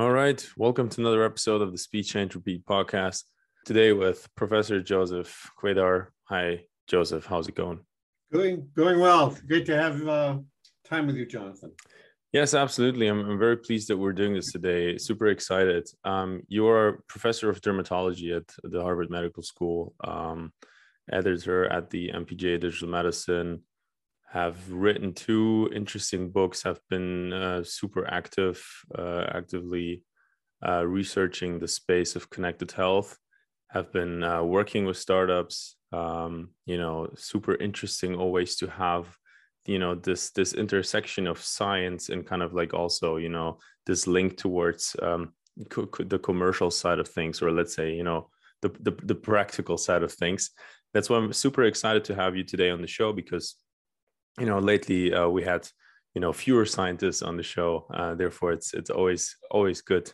All 0.00 0.10
right. 0.10 0.42
Welcome 0.56 0.88
to 0.88 1.00
another 1.02 1.22
episode 1.22 1.60
of 1.60 1.72
the 1.72 1.76
Speech 1.76 2.08
Change 2.08 2.34
Repeat 2.34 2.64
podcast. 2.64 3.24
Today 3.66 3.92
with 3.92 4.26
Professor 4.34 4.80
Joseph 4.80 5.50
Kvedar. 5.62 6.06
Hi, 6.24 6.62
Joseph. 6.86 7.26
How's 7.26 7.48
it 7.48 7.54
going? 7.54 7.80
Going 8.32 8.70
going 8.74 8.98
well. 8.98 9.36
Great 9.46 9.66
to 9.66 9.76
have 9.76 10.08
uh, 10.08 10.38
time 10.86 11.06
with 11.06 11.16
you, 11.16 11.26
Jonathan. 11.26 11.72
Yes, 12.32 12.54
absolutely. 12.54 13.08
I'm, 13.08 13.20
I'm 13.28 13.38
very 13.38 13.58
pleased 13.58 13.88
that 13.88 13.98
we're 13.98 14.14
doing 14.14 14.32
this 14.32 14.50
today. 14.52 14.96
Super 14.96 15.26
excited. 15.26 15.86
Um, 16.02 16.44
you're 16.48 17.02
professor 17.06 17.50
of 17.50 17.60
dermatology 17.60 18.34
at 18.34 18.50
the 18.62 18.80
Harvard 18.80 19.10
Medical 19.10 19.42
School, 19.42 19.92
um, 20.02 20.54
editor 21.12 21.66
at 21.66 21.90
the 21.90 22.08
npj 22.14 22.58
Digital 22.58 22.88
Medicine, 22.88 23.64
have 24.32 24.70
written 24.70 25.12
two 25.12 25.68
interesting 25.74 26.30
books, 26.30 26.62
have 26.62 26.80
been 26.88 27.32
uh, 27.32 27.64
super 27.64 28.06
active, 28.06 28.64
uh, 28.96 29.24
actively 29.34 30.04
uh, 30.64 30.86
researching 30.86 31.58
the 31.58 31.66
space 31.66 32.14
of 32.14 32.30
connected 32.30 32.70
health, 32.70 33.18
have 33.70 33.92
been 33.92 34.22
uh, 34.22 34.42
working 34.42 34.84
with 34.84 34.96
startups. 34.96 35.76
Um, 35.92 36.50
you 36.64 36.78
know, 36.78 37.08
super 37.16 37.56
interesting 37.56 38.14
always 38.14 38.54
to 38.56 38.68
have, 38.68 39.16
you 39.66 39.80
know, 39.80 39.96
this 39.96 40.30
this 40.30 40.54
intersection 40.54 41.26
of 41.26 41.42
science 41.42 42.08
and 42.08 42.24
kind 42.24 42.42
of 42.42 42.54
like 42.54 42.72
also, 42.72 43.16
you 43.16 43.30
know, 43.30 43.58
this 43.86 44.06
link 44.06 44.36
towards 44.36 44.94
um, 45.02 45.32
co- 45.70 45.86
co- 45.86 46.04
the 46.04 46.20
commercial 46.20 46.70
side 46.70 47.00
of 47.00 47.08
things, 47.08 47.42
or 47.42 47.50
let's 47.50 47.74
say, 47.74 47.94
you 47.94 48.04
know, 48.04 48.30
the, 48.62 48.68
the 48.80 48.92
the 49.02 49.14
practical 49.14 49.76
side 49.76 50.04
of 50.04 50.12
things. 50.12 50.50
That's 50.94 51.10
why 51.10 51.16
I'm 51.16 51.32
super 51.32 51.64
excited 51.64 52.04
to 52.04 52.14
have 52.14 52.36
you 52.36 52.44
today 52.44 52.70
on 52.70 52.80
the 52.80 52.86
show 52.86 53.12
because 53.12 53.56
you 54.40 54.46
know 54.46 54.58
lately 54.58 55.14
uh, 55.14 55.28
we 55.28 55.42
had 55.42 55.68
you 56.14 56.20
know 56.20 56.32
fewer 56.32 56.64
scientists 56.64 57.22
on 57.22 57.36
the 57.36 57.42
show 57.42 57.86
uh, 57.94 58.14
therefore 58.14 58.52
it's 58.52 58.74
it's 58.74 58.90
always 58.90 59.36
always 59.50 59.80
good 59.82 60.10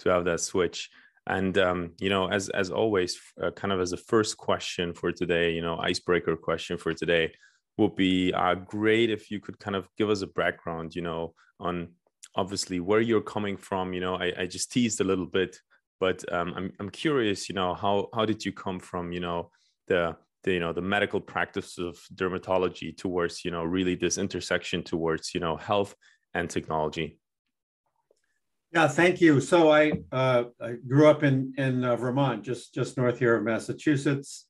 to 0.00 0.10
have 0.10 0.24
that 0.24 0.40
switch. 0.40 0.90
And 1.26 1.58
um, 1.58 1.92
you 2.00 2.08
know 2.08 2.28
as 2.28 2.48
as 2.50 2.70
always 2.70 3.18
uh, 3.42 3.50
kind 3.50 3.72
of 3.72 3.80
as 3.80 3.92
a 3.92 3.98
first 3.98 4.36
question 4.36 4.94
for 4.94 5.12
today 5.12 5.52
you 5.52 5.62
know 5.62 5.76
icebreaker 5.78 6.36
question 6.36 6.78
for 6.78 6.94
today 6.94 7.32
would 7.76 7.94
be 7.96 8.32
uh, 8.32 8.54
great 8.54 9.10
if 9.10 9.30
you 9.30 9.38
could 9.38 9.58
kind 9.58 9.76
of 9.76 9.88
give 9.98 10.10
us 10.10 10.22
a 10.22 10.26
background 10.26 10.96
you 10.96 11.02
know 11.02 11.34
on 11.60 11.88
obviously 12.34 12.80
where 12.80 13.00
you're 13.00 13.20
coming 13.20 13.56
from 13.58 13.92
you 13.92 14.00
know 14.00 14.14
i, 14.14 14.32
I 14.38 14.46
just 14.46 14.72
teased 14.72 15.00
a 15.00 15.04
little 15.04 15.26
bit 15.26 15.58
but 16.00 16.24
um, 16.32 16.54
I'm, 16.56 16.72
I'm 16.80 16.90
curious 16.90 17.48
you 17.48 17.54
know 17.54 17.74
how 17.74 18.08
how 18.14 18.24
did 18.24 18.44
you 18.44 18.52
come 18.52 18.80
from 18.80 19.12
you 19.12 19.20
know 19.20 19.50
the 19.86 20.16
the 20.44 20.52
you 20.52 20.60
know 20.60 20.72
the 20.72 20.82
medical 20.82 21.20
practice 21.20 21.78
of 21.78 21.98
dermatology 22.14 22.96
towards 22.96 23.44
you 23.44 23.50
know 23.50 23.64
really 23.64 23.94
this 23.94 24.18
intersection 24.18 24.82
towards 24.82 25.34
you 25.34 25.40
know 25.40 25.56
health 25.56 25.94
and 26.34 26.48
technology. 26.48 27.18
Yeah 28.72 28.88
thank 28.88 29.20
you. 29.20 29.40
So 29.40 29.70
i 29.70 29.92
uh, 30.12 30.44
i 30.60 30.72
grew 30.86 31.08
up 31.08 31.22
in 31.22 31.54
in 31.56 31.84
uh, 31.84 31.96
vermont 31.96 32.42
just 32.42 32.74
just 32.74 32.96
north 32.96 33.18
here 33.18 33.36
of 33.36 33.44
massachusetts 33.44 34.46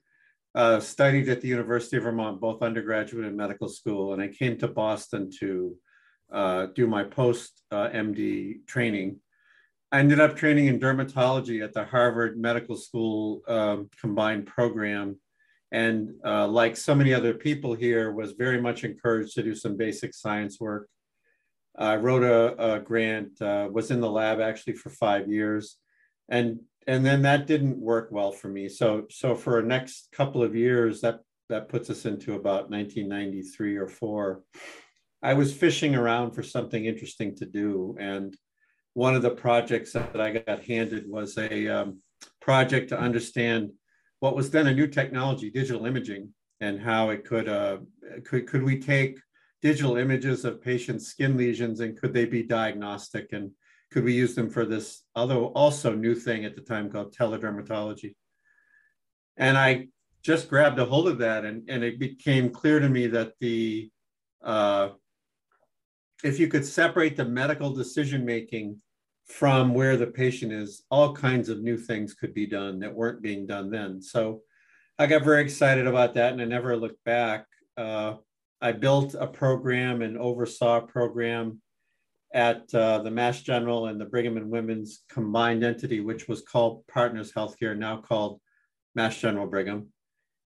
uh, 0.54 0.80
studied 0.80 1.28
at 1.28 1.40
the 1.40 1.48
university 1.48 1.96
of 1.96 2.02
vermont 2.02 2.40
both 2.40 2.62
undergraduate 2.62 3.26
and 3.26 3.36
medical 3.36 3.68
school 3.68 4.12
and 4.12 4.22
i 4.22 4.28
came 4.28 4.58
to 4.58 4.66
boston 4.66 5.30
to 5.30 5.76
uh, 6.32 6.66
do 6.74 6.86
my 6.86 7.04
post 7.04 7.62
uh, 7.70 7.88
md 7.88 8.66
training. 8.66 9.18
I 9.90 10.00
ended 10.00 10.20
up 10.20 10.36
training 10.36 10.66
in 10.66 10.78
dermatology 10.78 11.64
at 11.64 11.72
the 11.72 11.84
Harvard 11.84 12.38
Medical 12.38 12.76
School 12.76 13.40
um, 13.48 13.88
combined 13.98 14.46
program 14.46 15.16
and 15.70 16.14
uh, 16.24 16.46
like 16.48 16.76
so 16.76 16.94
many 16.94 17.12
other 17.12 17.34
people 17.34 17.74
here 17.74 18.12
was 18.12 18.32
very 18.32 18.60
much 18.60 18.84
encouraged 18.84 19.34
to 19.34 19.42
do 19.42 19.54
some 19.54 19.76
basic 19.76 20.14
science 20.14 20.58
work. 20.58 20.88
I 21.78 21.96
wrote 21.96 22.22
a, 22.22 22.74
a 22.76 22.80
grant 22.80 23.40
uh, 23.40 23.68
was 23.70 23.90
in 23.90 24.00
the 24.00 24.10
lab 24.10 24.40
actually 24.40 24.72
for 24.74 24.90
five 24.90 25.28
years. 25.28 25.76
And 26.28 26.60
and 26.86 27.04
then 27.04 27.20
that 27.22 27.46
didn't 27.46 27.78
work 27.78 28.08
well 28.10 28.32
for 28.32 28.48
me. 28.48 28.68
So 28.68 29.06
so 29.10 29.34
for 29.34 29.58
a 29.58 29.62
next 29.62 30.08
couple 30.12 30.42
of 30.42 30.56
years 30.56 31.02
that 31.02 31.20
that 31.50 31.68
puts 31.68 31.90
us 31.90 32.06
into 32.06 32.34
about 32.34 32.70
1993 32.70 33.76
or 33.76 33.88
4 33.88 34.42
i 35.22 35.32
was 35.32 35.54
fishing 35.54 35.94
around 35.94 36.32
for 36.32 36.42
something 36.42 36.84
interesting 36.84 37.34
to 37.36 37.46
do. 37.46 37.96
And 37.98 38.36
one 38.94 39.14
of 39.14 39.22
the 39.22 39.30
projects 39.30 39.92
that 39.92 40.20
i 40.20 40.30
got 40.30 40.64
handed 40.64 41.08
was 41.08 41.36
a 41.38 41.68
um, 41.68 41.98
project 42.40 42.90
to 42.90 42.98
understand 42.98 43.70
what 44.20 44.36
was 44.36 44.50
then 44.50 44.66
a 44.66 44.74
new 44.74 44.86
technology, 44.86 45.50
digital 45.50 45.86
imaging, 45.86 46.32
and 46.60 46.80
how 46.80 47.10
it 47.10 47.24
could 47.24 47.48
uh, 47.48 47.78
could 48.24 48.46
could 48.46 48.62
we 48.62 48.80
take 48.80 49.18
digital 49.62 49.96
images 49.96 50.44
of 50.44 50.62
patients' 50.62 51.08
skin 51.08 51.36
lesions 51.36 51.80
and 51.80 51.98
could 51.98 52.12
they 52.12 52.24
be 52.24 52.42
diagnostic 52.42 53.32
and 53.32 53.50
could 53.90 54.04
we 54.04 54.12
use 54.12 54.34
them 54.34 54.50
for 54.50 54.64
this 54.64 55.02
other 55.16 55.34
also 55.34 55.94
new 55.94 56.14
thing 56.14 56.44
at 56.44 56.54
the 56.54 56.60
time 56.60 56.90
called 56.90 57.14
teledermatology? 57.14 58.14
And 59.36 59.56
I 59.56 59.88
just 60.22 60.48
grabbed 60.48 60.78
a 60.78 60.84
hold 60.84 61.08
of 61.08 61.18
that 61.18 61.44
and, 61.44 61.68
and 61.68 61.82
it 61.82 61.98
became 61.98 62.50
clear 62.50 62.80
to 62.80 62.88
me 62.88 63.06
that 63.08 63.32
the 63.40 63.90
uh, 64.42 64.90
if 66.24 66.38
you 66.38 66.48
could 66.48 66.66
separate 66.66 67.16
the 67.16 67.24
medical 67.24 67.72
decision 67.72 68.24
making 68.24 68.80
from 69.28 69.74
where 69.74 69.96
the 69.96 70.06
patient 70.06 70.52
is, 70.52 70.82
all 70.90 71.14
kinds 71.14 71.48
of 71.48 71.62
new 71.62 71.76
things 71.76 72.14
could 72.14 72.34
be 72.34 72.46
done 72.46 72.78
that 72.80 72.94
weren't 72.94 73.22
being 73.22 73.46
done 73.46 73.70
then. 73.70 74.00
So 74.00 74.42
I 74.98 75.06
got 75.06 75.22
very 75.22 75.42
excited 75.42 75.86
about 75.86 76.14
that 76.14 76.32
and 76.32 76.42
I 76.42 76.46
never 76.46 76.76
looked 76.76 77.04
back. 77.04 77.46
Uh, 77.76 78.14
I 78.60 78.72
built 78.72 79.14
a 79.14 79.26
program 79.26 80.02
and 80.02 80.18
oversaw 80.18 80.78
a 80.78 80.86
program 80.86 81.60
at 82.34 82.72
uh, 82.74 82.98
the 82.98 83.10
Mass 83.10 83.40
General 83.42 83.86
and 83.86 84.00
the 84.00 84.04
Brigham 84.04 84.36
and 84.36 84.50
Women's 84.50 85.04
combined 85.08 85.62
entity, 85.62 86.00
which 86.00 86.28
was 86.28 86.42
called 86.42 86.86
Partners 86.86 87.32
Healthcare, 87.32 87.76
now 87.76 87.98
called 87.98 88.40
Mass 88.94 89.18
General 89.18 89.46
Brigham. 89.46 89.88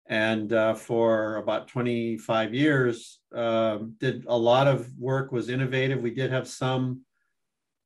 And 0.08 0.52
uh, 0.52 0.74
for 0.74 1.36
about 1.36 1.68
25 1.68 2.54
years, 2.54 3.20
um, 3.34 3.94
did 4.00 4.24
a 4.26 4.36
lot 4.36 4.66
of 4.66 4.90
work, 4.98 5.30
was 5.30 5.48
innovative. 5.48 6.00
We 6.00 6.10
did 6.10 6.32
have 6.32 6.48
some 6.48 7.02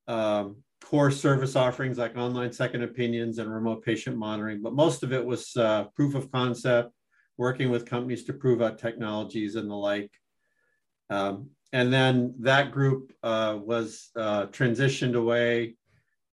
um, 0.09 0.57
core 0.85 1.11
service 1.11 1.57
offerings 1.57 1.97
like 1.97 2.15
online 2.15 2.53
second 2.53 2.83
opinions 2.83 3.39
and 3.39 3.53
remote 3.53 3.83
patient 3.83 4.19
monitoring, 4.19 4.61
but 4.61 4.75
most 4.75 5.03
of 5.03 5.15
it 5.15 5.25
was 5.25 5.57
uh, 5.57 5.85
proof 5.97 6.15
of 6.15 6.31
concept, 6.31 6.93
working 7.39 7.71
with 7.71 7.87
companies 7.87 8.25
to 8.25 8.35
prove 8.35 8.61
out 8.61 8.79
technologies 8.79 9.57
and 9.57 9.71
the 9.71 9.75
like. 9.75 10.13
Um, 11.09 11.49
and 11.73 11.91
then 11.91 12.35
that 12.41 12.71
group 12.71 13.15
uh, 13.23 13.59
was 13.61 14.11
uh, 14.15 14.47
transitioned 14.47 15.15
away 15.15 15.77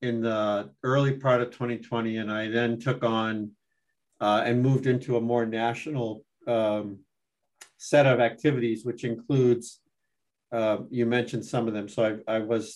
in 0.02 0.22
the 0.22 0.70
early 0.84 1.14
part 1.14 1.42
of 1.42 1.52
2020, 1.52 2.18
and 2.18 2.30
I 2.30 2.50
then 2.50 2.78
took 2.78 3.06
on 3.06 3.52
uh, 4.20 4.44
and 4.46 4.62
moved 4.62 4.86
into 4.86 5.16
a 5.16 5.22
more 5.22 5.46
national 5.46 6.26
um, 6.46 7.00
set 7.78 8.06
of 8.06 8.20
activities, 8.20 8.84
which 8.84 9.06
includes, 9.06 9.80
uh, 10.52 10.80
you 10.90 11.06
mentioned 11.06 11.46
some 11.46 11.70
of 11.70 11.74
them. 11.74 11.88
So 11.88 12.20
I, 12.28 12.36
I 12.36 12.40
was 12.40 12.76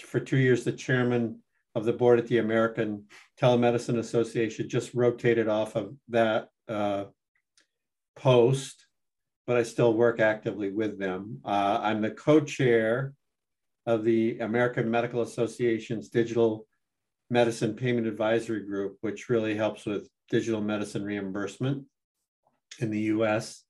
for 0.00 0.20
two 0.20 0.36
years 0.36 0.64
the 0.64 0.72
chairman 0.72 1.40
of 1.74 1.84
the 1.84 1.92
board 1.92 2.18
at 2.18 2.26
the 2.26 2.38
American 2.38 3.04
Telemedicine 3.40 3.98
Association, 3.98 4.68
just 4.68 4.94
rotated 4.94 5.48
off 5.48 5.74
of 5.74 5.94
that 6.08 6.48
uh, 6.68 7.04
post, 8.16 8.86
but 9.46 9.56
I 9.56 9.62
still 9.62 9.94
work 9.94 10.20
actively 10.20 10.70
with 10.70 10.98
them. 10.98 11.40
Uh, 11.44 11.80
I'm 11.82 12.00
the 12.00 12.10
co-chair 12.10 13.14
of 13.86 14.04
the 14.04 14.38
American 14.38 14.90
Medical 14.90 15.22
Association's 15.22 16.08
Digital 16.08 16.66
Medicine 17.28 17.74
Payment 17.74 18.06
Advisory 18.06 18.64
Group, 18.64 18.98
which 19.00 19.28
really 19.28 19.56
helps 19.56 19.84
with 19.84 20.08
digital 20.30 20.60
medicine 20.60 21.04
reimbursement 21.04 21.84
in 22.78 22.90
the 22.90 23.00
US. 23.00 23.62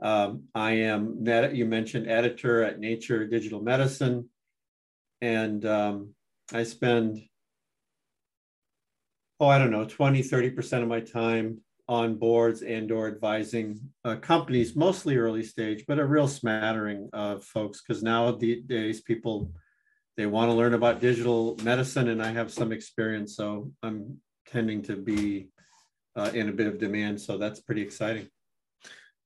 Um, 0.00 0.44
I 0.54 0.72
am, 0.72 1.24
you 1.52 1.66
mentioned 1.66 2.08
editor 2.08 2.62
at 2.62 2.78
Nature 2.78 3.26
Digital 3.26 3.60
Medicine 3.60 4.28
and 5.20 5.64
um, 5.64 6.14
I 6.52 6.62
spend, 6.62 7.22
oh, 9.40 9.48
I 9.48 9.58
don't 9.58 9.70
know, 9.70 9.84
20, 9.84 10.22
30% 10.22 10.82
of 10.82 10.88
my 10.88 11.00
time 11.00 11.60
on 11.88 12.16
boards 12.16 12.62
and 12.62 12.92
or 12.92 13.08
advising 13.08 13.80
uh, 14.04 14.16
companies, 14.16 14.76
mostly 14.76 15.16
early 15.16 15.42
stage, 15.42 15.84
but 15.88 15.98
a 15.98 16.04
real 16.04 16.28
smattering 16.28 17.08
of 17.12 17.42
folks, 17.44 17.80
because 17.80 18.02
nowadays 18.02 19.00
people, 19.00 19.50
they 20.16 20.26
want 20.26 20.50
to 20.50 20.54
learn 20.54 20.74
about 20.74 21.00
digital 21.00 21.56
medicine 21.62 22.08
and 22.08 22.22
I 22.22 22.30
have 22.32 22.52
some 22.52 22.72
experience, 22.72 23.36
so 23.36 23.72
I'm 23.82 24.18
tending 24.46 24.82
to 24.82 24.96
be 24.96 25.48
uh, 26.16 26.30
in 26.34 26.48
a 26.48 26.52
bit 26.52 26.66
of 26.66 26.78
demand, 26.78 27.20
so 27.20 27.38
that's 27.38 27.60
pretty 27.60 27.82
exciting. 27.82 28.28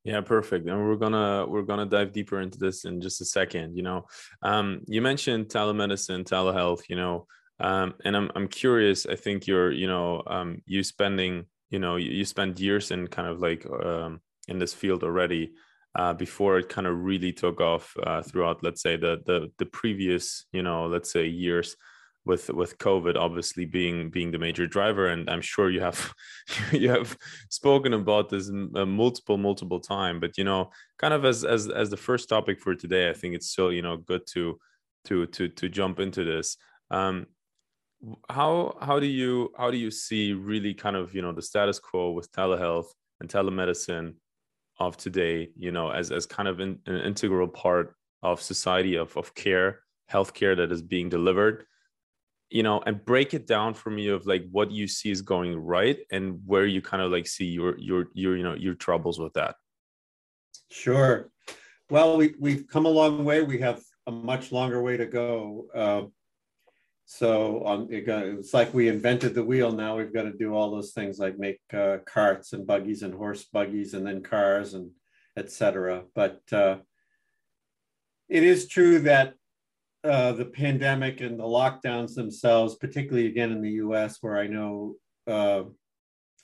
Yeah, 0.03 0.19
perfect. 0.21 0.67
And 0.67 0.77
we're 0.85 0.97
gonna 0.97 1.45
we're 1.47 1.61
gonna 1.61 1.85
dive 1.85 2.11
deeper 2.11 2.41
into 2.41 2.57
this 2.59 2.83
in 2.83 2.99
just 2.99 3.21
a 3.21 3.25
second. 3.25 3.77
You 3.77 3.83
know, 3.83 4.05
um, 4.41 4.81
you 4.87 5.01
mentioned 5.01 5.47
telemedicine, 5.47 6.25
telehealth. 6.25 6.81
You 6.89 6.97
know, 6.97 7.27
um, 7.59 7.93
and 8.03 8.15
I'm 8.17 8.29
I'm 8.35 8.47
curious. 8.49 9.05
I 9.05 9.15
think 9.15 9.47
you're 9.47 9.71
you 9.71 9.87
know 9.87 10.21
um, 10.27 10.61
you 10.65 10.83
spending 10.83 11.45
you 11.69 11.79
know 11.79 11.95
you, 11.95 12.11
you 12.11 12.25
spend 12.25 12.59
years 12.59 12.91
in 12.91 13.07
kind 13.07 13.29
of 13.29 13.39
like 13.39 13.65
um, 13.65 14.19
in 14.49 14.59
this 14.59 14.73
field 14.73 15.03
already 15.03 15.53
uh, 15.95 16.13
before 16.13 16.57
it 16.57 16.67
kind 16.67 16.85
of 16.85 16.97
really 16.99 17.31
took 17.31 17.61
off 17.61 17.95
uh, 18.03 18.21
throughout 18.21 18.61
let's 18.61 18.81
say 18.81 18.97
the 18.97 19.21
the 19.25 19.51
the 19.57 19.65
previous 19.65 20.45
you 20.51 20.63
know 20.63 20.85
let's 20.87 21.11
say 21.11 21.27
years. 21.27 21.77
With 22.25 22.49
with 22.49 22.77
COVID 22.77 23.15
obviously 23.15 23.65
being 23.65 24.09
being 24.09 24.31
the 24.31 24.39
major 24.39 24.67
driver, 24.67 25.07
and 25.07 25.29
I'm 25.29 25.41
sure 25.41 25.69
you 25.69 25.81
have 25.81 26.13
you 26.71 26.89
have 26.89 27.17
spoken 27.49 27.93
about 27.93 28.29
this 28.29 28.49
uh, 28.49 28.85
multiple 28.85 29.37
multiple 29.37 29.79
time. 29.79 30.19
But 30.19 30.37
you 30.37 30.43
know, 30.43 30.71
kind 30.97 31.13
of 31.13 31.25
as 31.25 31.43
as 31.43 31.69
as 31.69 31.89
the 31.89 31.97
first 31.97 32.29
topic 32.29 32.59
for 32.59 32.75
today, 32.75 33.09
I 33.09 33.13
think 33.13 33.35
it's 33.35 33.49
still 33.49 33.71
you 33.71 33.81
know 33.81 33.97
good 33.97 34.25
to 34.33 34.59
to 35.05 35.25
to 35.27 35.49
to 35.49 35.69
jump 35.69 35.99
into 35.99 36.23
this. 36.23 36.57
Um, 36.91 37.27
how 38.29 38.77
how 38.81 38.99
do 38.99 39.07
you 39.07 39.51
how 39.57 39.71
do 39.71 39.77
you 39.77 39.91
see 39.91 40.33
really 40.33 40.73
kind 40.73 40.95
of 40.95 41.13
you 41.13 41.21
know 41.21 41.31
the 41.31 41.41
status 41.41 41.79
quo 41.79 42.11
with 42.11 42.31
telehealth 42.31 42.87
and 43.19 43.29
telemedicine 43.29 44.15
of 44.79 44.97
today 44.97 45.49
you 45.55 45.71
know 45.71 45.89
as 45.89 46.11
as 46.11 46.25
kind 46.25 46.47
of 46.47 46.59
in, 46.59 46.79
an 46.85 46.97
integral 46.97 47.47
part 47.47 47.95
of 48.21 48.41
society 48.41 48.95
of 48.95 49.15
of 49.15 49.33
care 49.35 49.79
healthcare 50.11 50.55
that 50.57 50.71
is 50.71 50.81
being 50.81 51.07
delivered 51.09 51.65
you 52.53 52.63
know 52.63 52.81
and 52.85 53.03
break 53.03 53.33
it 53.33 53.47
down 53.47 53.73
for 53.73 53.89
me 53.89 54.07
of 54.07 54.25
like 54.27 54.45
what 54.51 54.71
you 54.71 54.87
see 54.87 55.09
is 55.09 55.21
going 55.21 55.57
right 55.57 55.99
and 56.11 56.39
where 56.45 56.65
you 56.67 56.81
kind 56.81 57.01
of 57.01 57.11
like 57.11 57.27
see 57.27 57.45
your 57.45 57.77
your 57.79 58.07
your 58.13 58.37
you 58.37 58.43
know 58.43 58.53
your 58.53 58.75
troubles 58.75 59.19
with 59.19 59.33
that 59.33 59.55
sure 60.71 61.31
well 61.89 62.15
we, 62.15 62.35
we've 62.39 62.67
come 62.67 62.85
a 62.85 62.89
long 62.89 63.25
way 63.25 63.41
we 63.41 63.57
have 63.57 63.81
a 64.05 64.11
much 64.11 64.51
longer 64.51 64.81
way 64.81 64.95
to 64.97 65.05
go 65.05 65.65
uh, 65.73 66.03
so 67.05 67.65
um, 67.65 67.87
it 67.91 68.05
got, 68.05 68.23
it's 68.23 68.53
like 68.53 68.73
we 68.73 68.87
invented 68.87 69.35
the 69.35 69.43
wheel. 69.43 69.71
Now 69.71 69.97
we've 69.97 70.13
got 70.13 70.23
to 70.23 70.31
do 70.31 70.55
all 70.55 70.71
those 70.71 70.93
things 70.93 71.19
like 71.19 71.37
make 71.37 71.59
uh, 71.73 71.97
carts 72.05 72.53
and 72.53 72.65
buggies 72.65 73.03
and 73.03 73.13
horse 73.13 73.43
buggies 73.43 73.93
and 73.93 74.07
then 74.07 74.23
cars 74.23 74.73
and 74.73 74.89
etc. 75.37 76.05
But 76.15 76.41
uh, 76.51 76.77
it 78.29 78.43
is 78.43 78.67
true 78.67 78.99
that 78.99 79.33
uh, 80.03 80.33
the 80.33 80.45
pandemic 80.45 81.21
and 81.21 81.39
the 81.39 81.43
lockdowns 81.43 82.15
themselves, 82.15 82.75
particularly 82.75 83.27
again 83.27 83.51
in 83.51 83.61
the 83.61 83.71
U.S., 83.71 84.17
where 84.21 84.37
I 84.37 84.47
know 84.47 84.95
uh, 85.27 85.63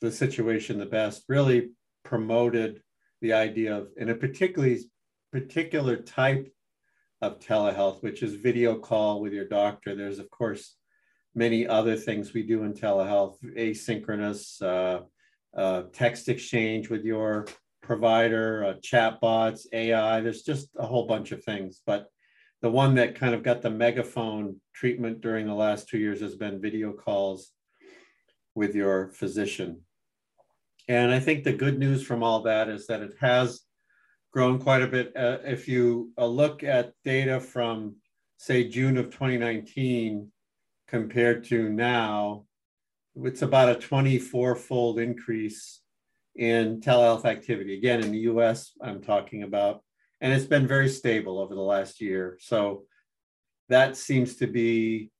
the 0.02 0.12
situation 0.12 0.80
the 0.80 0.86
best, 0.86 1.24
really 1.28 1.72
promoted 2.04 2.82
the 3.22 3.34
idea 3.34 3.76
of, 3.76 3.90
in 3.98 4.10
a 4.10 4.16
particularly 4.16 4.80
particular 5.32 5.98
type 5.98 6.52
of 7.22 7.40
telehealth, 7.40 8.02
which 8.02 8.24
is 8.24 8.36
video 8.36 8.78
call 8.78 9.20
with 9.20 9.34
your 9.34 9.48
doctor. 9.48 9.94
There's, 9.94 10.20
of 10.20 10.30
course, 10.30 10.76
many 11.36 11.68
other 11.68 11.96
things 11.96 12.34
we 12.34 12.44
do 12.44 12.64
in 12.64 12.74
telehealth, 12.74 13.38
asynchronous 13.58 14.62
uh, 14.62 15.02
uh, 15.56 15.84
text 15.92 16.30
exchange 16.30 16.90
with 16.90 17.04
your 17.04 17.46
provider, 17.82 18.64
uh, 18.64 18.74
chatbots, 18.76 19.66
AI. 19.74 20.22
There's 20.22 20.44
just 20.44 20.70
a 20.78 20.86
whole 20.86 21.08
bunch 21.08 21.32
of 21.32 21.44
things. 21.44 21.82
But 21.86 22.08
the 22.62 22.70
one 22.70 22.96
that 22.96 23.16
kind 23.16 23.34
of 23.34 23.44
got 23.44 23.62
the 23.62 23.70
megaphone 23.70 24.58
treatment 24.74 25.22
during 25.22 25.48
the 25.48 25.54
last 25.54 25.88
two 25.88 25.98
years 25.98 26.22
has 26.22 26.36
been 26.36 26.62
video 26.62 26.92
calls 26.92 27.52
with 28.56 28.76
your 28.76 29.10
physician. 29.10 29.82
And 30.88 31.12
I 31.12 31.20
think 31.20 31.44
the 31.44 31.54
good 31.54 31.78
news 31.78 32.04
from 32.04 32.24
all 32.24 32.42
that 32.42 32.68
is 32.68 32.88
that 32.88 33.02
it 33.02 33.14
has 33.22 33.62
grown 34.34 34.60
quite 34.60 34.82
a 34.82 34.88
bit. 34.88 35.16
Uh, 35.16 35.38
if 35.46 35.68
you 35.68 36.12
uh, 36.18 36.26
look 36.26 36.64
at 36.64 36.94
data 37.06 37.40
from, 37.40 37.96
say, 38.38 38.68
June 38.68 38.98
of 38.98 39.06
2019 39.06 40.32
compared 40.88 41.44
to 41.46 41.70
now, 41.70 42.46
it's 43.16 43.42
about 43.42 43.70
a 43.70 43.76
24 43.76 44.56
fold 44.56 45.00
increase 45.00 45.82
in 46.36 46.80
telehealth 46.80 47.26
activity. 47.26 47.78
Again, 47.78 48.02
in 48.02 48.12
the 48.12 48.20
US, 48.20 48.72
I'm 48.82 49.02
talking 49.02 49.44
about, 49.44 49.84
and 50.22 50.34
it's 50.34 50.46
been 50.46 50.68
very 50.68 50.90
stable 50.90 51.40
over 51.40 51.56
the 51.56 51.62
last 51.62 52.02
year. 52.02 52.38
So 52.42 52.84
that 53.70 53.96
seems 53.96 54.36
to 54.38 54.48
be 54.48 55.12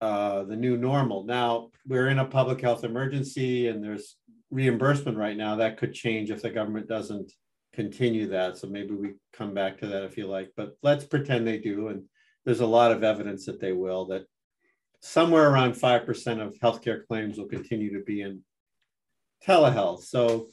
uh, 0.00 0.44
the 0.44 0.56
new 0.56 0.76
normal. 0.76 1.24
Now, 1.24 1.70
we're 1.86 2.08
in 2.08 2.18
a 2.18 2.24
public 2.24 2.60
health 2.60 2.84
emergency 2.84 3.68
and 3.68 3.82
there's 3.82 4.16
reimbursement 4.50 5.16
right 5.16 5.36
now. 5.36 5.56
That 5.56 5.78
could 5.78 5.94
change 5.94 6.30
if 6.30 6.42
the 6.42 6.50
government 6.50 6.88
doesn't 6.88 7.32
continue 7.72 8.28
that. 8.28 8.58
So 8.58 8.66
maybe 8.66 8.94
we 8.94 9.14
come 9.32 9.54
back 9.54 9.78
to 9.78 9.86
that 9.86 10.04
if 10.04 10.16
you 10.16 10.26
like, 10.26 10.52
but 10.56 10.76
let's 10.82 11.04
pretend 11.04 11.46
they 11.46 11.58
do. 11.58 11.88
And 11.88 12.04
there's 12.44 12.60
a 12.60 12.66
lot 12.66 12.92
of 12.92 13.04
evidence 13.04 13.46
that 13.46 13.60
they 13.60 13.72
will, 13.72 14.06
that 14.06 14.24
somewhere 15.00 15.50
around 15.50 15.72
5% 15.72 16.40
of 16.40 16.58
healthcare 16.58 17.06
claims 17.06 17.38
will 17.38 17.46
continue 17.46 17.96
to 17.96 18.04
be 18.04 18.22
in 18.22 18.42
telehealth. 19.46 20.02
So 20.02 20.48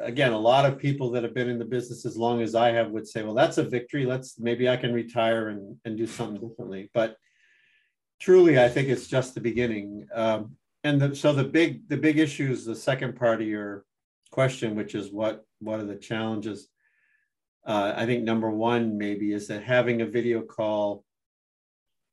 again, 0.00 0.32
a 0.32 0.38
lot 0.38 0.64
of 0.64 0.78
people 0.78 1.10
that 1.10 1.22
have 1.22 1.34
been 1.34 1.48
in 1.48 1.58
the 1.58 1.64
business 1.64 2.04
as 2.06 2.16
long 2.16 2.42
as 2.42 2.54
I 2.54 2.70
have 2.70 2.90
would 2.90 3.06
say, 3.06 3.22
well, 3.22 3.34
that's 3.34 3.58
a 3.58 3.64
victory. 3.64 4.06
Let's 4.06 4.38
maybe 4.38 4.68
I 4.68 4.76
can 4.76 4.92
retire 4.92 5.48
and, 5.48 5.76
and 5.84 5.96
do 5.96 6.06
something 6.06 6.46
differently. 6.46 6.90
But 6.94 7.16
truly, 8.20 8.58
I 8.58 8.68
think 8.68 8.88
it's 8.88 9.08
just 9.08 9.34
the 9.34 9.40
beginning. 9.40 10.06
Um, 10.14 10.56
and 10.84 11.00
the, 11.00 11.16
so 11.16 11.32
the 11.32 11.44
big 11.44 11.88
the 11.88 11.96
big 11.96 12.18
issue 12.18 12.50
is 12.50 12.64
the 12.64 12.76
second 12.76 13.16
part 13.16 13.40
of 13.40 13.48
your 13.48 13.84
question, 14.30 14.76
which 14.76 14.94
is 14.94 15.10
what 15.12 15.44
what 15.60 15.80
are 15.80 15.84
the 15.84 15.96
challenges? 15.96 16.68
Uh, 17.66 17.92
I 17.96 18.06
think 18.06 18.24
number 18.24 18.50
one 18.50 18.96
maybe 18.96 19.32
is 19.32 19.48
that 19.48 19.62
having 19.62 20.00
a 20.00 20.06
video 20.06 20.40
call, 20.42 21.04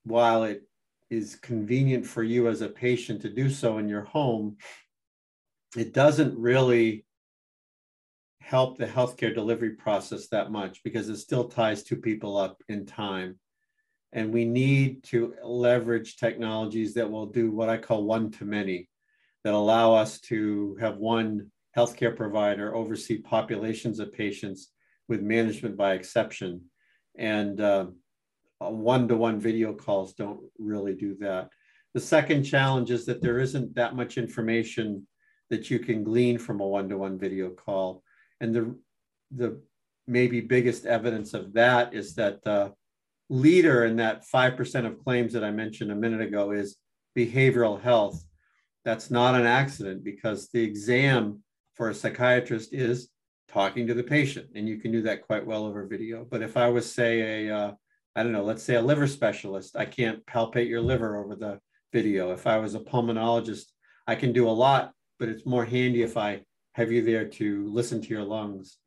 while 0.04 0.44
it 0.44 0.63
is 1.10 1.36
convenient 1.36 2.06
for 2.06 2.24
you 2.24 2.48
as 2.48 2.62
a 2.62 2.68
patient 2.68 3.22
to 3.22 3.30
do 3.30 3.50
so 3.50 3.78
in 3.78 3.88
your 3.88 4.04
home, 4.04 4.57
it 5.78 5.94
doesn't 5.94 6.38
really 6.38 7.05
help 8.45 8.77
the 8.77 8.86
healthcare 8.86 9.33
delivery 9.33 9.71
process 9.71 10.27
that 10.27 10.51
much 10.51 10.83
because 10.83 11.09
it 11.09 11.18
still 11.18 11.45
ties 11.45 11.81
two 11.81 11.95
people 11.95 12.38
up 12.38 12.62
in 12.69 12.86
time. 12.86 13.39
And 14.13 14.31
we 14.31 14.45
need 14.45 15.03
to 15.06 15.33
leverage 15.44 16.18
technologies 16.18 16.94
that 16.94 17.09
will 17.09 17.25
do 17.25 17.50
what 17.50 17.69
I 17.69 17.77
call 17.77 18.03
one 18.03 18.30
to 18.33 18.45
many, 18.45 18.88
that 19.44 19.56
allow 19.56 19.95
us 19.95 20.19
to 20.30 20.77
have 20.80 20.97
one 20.97 21.51
healthcare 21.75 22.15
provider 22.15 22.75
oversee 22.75 23.18
populations 23.18 24.00
of 24.00 24.13
patients 24.13 24.69
with 25.07 25.21
management 25.21 25.75
by 25.75 25.94
exception. 25.94 26.62
And 27.18 27.59
uh, 27.59 27.88
one-to-one 28.59 29.39
video 29.39 29.74
calls 29.74 30.13
don't 30.13 30.42
really 30.59 30.94
do 30.94 31.15
that. 31.21 31.50
The 31.95 32.00
second 32.00 32.44
challenge 32.44 32.92
is 32.92 33.07
that 33.07 33.24
there 33.24 33.39
isn't 33.39 33.74
that 33.74 33.95
much 33.95 34.19
information 34.19 35.07
that 35.50 35.71
you 35.71 35.80
can 35.80 36.03
glean 36.03 36.38
from 36.38 36.62
a 36.62 36.68
one-to-one 36.68 37.18
video 37.18 37.50
call. 37.50 38.03
And 38.41 38.55
the, 38.55 38.75
the 39.31 39.61
maybe 40.07 40.41
biggest 40.41 40.85
evidence 40.85 41.33
of 41.33 41.53
that 41.53 41.93
is 41.93 42.15
that 42.15 42.43
the 42.43 42.73
leader 43.29 43.85
in 43.85 43.95
that 43.97 44.23
5% 44.25 44.85
of 44.85 45.03
claims 45.03 45.33
that 45.33 45.43
I 45.43 45.51
mentioned 45.51 45.91
a 45.91 45.95
minute 45.95 46.21
ago 46.21 46.51
is 46.51 46.77
behavioral 47.17 47.81
health. 47.81 48.23
That's 48.83 49.09
not 49.09 49.35
an 49.35 49.45
accident 49.45 50.04
because 50.04 50.49
the 50.49 50.61
exam 50.61 51.42
for 51.75 51.89
a 51.89 51.95
psychiatrist 51.95 52.73
is 52.73 53.09
talking 53.47 53.87
to 53.87 53.94
the 53.94 54.04
patient, 54.04 54.49
and 54.56 54.68
you 54.68 54.77
can 54.77 54.92
do 54.92 55.01
that 55.04 55.25
quite 55.25 55.45
well 55.45 55.65
over 55.65 55.85
video. 55.85 56.25
But 56.30 56.42
if 56.42 56.57
I 56.57 56.68
was, 56.68 56.92
say, 56.92 57.47
a 57.47 57.56
uh, 57.56 57.71
I 58.15 58.23
don't 58.23 58.31
know, 58.31 58.44
let's 58.44 58.63
say 58.63 58.75
a 58.75 58.81
liver 58.81 59.07
specialist, 59.07 59.75
I 59.75 59.85
can't 59.85 60.25
palpate 60.25 60.69
your 60.69 60.81
liver 60.81 61.18
over 61.18 61.35
the 61.35 61.59
video. 61.92 62.31
If 62.31 62.47
I 62.47 62.57
was 62.57 62.75
a 62.75 62.80
pulmonologist, 62.80 63.65
I 64.07 64.15
can 64.15 64.31
do 64.31 64.47
a 64.47 64.51
lot, 64.51 64.94
but 65.19 65.27
it's 65.27 65.45
more 65.45 65.65
handy 65.65 66.01
if 66.01 66.15
I 66.15 66.42
have 66.75 66.91
you 66.91 67.01
there 67.01 67.25
to 67.25 67.67
listen 67.71 68.01
to 68.01 68.09
your 68.09 68.23
lungs. 68.23 68.77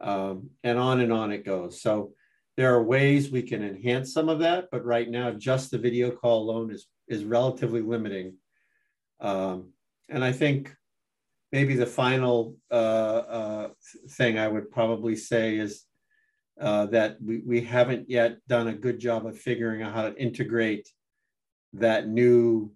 Um, 0.00 0.50
and 0.62 0.78
on 0.78 1.00
and 1.00 1.10
on 1.12 1.32
it 1.32 1.46
goes. 1.46 1.80
So 1.80 2.12
there 2.58 2.74
are 2.74 2.82
ways 2.82 3.30
we 3.30 3.42
can 3.42 3.64
enhance 3.64 4.12
some 4.12 4.28
of 4.28 4.40
that, 4.40 4.66
but 4.70 4.84
right 4.84 5.08
now, 5.08 5.30
just 5.30 5.70
the 5.70 5.78
video 5.78 6.10
call 6.10 6.42
alone 6.42 6.70
is, 6.70 6.86
is 7.08 7.24
relatively 7.24 7.80
limiting. 7.80 8.34
Um, 9.20 9.70
and 10.10 10.22
I 10.22 10.32
think 10.32 10.74
maybe 11.50 11.74
the 11.74 11.86
final 11.86 12.54
uh, 12.70 12.74
uh, 12.74 13.68
thing 14.10 14.38
I 14.38 14.46
would 14.46 14.70
probably 14.70 15.16
say 15.16 15.56
is 15.56 15.84
uh, 16.60 16.86
that 16.86 17.16
we, 17.24 17.38
we 17.38 17.62
haven't 17.62 18.10
yet 18.10 18.36
done 18.46 18.68
a 18.68 18.74
good 18.74 19.00
job 19.00 19.26
of 19.26 19.38
figuring 19.38 19.82
out 19.82 19.94
how 19.94 20.02
to 20.02 20.20
integrate 20.20 20.86
that 21.72 22.08
new 22.08 22.72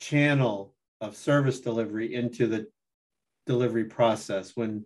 channel 0.00 0.74
of 1.00 1.16
service 1.16 1.60
delivery 1.60 2.14
into 2.14 2.46
the 2.46 2.66
delivery 3.46 3.84
process. 3.84 4.52
When 4.54 4.84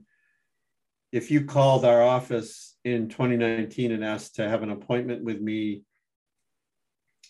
if 1.13 1.31
you 1.31 1.45
called 1.45 1.85
our 1.85 2.03
office 2.03 2.77
in 2.85 3.09
2019 3.09 3.93
and 3.93 4.05
asked 4.05 4.37
to 4.37 4.49
have 4.49 4.63
an 4.63 4.71
appointment 4.71 5.25
with 5.25 5.41
me, 5.41 5.83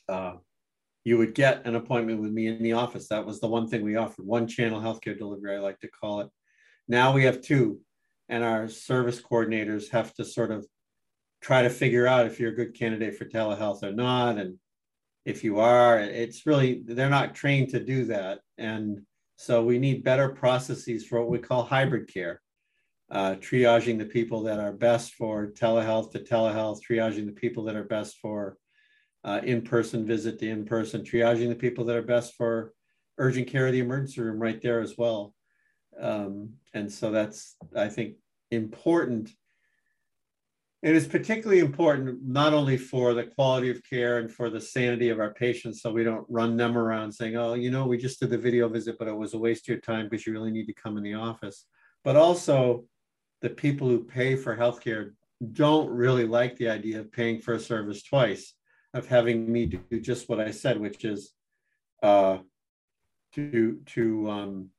uh, 0.08 0.34
you 1.04 1.18
would 1.18 1.34
get 1.34 1.66
an 1.66 1.76
appointment 1.76 2.20
with 2.20 2.32
me 2.32 2.48
in 2.48 2.62
the 2.62 2.72
office. 2.72 3.08
That 3.08 3.26
was 3.26 3.40
the 3.40 3.46
one 3.46 3.68
thing 3.68 3.82
we 3.82 3.96
offered, 3.96 4.26
one 4.26 4.48
channel 4.48 4.80
healthcare 4.80 5.16
delivery, 5.16 5.54
I 5.54 5.60
like 5.60 5.78
to 5.80 5.88
call 5.88 6.20
it. 6.20 6.28
Now 6.88 7.12
we 7.12 7.24
have 7.24 7.40
two, 7.40 7.80
and 8.28 8.42
our 8.42 8.68
service 8.68 9.20
coordinators 9.20 9.90
have 9.90 10.12
to 10.14 10.24
sort 10.24 10.50
of 10.50 10.66
try 11.40 11.62
to 11.62 11.70
figure 11.70 12.06
out 12.06 12.26
if 12.26 12.40
you're 12.40 12.50
a 12.50 12.56
good 12.56 12.74
candidate 12.74 13.16
for 13.16 13.24
telehealth 13.24 13.84
or 13.84 13.92
not. 13.92 14.38
And 14.38 14.58
if 15.24 15.44
you 15.44 15.60
are, 15.60 16.00
it's 16.00 16.44
really, 16.44 16.82
they're 16.84 17.08
not 17.08 17.34
trained 17.34 17.68
to 17.70 17.80
do 17.80 18.06
that. 18.06 18.40
And 18.58 19.02
so 19.36 19.62
we 19.62 19.78
need 19.78 20.02
better 20.02 20.30
processes 20.30 21.04
for 21.06 21.20
what 21.20 21.30
we 21.30 21.38
call 21.38 21.62
hybrid 21.62 22.12
care, 22.12 22.40
uh, 23.10 23.34
triaging 23.34 23.98
the 23.98 24.06
people 24.06 24.42
that 24.42 24.58
are 24.58 24.72
best 24.72 25.14
for 25.14 25.48
telehealth 25.48 26.10
to 26.12 26.20
telehealth, 26.20 26.80
triaging 26.88 27.26
the 27.26 27.32
people 27.32 27.64
that 27.64 27.76
are 27.76 27.84
best 27.84 28.16
for 28.18 28.56
uh, 29.24 29.40
in-person 29.44 30.06
visit 30.06 30.38
to 30.38 30.48
in-person, 30.48 31.02
triaging 31.02 31.48
the 31.48 31.54
people 31.54 31.84
that 31.84 31.96
are 31.96 32.02
best 32.02 32.34
for 32.34 32.72
urgent 33.18 33.48
care 33.48 33.66
of 33.66 33.72
the 33.72 33.80
emergency 33.80 34.20
room 34.20 34.38
right 34.38 34.60
there 34.62 34.80
as 34.80 34.96
well. 34.96 35.34
Um, 36.00 36.54
and 36.74 36.90
so 36.90 37.10
that's, 37.10 37.56
I 37.74 37.88
think, 37.88 38.16
important. 38.50 39.30
And 40.82 40.94
it's 40.94 41.06
particularly 41.06 41.60
important 41.60 42.22
not 42.22 42.52
only 42.52 42.76
for 42.76 43.14
the 43.14 43.24
quality 43.24 43.70
of 43.70 43.82
care 43.88 44.18
and 44.18 44.30
for 44.30 44.50
the 44.50 44.60
sanity 44.60 45.08
of 45.08 45.18
our 45.18 45.32
patients, 45.32 45.80
so 45.80 45.90
we 45.90 46.04
don't 46.04 46.26
run 46.28 46.56
them 46.56 46.76
around 46.76 47.12
saying, 47.12 47.36
oh, 47.36 47.54
you 47.54 47.70
know, 47.70 47.86
we 47.86 47.96
just 47.96 48.20
did 48.20 48.30
the 48.30 48.38
video 48.38 48.68
visit, 48.68 48.96
but 48.98 49.08
it 49.08 49.16
was 49.16 49.34
a 49.34 49.38
waste 49.38 49.64
of 49.64 49.68
your 49.68 49.80
time 49.80 50.08
because 50.08 50.26
you 50.26 50.32
really 50.32 50.50
need 50.50 50.66
to 50.66 50.74
come 50.74 50.96
in 50.96 51.02
the 51.02 51.14
office. 51.14 51.66
But 52.04 52.16
also, 52.16 52.84
the 53.42 53.50
people 53.50 53.88
who 53.88 54.04
pay 54.04 54.36
for 54.36 54.56
healthcare 54.56 55.12
don't 55.52 55.90
really 55.90 56.26
like 56.26 56.56
the 56.56 56.68
idea 56.68 57.00
of 57.00 57.12
paying 57.12 57.40
for 57.40 57.54
a 57.54 57.60
service 57.60 58.02
twice, 58.02 58.54
of 58.94 59.06
having 59.06 59.50
me 59.50 59.66
do 59.66 60.00
just 60.00 60.28
what 60.28 60.40
I 60.40 60.50
said, 60.50 60.78
which 60.78 61.04
is 61.04 61.32
uh, 62.02 62.38
to 63.34 63.80
to 63.86 64.30
um, 64.30 64.70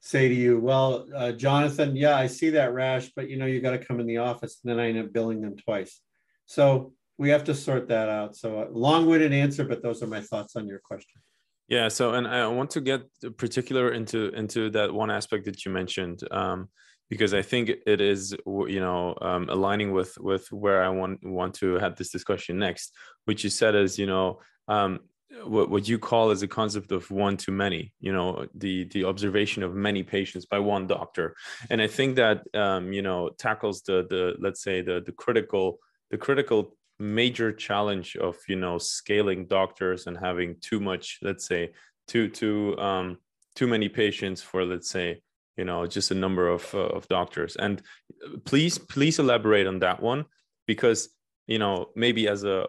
say 0.00 0.28
to 0.28 0.34
you, 0.34 0.58
well, 0.58 1.06
uh, 1.14 1.32
Jonathan, 1.32 1.94
yeah, 1.94 2.16
I 2.16 2.26
see 2.26 2.50
that 2.50 2.72
rash, 2.72 3.10
but 3.14 3.28
you 3.28 3.36
know, 3.36 3.46
you 3.46 3.60
got 3.60 3.72
to 3.72 3.78
come 3.78 4.00
in 4.00 4.06
the 4.06 4.16
office. 4.16 4.60
And 4.62 4.70
then 4.70 4.80
I 4.80 4.88
end 4.88 4.98
up 4.98 5.12
billing 5.12 5.40
them 5.40 5.56
twice. 5.56 6.00
So 6.46 6.94
we 7.18 7.28
have 7.30 7.44
to 7.44 7.54
sort 7.54 7.88
that 7.88 8.08
out. 8.08 8.34
So 8.34 8.66
long-winded 8.72 9.32
answer, 9.32 9.64
but 9.64 9.82
those 9.82 10.02
are 10.02 10.06
my 10.06 10.22
thoughts 10.22 10.56
on 10.56 10.66
your 10.66 10.80
question. 10.80 11.20
Yeah. 11.68 11.88
So, 11.88 12.14
and 12.14 12.26
I 12.26 12.46
want 12.48 12.70
to 12.70 12.80
get 12.80 13.02
particular 13.36 13.92
into 13.92 14.30
into 14.30 14.70
that 14.70 14.92
one 14.92 15.10
aspect 15.10 15.44
that 15.44 15.64
you 15.64 15.70
mentioned, 15.70 16.20
um, 16.30 16.68
because 17.08 17.34
I 17.34 17.42
think 17.42 17.70
it 17.86 18.00
is, 18.00 18.34
you 18.46 18.80
know, 18.80 19.16
um, 19.20 19.48
aligning 19.48 19.92
with 19.92 20.16
with 20.18 20.50
where 20.50 20.82
I 20.82 20.88
want 20.88 21.22
want 21.22 21.54
to 21.56 21.74
have 21.74 21.94
this 21.94 22.10
discussion 22.10 22.58
next, 22.58 22.92
which 23.26 23.44
you 23.44 23.50
said 23.50 23.74
is, 23.74 23.98
you 23.98 24.06
know, 24.06 24.40
um, 24.66 25.00
what, 25.44 25.70
what 25.70 25.88
you 25.88 25.98
call 25.98 26.30
as 26.30 26.42
a 26.42 26.48
concept 26.48 26.92
of 26.92 27.10
one 27.10 27.36
to 27.36 27.50
many 27.52 27.92
you 28.00 28.12
know 28.12 28.46
the 28.54 28.84
the 28.84 29.04
observation 29.04 29.62
of 29.62 29.74
many 29.74 30.02
patients 30.02 30.46
by 30.46 30.58
one 30.58 30.86
doctor. 30.86 31.36
And 31.70 31.80
i 31.80 31.86
think 31.86 32.16
that 32.16 32.42
um, 32.54 32.92
you 32.92 33.02
know 33.02 33.30
tackles 33.38 33.82
the 33.82 34.06
the 34.08 34.34
let's 34.38 34.62
say 34.62 34.82
the 34.82 35.00
the 35.00 35.12
critical 35.12 35.78
the 36.10 36.18
critical 36.18 36.76
major 36.98 37.52
challenge 37.52 38.16
of 38.16 38.36
you 38.48 38.56
know 38.56 38.78
scaling 38.78 39.46
doctors 39.46 40.06
and 40.06 40.16
having 40.16 40.56
too 40.60 40.80
much 40.80 41.18
let's 41.22 41.46
say 41.46 41.70
too 42.06 42.28
too 42.28 42.78
um 42.78 43.16
too 43.54 43.66
many 43.66 43.88
patients 43.88 44.42
for 44.42 44.64
let's 44.64 44.90
say 44.90 45.20
you 45.56 45.64
know 45.64 45.86
just 45.86 46.10
a 46.10 46.14
number 46.14 46.48
of 46.48 46.74
uh, 46.74 46.78
of 46.96 47.06
doctors. 47.08 47.56
And 47.56 47.82
please 48.44 48.78
please 48.78 49.18
elaborate 49.18 49.66
on 49.66 49.78
that 49.80 50.00
one 50.02 50.24
because 50.66 51.10
you 51.46 51.58
know 51.58 51.90
maybe 51.94 52.28
as 52.28 52.44
a 52.44 52.66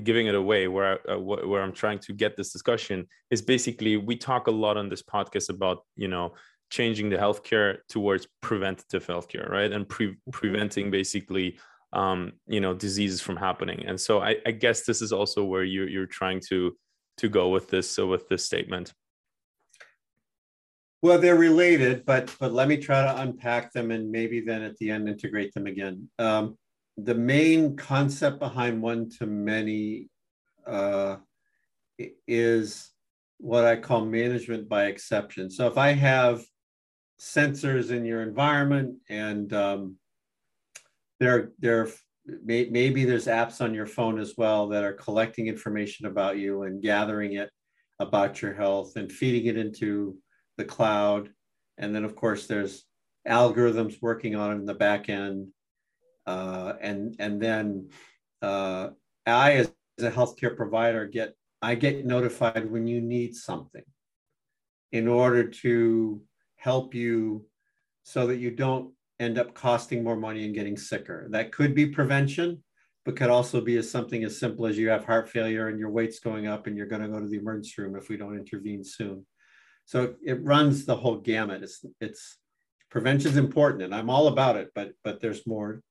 giving 0.00 0.26
it 0.26 0.34
away 0.34 0.68
where 0.68 1.00
I, 1.08 1.12
uh, 1.12 1.18
where 1.18 1.62
I'm 1.62 1.72
trying 1.72 1.98
to 2.00 2.12
get 2.12 2.36
this 2.36 2.52
discussion 2.52 3.06
is 3.30 3.42
basically 3.42 3.96
we 3.96 4.16
talk 4.16 4.46
a 4.46 4.50
lot 4.50 4.76
on 4.76 4.88
this 4.88 5.02
podcast 5.02 5.50
about 5.50 5.84
you 5.96 6.08
know 6.08 6.34
changing 6.70 7.10
the 7.10 7.16
healthcare 7.16 7.78
towards 7.88 8.26
preventative 8.40 9.06
healthcare 9.06 9.48
right? 9.50 9.70
And 9.70 9.86
pre- 9.86 10.16
preventing 10.30 10.90
basically 10.90 11.58
um, 11.92 12.32
you 12.46 12.60
know 12.60 12.74
diseases 12.74 13.20
from 13.20 13.36
happening. 13.36 13.84
And 13.86 14.00
so 14.00 14.22
I, 14.22 14.36
I 14.46 14.52
guess 14.52 14.84
this 14.84 15.02
is 15.02 15.12
also 15.12 15.44
where 15.44 15.64
you 15.64 15.84
you're 15.84 16.06
trying 16.06 16.40
to 16.48 16.74
to 17.18 17.28
go 17.28 17.50
with 17.50 17.68
this 17.68 17.90
so 17.90 18.06
with 18.06 18.28
this 18.28 18.44
statement. 18.44 18.92
Well 21.02 21.18
they're 21.18 21.36
related 21.36 22.06
but 22.06 22.34
but 22.40 22.52
let 22.52 22.68
me 22.68 22.78
try 22.78 23.02
to 23.02 23.20
unpack 23.20 23.72
them 23.72 23.90
and 23.90 24.10
maybe 24.10 24.40
then 24.40 24.62
at 24.62 24.76
the 24.78 24.90
end 24.90 25.08
integrate 25.08 25.52
them 25.52 25.66
again. 25.66 26.08
Um, 26.18 26.56
the 27.04 27.14
main 27.14 27.76
concept 27.76 28.38
behind 28.38 28.80
one 28.82 29.08
to 29.18 29.26
many 29.26 30.08
uh, 30.66 31.16
is 32.26 32.90
what 33.38 33.64
I 33.64 33.76
call 33.76 34.04
management 34.04 34.68
by 34.68 34.86
exception. 34.86 35.50
So 35.50 35.66
if 35.66 35.76
I 35.76 35.92
have 35.92 36.44
sensors 37.20 37.90
in 37.90 38.04
your 38.04 38.22
environment 38.22 38.96
and 39.08 39.52
um, 39.52 39.96
there, 41.18 41.50
there 41.58 41.88
may, 42.44 42.68
maybe 42.70 43.04
there's 43.04 43.26
apps 43.26 43.60
on 43.60 43.74
your 43.74 43.86
phone 43.86 44.18
as 44.18 44.34
well 44.36 44.68
that 44.68 44.84
are 44.84 44.92
collecting 44.92 45.48
information 45.48 46.06
about 46.06 46.38
you 46.38 46.62
and 46.62 46.82
gathering 46.82 47.34
it 47.34 47.50
about 47.98 48.42
your 48.42 48.54
health 48.54 48.96
and 48.96 49.10
feeding 49.10 49.46
it 49.46 49.56
into 49.56 50.16
the 50.56 50.64
cloud. 50.64 51.30
And 51.78 51.94
then 51.94 52.04
of 52.04 52.14
course 52.14 52.46
there's 52.46 52.84
algorithms 53.26 53.96
working 54.00 54.34
on 54.36 54.52
it 54.52 54.60
in 54.60 54.66
the 54.66 54.74
back 54.74 55.08
end 55.08 55.48
uh, 56.26 56.74
and 56.80 57.16
and 57.18 57.40
then 57.40 57.90
uh, 58.40 58.90
I, 59.26 59.52
as 59.52 59.72
a 60.00 60.10
healthcare 60.10 60.56
provider, 60.56 61.06
get 61.06 61.34
I 61.60 61.74
get 61.74 62.04
notified 62.04 62.70
when 62.70 62.86
you 62.86 63.00
need 63.00 63.34
something 63.34 63.84
in 64.90 65.08
order 65.08 65.44
to 65.48 66.20
help 66.56 66.94
you 66.94 67.46
so 68.02 68.26
that 68.26 68.36
you 68.36 68.50
don't 68.50 68.92
end 69.20 69.38
up 69.38 69.54
costing 69.54 70.02
more 70.02 70.16
money 70.16 70.44
and 70.44 70.54
getting 70.54 70.76
sicker. 70.76 71.28
That 71.30 71.52
could 71.52 71.74
be 71.74 71.86
prevention, 71.86 72.62
but 73.04 73.16
could 73.16 73.30
also 73.30 73.60
be 73.60 73.76
as 73.76 73.90
something 73.90 74.24
as 74.24 74.38
simple 74.38 74.66
as 74.66 74.76
you 74.76 74.88
have 74.88 75.04
heart 75.04 75.28
failure 75.28 75.68
and 75.68 75.78
your 75.78 75.90
weight's 75.90 76.18
going 76.18 76.46
up 76.46 76.66
and 76.66 76.76
you're 76.76 76.86
going 76.86 77.02
to 77.02 77.08
go 77.08 77.20
to 77.20 77.28
the 77.28 77.38
emergency 77.38 77.80
room 77.80 77.96
if 77.96 78.08
we 78.08 78.16
don't 78.16 78.36
intervene 78.36 78.84
soon. 78.84 79.24
So 79.84 80.14
it 80.24 80.42
runs 80.42 80.84
the 80.84 80.96
whole 80.96 81.18
gamut. 81.18 81.62
It's 81.62 81.84
it's 82.00 82.38
prevention 82.90 83.30
is 83.30 83.36
important 83.36 83.82
and 83.82 83.94
I'm 83.94 84.10
all 84.10 84.28
about 84.28 84.56
it, 84.56 84.70
but 84.74 84.92
but 85.04 85.20
there's 85.20 85.46
more 85.46 85.82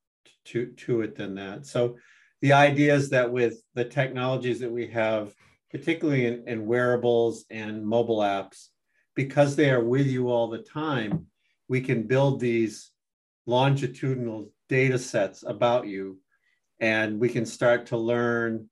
to, 0.45 0.67
to 0.67 1.01
it 1.01 1.15
than 1.15 1.35
that. 1.35 1.65
So 1.65 1.97
the 2.41 2.53
idea 2.53 2.95
is 2.95 3.09
that 3.11 3.31
with 3.31 3.61
the 3.75 3.85
technologies 3.85 4.59
that 4.59 4.71
we 4.71 4.87
have, 4.87 5.33
particularly 5.69 6.25
in, 6.25 6.43
in 6.47 6.65
wearables 6.65 7.45
and 7.49 7.85
mobile 7.85 8.19
apps, 8.19 8.67
because 9.15 9.55
they 9.55 9.69
are 9.69 9.83
with 9.83 10.07
you 10.07 10.29
all 10.29 10.49
the 10.49 10.63
time, 10.63 11.27
we 11.67 11.81
can 11.81 12.03
build 12.03 12.39
these 12.39 12.91
longitudinal 13.45 14.49
data 14.69 14.97
sets 14.97 15.43
about 15.45 15.87
you 15.87 16.17
and 16.79 17.19
we 17.19 17.29
can 17.29 17.45
start 17.45 17.85
to 17.87 17.97
learn 17.97 18.67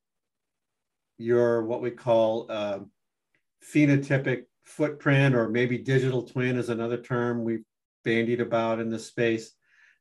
your 1.17 1.65
what 1.65 1.81
we 1.81 1.91
call 1.91 2.45
uh, 2.49 2.79
phenotypic 3.73 4.43
footprint 4.63 5.35
or 5.35 5.49
maybe 5.49 5.77
digital 5.77 6.23
twin 6.23 6.57
is 6.57 6.69
another 6.69 6.97
term 6.97 7.43
we've 7.43 7.63
bandied 8.03 8.41
about 8.41 8.79
in 8.79 8.89
this 8.89 9.05
space 9.05 9.53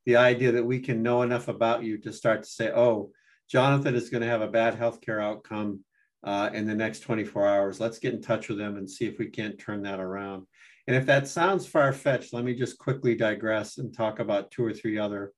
the 0.08 0.16
idea 0.16 0.50
that 0.50 0.64
we 0.64 0.80
can 0.80 1.02
know 1.02 1.20
enough 1.20 1.48
about 1.48 1.84
you 1.84 1.98
to 1.98 2.10
start 2.14 2.42
to 2.42 2.48
say, 2.48 2.72
oh, 2.74 3.10
Jonathan 3.46 3.94
is 3.94 4.08
going 4.08 4.22
to 4.22 4.26
have 4.26 4.40
a 4.40 4.48
bad 4.48 4.74
healthcare 4.74 5.22
outcome 5.22 5.84
uh, 6.24 6.48
in 6.54 6.66
the 6.66 6.74
next 6.74 7.00
24 7.00 7.46
hours. 7.46 7.78
Let's 7.78 7.98
get 7.98 8.14
in 8.14 8.22
touch 8.22 8.48
with 8.48 8.56
them 8.56 8.78
and 8.78 8.88
see 8.88 9.04
if 9.04 9.18
we 9.18 9.26
can't 9.26 9.58
turn 9.58 9.82
that 9.82 10.00
around. 10.00 10.46
And 10.86 10.96
if 10.96 11.04
that 11.04 11.28
sounds 11.28 11.66
far 11.66 11.92
fetched, 11.92 12.32
let 12.32 12.42
me 12.42 12.54
just 12.54 12.78
quickly 12.78 13.16
digress 13.16 13.76
and 13.76 13.94
talk 13.94 14.18
about 14.18 14.50
two 14.50 14.64
or 14.64 14.72
three 14.72 14.96
other 14.96 15.34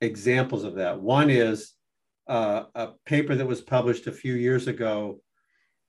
examples 0.00 0.64
of 0.64 0.74
that. 0.74 1.00
One 1.00 1.30
is 1.30 1.70
uh, 2.26 2.64
a 2.74 2.88
paper 3.06 3.36
that 3.36 3.46
was 3.46 3.60
published 3.60 4.08
a 4.08 4.12
few 4.12 4.34
years 4.34 4.66
ago 4.66 5.20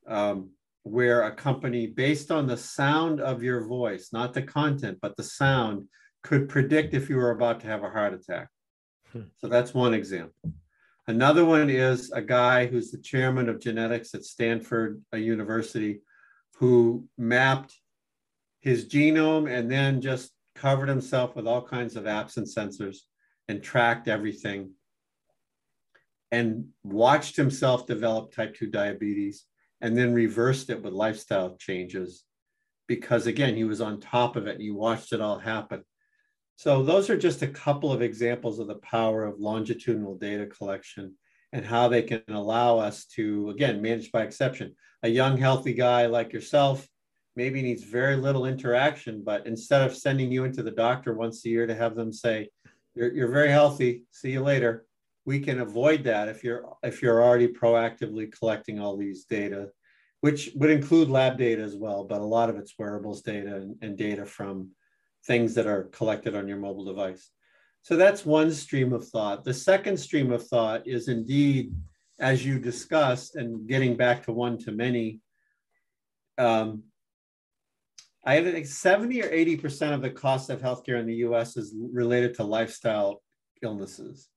um, 0.07 0.51
where 0.83 1.23
a 1.23 1.31
company, 1.35 1.87
based 1.87 2.29
on 2.29 2.45
the 2.45 2.57
sound 2.57 3.21
of 3.21 3.41
your 3.41 3.65
voice, 3.65 4.09
not 4.13 4.35
the 4.35 4.43
content, 4.43 4.99
but 5.01 5.17
the 5.17 5.23
sound, 5.23 5.87
could 6.23 6.49
predict 6.49 6.93
if 6.93 7.09
you 7.09 7.17
were 7.17 7.31
about 7.31 7.59
to 7.61 7.67
have 7.67 7.83
a 7.83 7.89
heart 7.89 8.13
attack. 8.13 8.47
Hmm. 9.11 9.23
So 9.37 9.47
that's 9.47 9.73
one 9.73 9.93
example. 9.93 10.53
Another 11.07 11.43
one 11.43 11.69
is 11.69 12.11
a 12.11 12.21
guy 12.21 12.65
who's 12.65 12.91
the 12.91 12.97
chairman 12.97 13.49
of 13.49 13.59
genetics 13.59 14.13
at 14.15 14.23
Stanford 14.23 15.01
University 15.13 16.01
who 16.55 17.05
mapped 17.17 17.75
his 18.61 18.85
genome 18.85 19.51
and 19.51 19.69
then 19.69 19.99
just 19.99 20.31
covered 20.55 20.87
himself 20.87 21.35
with 21.35 21.45
all 21.45 21.61
kinds 21.61 21.97
of 21.97 22.05
apps 22.05 22.37
and 22.37 22.47
sensors 22.47 22.99
and 23.49 23.61
tracked 23.61 24.07
everything 24.07 24.71
and 26.31 26.67
watched 26.83 27.35
himself 27.35 27.85
develop 27.85 28.31
type 28.31 28.55
2 28.55 28.67
diabetes 28.67 29.45
and 29.81 29.97
then 29.97 30.13
reversed 30.13 30.69
it 30.69 30.81
with 30.81 30.93
lifestyle 30.93 31.57
changes 31.57 32.23
because 32.87 33.27
again 33.27 33.55
he 33.55 33.65
was 33.65 33.81
on 33.81 33.99
top 33.99 34.37
of 34.37 34.47
it 34.47 34.53
and 34.53 34.61
he 34.61 34.71
watched 34.71 35.11
it 35.11 35.19
all 35.19 35.37
happen 35.37 35.83
so 36.55 36.83
those 36.83 37.09
are 37.09 37.17
just 37.17 37.41
a 37.41 37.47
couple 37.47 37.91
of 37.91 38.01
examples 38.01 38.59
of 38.59 38.67
the 38.67 38.75
power 38.75 39.25
of 39.25 39.39
longitudinal 39.39 40.15
data 40.15 40.45
collection 40.45 41.15
and 41.51 41.65
how 41.65 41.87
they 41.87 42.01
can 42.01 42.23
allow 42.29 42.79
us 42.79 43.05
to, 43.05 43.49
again, 43.49 43.81
manage 43.81 44.11
by 44.11 44.23
exception. 44.23 44.75
A 45.03 45.09
young, 45.09 45.37
healthy 45.37 45.73
guy 45.73 46.07
like 46.07 46.33
yourself 46.33 46.87
maybe 47.35 47.61
needs 47.61 47.83
very 47.83 48.15
little 48.15 48.45
interaction, 48.45 49.23
but 49.23 49.45
instead 49.47 49.81
of 49.81 49.95
sending 49.95 50.31
you 50.31 50.45
into 50.45 50.63
the 50.63 50.71
doctor 50.71 51.13
once 51.13 51.45
a 51.45 51.49
year 51.49 51.67
to 51.67 51.75
have 51.75 51.95
them 51.95 52.13
say, 52.13 52.49
you're, 52.95 53.11
you're 53.13 53.31
very 53.31 53.49
healthy, 53.49 54.03
see 54.11 54.31
you 54.31 54.41
later, 54.41 54.85
we 55.25 55.39
can 55.39 55.61
avoid 55.61 56.03
that 56.03 56.27
if 56.27 56.43
you're 56.43 56.75
if 56.83 57.01
you're 57.01 57.23
already 57.23 57.47
proactively 57.47 58.31
collecting 58.31 58.79
all 58.79 58.97
these 58.97 59.25
data, 59.25 59.69
which 60.21 60.51
would 60.55 60.69
include 60.69 61.09
lab 61.09 61.37
data 61.37 61.61
as 61.61 61.75
well, 61.75 62.03
but 62.03 62.21
a 62.21 62.25
lot 62.25 62.49
of 62.49 62.57
it's 62.57 62.75
wearables 62.77 63.21
data 63.21 63.55
and, 63.55 63.75
and 63.81 63.97
data 63.97 64.25
from 64.25 64.69
things 65.25 65.53
that 65.55 65.67
are 65.67 65.83
collected 65.85 66.35
on 66.35 66.47
your 66.47 66.57
mobile 66.57 66.85
device. 66.85 67.31
So 67.81 67.95
that's 67.97 68.25
one 68.25 68.51
stream 68.51 68.93
of 68.93 69.07
thought. 69.07 69.43
The 69.43 69.53
second 69.53 69.97
stream 69.97 70.31
of 70.31 70.47
thought 70.47 70.87
is 70.87 71.07
indeed 71.07 71.73
as 72.19 72.45
you 72.45 72.59
discussed, 72.59 73.35
and 73.35 73.67
getting 73.67 73.97
back 73.97 74.23
to 74.23 74.31
one 74.31 74.57
to 74.59 74.71
many, 74.71 75.19
um, 76.37 76.83
I 78.25 78.41
think 78.41 78.65
70 78.65 79.21
or 79.21 79.29
80% 79.29 79.93
of 79.93 80.01
the 80.01 80.09
cost 80.09 80.49
of 80.49 80.61
healthcare 80.61 80.99
in 80.99 81.05
the 81.05 81.15
US 81.15 81.57
is 81.57 81.75
related 81.77 82.35
to 82.35 82.43
lifestyle 82.43 83.21
illnesses. 83.61 84.29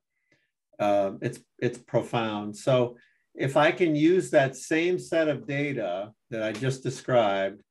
Um, 0.81 1.19
it's, 1.23 1.38
it's 1.59 1.78
profound. 1.78 2.57
So 2.57 2.97
if 3.35 3.57
I 3.57 3.71
can 3.71 3.95
use 3.95 4.31
that 4.31 4.57
same 4.57 4.99
set 4.99 5.28
of 5.28 5.47
data 5.47 6.12
that 6.31 6.43
I 6.43 6.52
just 6.52 6.83
described, 6.83 7.62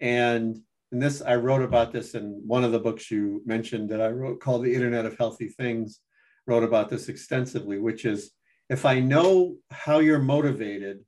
and, 0.00 0.58
and 0.92 1.00
this, 1.00 1.22
I 1.22 1.36
wrote 1.36 1.62
about 1.62 1.90
this 1.90 2.14
in 2.14 2.42
one 2.46 2.64
of 2.64 2.72
the 2.72 2.78
books 2.78 3.10
you 3.10 3.42
mentioned 3.46 3.88
that 3.90 4.02
I 4.02 4.08
wrote 4.08 4.40
called 4.40 4.62
The 4.62 4.74
Internet 4.74 5.06
of 5.06 5.16
Healthy 5.16 5.48
Things, 5.48 6.00
wrote 6.46 6.62
about 6.62 6.90
this 6.90 7.08
extensively, 7.08 7.78
which 7.78 8.04
is 8.04 8.32
if 8.68 8.84
I 8.84 9.00
know 9.00 9.56
how 9.70 10.00
you're 10.00 10.18
motivated 10.18 11.00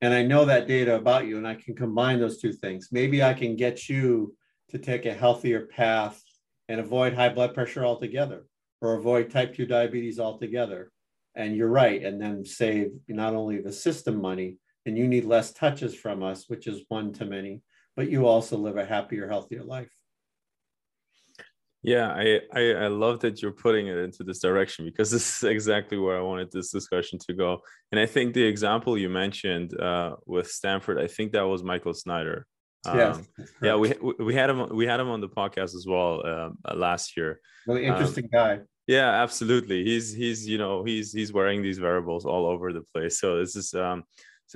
and 0.00 0.12
I 0.12 0.22
know 0.22 0.44
that 0.44 0.68
data 0.68 0.96
about 0.96 1.26
you 1.26 1.38
and 1.38 1.46
I 1.46 1.54
can 1.54 1.74
combine 1.74 2.20
those 2.20 2.40
two 2.40 2.52
things, 2.52 2.88
maybe 2.92 3.22
I 3.22 3.32
can 3.32 3.56
get 3.56 3.88
you 3.88 4.36
to 4.70 4.78
take 4.78 5.06
a 5.06 5.14
healthier 5.14 5.66
path 5.66 6.22
and 6.68 6.78
avoid 6.78 7.14
high 7.14 7.30
blood 7.30 7.54
pressure 7.54 7.84
altogether 7.84 8.44
or 8.80 8.94
avoid 8.94 9.30
type 9.30 9.54
2 9.54 9.66
diabetes 9.66 10.20
altogether. 10.20 10.90
And 11.34 11.56
you're 11.56 11.68
right, 11.68 12.02
and 12.04 12.20
then 12.20 12.44
save 12.44 12.90
not 13.08 13.34
only 13.34 13.60
the 13.60 13.72
system 13.72 14.20
money, 14.20 14.58
and 14.86 14.98
you 14.98 15.06
need 15.06 15.24
less 15.24 15.52
touches 15.52 15.94
from 15.94 16.22
us, 16.22 16.48
which 16.48 16.66
is 16.66 16.82
one 16.88 17.12
to 17.14 17.24
many, 17.24 17.62
but 17.98 18.08
you 18.08 18.28
also 18.28 18.56
live 18.56 18.76
a 18.76 18.86
happier, 18.86 19.26
healthier 19.26 19.64
life. 19.64 19.90
Yeah, 21.82 22.12
I, 22.12 22.40
I, 22.54 22.60
I 22.84 22.86
love 22.86 23.18
that 23.20 23.42
you're 23.42 23.50
putting 23.50 23.88
it 23.88 23.96
into 23.96 24.22
this 24.22 24.38
direction 24.38 24.84
because 24.84 25.10
this 25.14 25.38
is 25.38 25.42
exactly 25.42 25.98
where 25.98 26.16
I 26.16 26.20
wanted 26.20 26.52
this 26.52 26.70
discussion 26.70 27.18
to 27.26 27.34
go. 27.34 27.58
And 27.90 28.00
I 28.00 28.06
think 28.06 28.34
the 28.34 28.44
example 28.44 28.96
you 28.96 29.08
mentioned 29.08 29.76
uh, 29.80 30.14
with 30.26 30.48
Stanford, 30.48 31.00
I 31.00 31.08
think 31.08 31.32
that 31.32 31.42
was 31.42 31.64
Michael 31.64 31.92
Snyder. 31.92 32.46
Um, 32.86 32.98
yeah, 32.98 33.18
yeah, 33.60 33.74
we 33.74 33.92
we 34.20 34.32
had 34.32 34.48
him 34.48 34.68
we 34.68 34.86
had 34.86 35.00
him 35.00 35.08
on 35.08 35.20
the 35.20 35.28
podcast 35.28 35.74
as 35.74 35.84
well 35.84 36.22
uh, 36.24 36.74
last 36.76 37.16
year. 37.16 37.40
Really 37.66 37.86
interesting 37.86 38.26
um, 38.26 38.30
guy. 38.32 38.60
Yeah, 38.86 39.10
absolutely. 39.10 39.82
He's 39.84 40.14
he's 40.14 40.46
you 40.46 40.58
know 40.58 40.84
he's 40.84 41.12
he's 41.12 41.32
wearing 41.32 41.62
these 41.62 41.80
wearables 41.80 42.24
all 42.24 42.46
over 42.46 42.72
the 42.72 42.84
place. 42.94 43.18
So 43.18 43.40
this 43.40 43.56
is 43.56 43.74
um, 43.74 44.04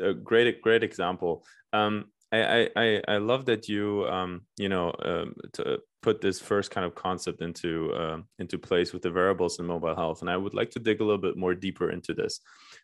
a 0.00 0.14
great 0.14 0.62
great 0.62 0.84
example. 0.84 1.44
Um, 1.72 2.04
I, 2.32 2.70
I 2.76 3.02
I 3.08 3.16
love 3.18 3.44
that 3.46 3.68
you 3.68 4.06
um 4.08 4.42
you 4.56 4.68
know 4.68 4.92
um, 5.04 5.34
to 5.54 5.80
put 6.00 6.20
this 6.20 6.40
first 6.40 6.70
kind 6.70 6.84
of 6.86 6.94
concept 6.94 7.42
into 7.42 7.92
uh, 7.92 8.18
into 8.38 8.58
place 8.58 8.92
with 8.92 9.02
the 9.02 9.12
wearables 9.12 9.58
in 9.58 9.66
mobile 9.66 9.94
health, 9.94 10.22
and 10.22 10.30
I 10.30 10.36
would 10.36 10.54
like 10.54 10.70
to 10.70 10.78
dig 10.80 11.00
a 11.00 11.04
little 11.04 11.20
bit 11.20 11.36
more 11.36 11.54
deeper 11.54 11.90
into 11.90 12.14
this, 12.14 12.40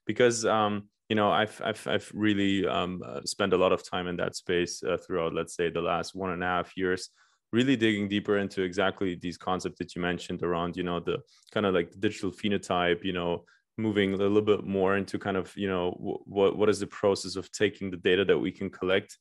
because 0.06 0.44
um 0.44 0.88
you 1.08 1.16
know 1.16 1.30
I've 1.30 1.60
I've 1.64 1.86
I've 1.86 2.10
really 2.14 2.66
um 2.66 3.02
uh, 3.04 3.22
spent 3.24 3.54
a 3.54 3.56
lot 3.56 3.72
of 3.72 3.88
time 3.88 4.06
in 4.06 4.16
that 4.16 4.36
space 4.36 4.82
uh, 4.82 4.98
throughout 4.98 5.34
let's 5.34 5.54
say 5.56 5.70
the 5.70 5.80
last 5.80 6.14
one 6.14 6.30
and 6.30 6.42
a 6.42 6.46
half 6.46 6.76
years, 6.76 7.08
really 7.52 7.76
digging 7.76 8.08
deeper 8.08 8.36
into 8.36 8.62
exactly 8.62 9.14
these 9.14 9.38
concepts 9.38 9.78
that 9.78 9.96
you 9.96 10.02
mentioned 10.02 10.42
around 10.42 10.76
you 10.76 10.82
know 10.82 11.00
the 11.00 11.18
kind 11.52 11.64
of 11.64 11.74
like 11.74 11.90
digital 11.98 12.30
phenotype 12.30 13.02
you 13.02 13.12
know 13.14 13.44
moving 13.78 14.12
a 14.12 14.16
little 14.16 14.42
bit 14.42 14.64
more 14.64 14.96
into 14.96 15.18
kind 15.18 15.36
of 15.36 15.56
you 15.56 15.68
know 15.68 15.92
what 16.26 16.56
what 16.58 16.68
is 16.68 16.80
the 16.80 16.86
process 16.86 17.36
of 17.36 17.50
taking 17.52 17.90
the 17.90 17.96
data 17.96 18.24
that 18.24 18.38
we 18.38 18.50
can 18.50 18.68
collect 18.68 19.16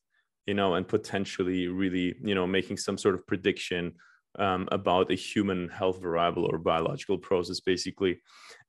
you 0.47 0.53
know, 0.53 0.75
and 0.75 0.87
potentially 0.87 1.67
really, 1.67 2.15
you 2.23 2.33
know, 2.33 2.47
making 2.47 2.77
some 2.77 2.97
sort 2.97 3.15
of 3.15 3.27
prediction 3.27 3.93
um, 4.39 4.67
about 4.71 5.11
a 5.11 5.15
human 5.15 5.67
health 5.69 6.01
variable 6.01 6.45
or 6.45 6.57
biological 6.57 7.17
process, 7.17 7.59
basically. 7.59 8.21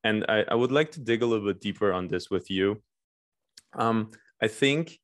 And 0.04 0.25
I, 0.28 0.44
I, 0.49 0.54
would 0.54 0.73
like 0.73 0.90
to 0.92 1.00
dig 1.00 1.23
a 1.23 1.26
little 1.26 1.47
bit 1.47 1.61
deeper 1.61 1.92
on 1.92 2.08
this 2.08 2.30
with 2.30 2.50
you. 2.50 2.82
Um, 3.75 4.11
I 4.42 4.49
think 4.49 4.99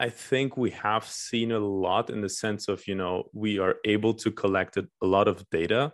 I 0.00 0.10
think 0.10 0.56
we 0.56 0.70
have 0.70 1.04
seen 1.06 1.50
a 1.50 1.58
lot 1.58 2.10
in 2.10 2.20
the 2.20 2.28
sense 2.28 2.68
of, 2.68 2.86
you 2.86 2.94
know, 2.94 3.24
we 3.32 3.58
are 3.58 3.76
able 3.84 4.14
to 4.14 4.30
collect 4.30 4.76
a 4.76 4.86
lot 5.02 5.26
of 5.26 5.44
data, 5.50 5.92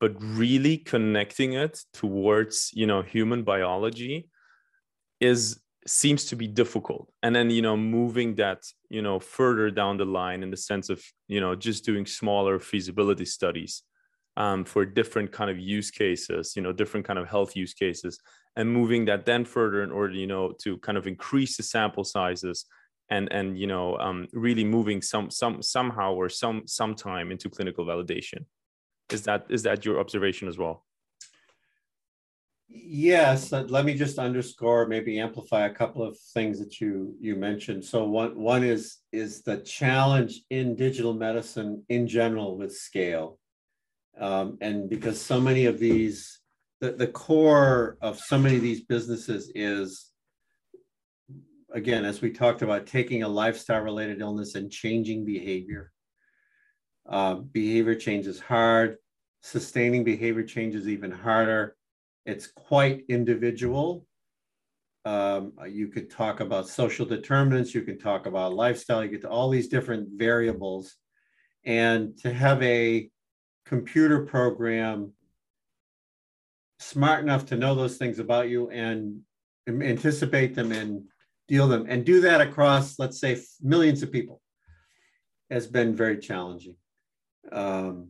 but 0.00 0.14
really 0.18 0.78
connecting 0.78 1.52
it 1.52 1.78
towards, 1.92 2.70
you 2.72 2.86
know, 2.86 3.02
human 3.02 3.42
biology 3.42 4.30
is 5.20 5.60
seems 5.86 6.24
to 6.26 6.36
be 6.36 6.46
difficult. 6.46 7.10
And 7.22 7.34
then 7.34 7.50
you 7.50 7.62
know 7.62 7.76
moving 7.76 8.34
that 8.36 8.62
you 8.88 9.02
know 9.02 9.18
further 9.20 9.70
down 9.70 9.96
the 9.96 10.04
line 10.04 10.42
in 10.42 10.50
the 10.50 10.56
sense 10.56 10.88
of 10.90 11.02
you 11.28 11.40
know 11.40 11.54
just 11.54 11.84
doing 11.84 12.06
smaller 12.06 12.58
feasibility 12.58 13.24
studies 13.24 13.82
um, 14.36 14.64
for 14.64 14.84
different 14.84 15.30
kind 15.30 15.50
of 15.50 15.58
use 15.58 15.90
cases 15.90 16.54
you 16.56 16.62
know 16.62 16.72
different 16.72 17.06
kind 17.06 17.18
of 17.18 17.28
health 17.28 17.54
use 17.54 17.74
cases 17.74 18.18
and 18.56 18.72
moving 18.72 19.04
that 19.04 19.26
then 19.26 19.44
further 19.44 19.82
in 19.82 19.92
order 19.92 20.14
you 20.14 20.26
know 20.26 20.52
to 20.62 20.78
kind 20.78 20.98
of 20.98 21.06
increase 21.06 21.56
the 21.56 21.62
sample 21.62 22.04
sizes 22.04 22.66
and 23.10 23.30
and 23.32 23.58
you 23.58 23.66
know 23.66 23.96
um, 23.98 24.26
really 24.32 24.64
moving 24.64 25.02
some 25.02 25.30
some 25.30 25.62
somehow 25.62 26.14
or 26.14 26.28
some 26.28 26.62
sometime 26.66 27.30
into 27.30 27.50
clinical 27.50 27.84
validation. 27.84 28.46
Is 29.10 29.22
that 29.24 29.46
is 29.50 29.62
that 29.64 29.84
your 29.84 30.00
observation 30.00 30.48
as 30.48 30.56
well 30.56 30.84
Yes, 32.76 33.52
uh, 33.52 33.62
let 33.68 33.84
me 33.84 33.94
just 33.94 34.18
underscore, 34.18 34.88
maybe 34.88 35.20
amplify 35.20 35.66
a 35.66 35.72
couple 35.72 36.02
of 36.02 36.18
things 36.18 36.58
that 36.58 36.80
you 36.80 37.14
you 37.20 37.36
mentioned. 37.36 37.84
So 37.84 38.04
one 38.04 38.36
one 38.36 38.64
is 38.64 38.98
is 39.12 39.42
the 39.42 39.58
challenge 39.58 40.40
in 40.50 40.74
digital 40.74 41.14
medicine 41.14 41.84
in 41.88 42.08
general 42.08 42.58
with 42.58 42.74
scale, 42.74 43.38
um, 44.18 44.58
and 44.60 44.90
because 44.90 45.20
so 45.20 45.40
many 45.40 45.66
of 45.66 45.78
these, 45.78 46.40
the, 46.80 46.90
the 46.92 47.06
core 47.06 47.96
of 48.00 48.18
so 48.18 48.38
many 48.38 48.56
of 48.56 48.62
these 48.62 48.82
businesses 48.82 49.52
is, 49.54 50.10
again, 51.72 52.04
as 52.04 52.20
we 52.20 52.32
talked 52.32 52.62
about, 52.62 52.88
taking 52.88 53.22
a 53.22 53.28
lifestyle 53.28 53.82
related 53.82 54.20
illness 54.20 54.56
and 54.56 54.68
changing 54.68 55.24
behavior. 55.24 55.92
Uh, 57.08 57.34
behavior 57.34 57.94
change 57.94 58.26
is 58.26 58.40
hard. 58.40 58.96
Sustaining 59.42 60.02
behavior 60.02 60.42
change 60.42 60.74
is 60.74 60.88
even 60.88 61.12
harder 61.12 61.76
it's 62.26 62.46
quite 62.46 63.04
individual. 63.08 64.06
Um, 65.04 65.52
you 65.68 65.88
could 65.88 66.10
talk 66.10 66.40
about 66.40 66.68
social 66.68 67.04
determinants, 67.04 67.74
you 67.74 67.82
can 67.82 67.98
talk 67.98 68.26
about 68.26 68.54
lifestyle, 68.54 69.04
you 69.04 69.10
get 69.10 69.20
to 69.22 69.28
all 69.28 69.50
these 69.50 69.68
different 69.68 70.08
variables. 70.16 70.96
And 71.66 72.16
to 72.18 72.32
have 72.32 72.62
a 72.62 73.10
computer 73.66 74.24
program 74.24 75.12
smart 76.78 77.22
enough 77.22 77.46
to 77.46 77.56
know 77.56 77.74
those 77.74 77.96
things 77.96 78.18
about 78.18 78.48
you 78.48 78.70
and 78.70 79.20
anticipate 79.68 80.54
them 80.54 80.72
and 80.72 81.04
deal 81.48 81.68
them 81.68 81.86
and 81.88 82.04
do 82.04 82.20
that 82.22 82.40
across, 82.40 82.98
let's 82.98 83.18
say, 83.18 83.40
millions 83.62 84.02
of 84.02 84.12
people 84.12 84.40
has 85.50 85.66
been 85.66 85.94
very 85.94 86.18
challenging. 86.18 86.76
Um, 87.52 88.08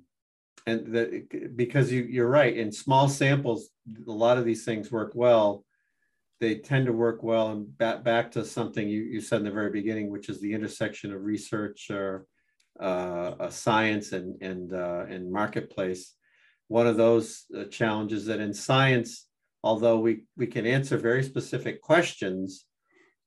and 0.67 1.27
because 1.57 1.93
you, 1.93 2.03
you're 2.03 2.29
right 2.29 2.57
in 2.57 2.73
small 2.73 3.09
samples 3.09 3.69
a 4.09 4.11
lot 4.11 4.39
of 4.39 4.45
these 4.45 4.65
things 4.65 4.91
work 4.91 5.13
well. 5.15 5.65
They 6.41 6.57
tend 6.57 6.87
to 6.87 6.93
work 6.93 7.23
well 7.23 7.51
and 7.51 7.77
back, 7.79 8.03
back 8.03 8.33
to 8.33 8.45
something 8.45 8.89
you, 8.89 9.03
you 9.03 9.21
said 9.21 9.39
in 9.39 9.45
the 9.45 9.51
very 9.51 9.71
beginning 9.71 10.11
which 10.11 10.29
is 10.29 10.41
the 10.41 10.53
intersection 10.53 11.13
of 11.13 11.23
research 11.23 11.91
or 11.91 12.27
uh, 12.81 13.51
science 13.51 14.13
and 14.13 14.41
and 14.43 14.73
uh, 14.73 15.05
and 15.09 15.31
marketplace. 15.31 16.15
One 16.69 16.87
of 16.87 16.97
those 16.97 17.45
uh, 17.57 17.65
challenges 17.65 18.27
that 18.27 18.41
in 18.41 18.55
science 18.55 19.29
although 19.63 19.99
we 19.99 20.25
we 20.37 20.47
can 20.47 20.67
answer 20.67 20.97
very 20.97 21.23
specific 21.23 21.83
questions 21.83 22.67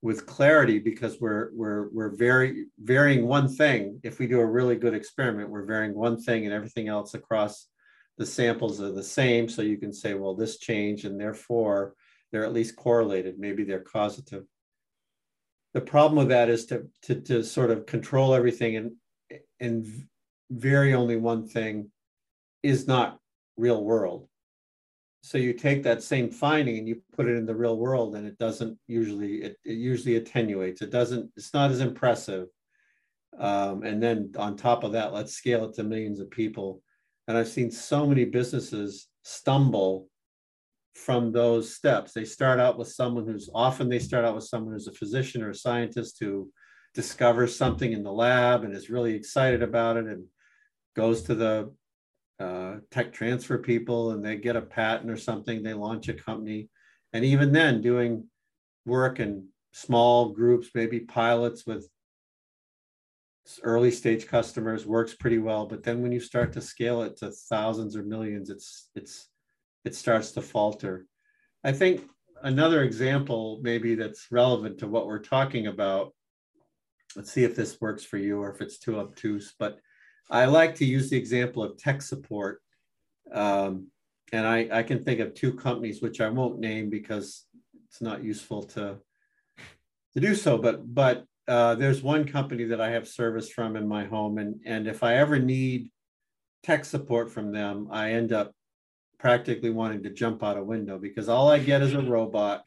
with 0.00 0.26
clarity 0.26 0.78
because 0.78 1.20
we're 1.20 1.50
we're 1.52 1.88
we're 1.90 2.16
very 2.16 2.66
varying 2.78 3.26
one 3.26 3.48
thing. 3.48 4.00
If 4.02 4.18
we 4.18 4.26
do 4.26 4.40
a 4.40 4.46
really 4.46 4.76
good 4.76 4.94
experiment, 4.94 5.50
we're 5.50 5.64
varying 5.64 5.94
one 5.94 6.20
thing 6.20 6.44
and 6.44 6.54
everything 6.54 6.88
else 6.88 7.14
across 7.14 7.66
the 8.16 8.26
samples 8.26 8.80
are 8.80 8.92
the 8.92 9.02
same. 9.02 9.48
So 9.48 9.62
you 9.62 9.76
can 9.76 9.92
say, 9.92 10.14
well, 10.14 10.34
this 10.34 10.58
change 10.58 11.04
and 11.04 11.20
therefore 11.20 11.94
they're 12.30 12.44
at 12.44 12.52
least 12.52 12.76
correlated. 12.76 13.38
Maybe 13.38 13.64
they're 13.64 13.80
causative. 13.80 14.44
The 15.74 15.80
problem 15.80 16.18
with 16.18 16.28
that 16.28 16.48
is 16.48 16.66
to, 16.66 16.88
to, 17.02 17.20
to 17.22 17.44
sort 17.44 17.70
of 17.70 17.86
control 17.86 18.34
everything 18.34 18.76
and, 18.76 18.92
and 19.60 19.86
vary 20.50 20.94
only 20.94 21.16
one 21.16 21.46
thing 21.46 21.90
is 22.62 22.86
not 22.86 23.18
real 23.56 23.82
world 23.82 24.28
so 25.28 25.36
you 25.36 25.52
take 25.52 25.82
that 25.82 26.02
same 26.02 26.30
finding 26.30 26.78
and 26.78 26.88
you 26.88 27.02
put 27.14 27.28
it 27.28 27.36
in 27.36 27.44
the 27.44 27.54
real 27.54 27.76
world 27.76 28.16
and 28.16 28.26
it 28.26 28.38
doesn't 28.38 28.78
usually 28.86 29.42
it, 29.42 29.56
it 29.62 29.74
usually 29.74 30.16
attenuates. 30.16 30.80
It 30.80 30.90
doesn't 30.90 31.30
it's 31.36 31.52
not 31.52 31.70
as 31.70 31.80
impressive. 31.80 32.46
Um, 33.38 33.82
and 33.82 34.02
then 34.02 34.32
on 34.38 34.56
top 34.56 34.84
of 34.84 34.92
that 34.92 35.12
let's 35.12 35.34
scale 35.34 35.66
it 35.66 35.74
to 35.74 35.82
millions 35.82 36.18
of 36.18 36.30
people. 36.30 36.80
And 37.26 37.36
i've 37.36 37.48
seen 37.48 37.70
so 37.70 38.06
many 38.06 38.24
businesses 38.24 39.08
stumble 39.22 40.08
from 40.94 41.30
those 41.30 41.74
steps. 41.74 42.14
They 42.14 42.24
start 42.24 42.58
out 42.58 42.78
with 42.78 42.88
someone 42.88 43.26
who's 43.26 43.50
often 43.54 43.90
they 43.90 43.98
start 43.98 44.24
out 44.24 44.34
with 44.34 44.44
someone 44.44 44.72
who's 44.72 44.88
a 44.88 44.92
physician 44.92 45.42
or 45.42 45.50
a 45.50 45.54
scientist 45.54 46.16
who 46.18 46.50
discovers 46.94 47.54
something 47.54 47.92
in 47.92 48.02
the 48.02 48.10
lab 48.10 48.64
and 48.64 48.74
is 48.74 48.88
really 48.88 49.14
excited 49.14 49.62
about 49.62 49.98
it 49.98 50.06
and 50.06 50.24
goes 50.96 51.20
to 51.24 51.34
the 51.34 51.70
uh, 52.40 52.76
tech 52.90 53.12
transfer 53.12 53.58
people 53.58 54.12
and 54.12 54.24
they 54.24 54.36
get 54.36 54.56
a 54.56 54.62
patent 54.62 55.10
or 55.10 55.16
something, 55.16 55.62
they 55.62 55.74
launch 55.74 56.08
a 56.08 56.14
company 56.14 56.68
And 57.12 57.24
even 57.24 57.52
then, 57.52 57.80
doing 57.80 58.28
work 58.86 59.20
in 59.20 59.48
small 59.72 60.30
groups, 60.30 60.70
maybe 60.74 61.00
pilots 61.00 61.66
with 61.66 61.88
early 63.62 63.90
stage 63.90 64.26
customers 64.26 64.86
works 64.86 65.14
pretty 65.14 65.38
well. 65.38 65.66
But 65.66 65.82
then 65.82 66.02
when 66.02 66.12
you 66.12 66.20
start 66.20 66.52
to 66.52 66.60
scale 66.60 67.02
it 67.02 67.16
to 67.18 67.30
thousands 67.30 67.96
or 67.96 68.02
millions, 68.02 68.50
it's 68.50 68.90
it's 68.94 69.28
it 69.84 69.94
starts 69.94 70.32
to 70.32 70.42
falter. 70.42 71.06
I 71.64 71.72
think 71.72 72.02
another 72.42 72.82
example 72.82 73.58
maybe 73.62 73.94
that's 73.94 74.28
relevant 74.30 74.78
to 74.78 74.86
what 74.86 75.06
we're 75.06 75.18
talking 75.18 75.66
about. 75.66 76.14
Let's 77.16 77.32
see 77.32 77.44
if 77.44 77.56
this 77.56 77.80
works 77.80 78.04
for 78.04 78.18
you 78.18 78.40
or 78.42 78.52
if 78.52 78.60
it's 78.60 78.78
too 78.78 78.98
obtuse, 78.98 79.54
but 79.58 79.80
I 80.30 80.44
like 80.46 80.76
to 80.76 80.84
use 80.84 81.10
the 81.10 81.16
example 81.16 81.62
of 81.62 81.76
tech 81.76 82.02
support. 82.02 82.60
Um, 83.32 83.88
and 84.32 84.46
I, 84.46 84.68
I 84.70 84.82
can 84.82 85.04
think 85.04 85.20
of 85.20 85.34
two 85.34 85.54
companies, 85.54 86.02
which 86.02 86.20
I 86.20 86.28
won't 86.28 86.58
name 86.58 86.90
because 86.90 87.46
it's 87.86 88.02
not 88.02 88.22
useful 88.22 88.62
to, 88.64 88.98
to 90.14 90.20
do 90.20 90.34
so, 90.34 90.58
but, 90.58 90.94
but 90.94 91.24
uh, 91.46 91.74
there's 91.76 92.02
one 92.02 92.26
company 92.26 92.64
that 92.64 92.80
I 92.80 92.90
have 92.90 93.08
service 93.08 93.48
from 93.48 93.76
in 93.76 93.88
my 93.88 94.04
home. 94.04 94.38
And, 94.38 94.60
and 94.66 94.86
if 94.86 95.02
I 95.02 95.14
ever 95.14 95.38
need 95.38 95.90
tech 96.62 96.84
support 96.84 97.30
from 97.30 97.52
them, 97.52 97.88
I 97.90 98.12
end 98.12 98.32
up 98.32 98.52
practically 99.18 99.70
wanting 99.70 100.02
to 100.02 100.10
jump 100.10 100.42
out 100.42 100.58
a 100.58 100.62
window 100.62 100.98
because 100.98 101.28
all 101.28 101.50
I 101.50 101.58
get 101.58 101.82
is 101.82 101.94
a 101.94 102.02
robot 102.02 102.64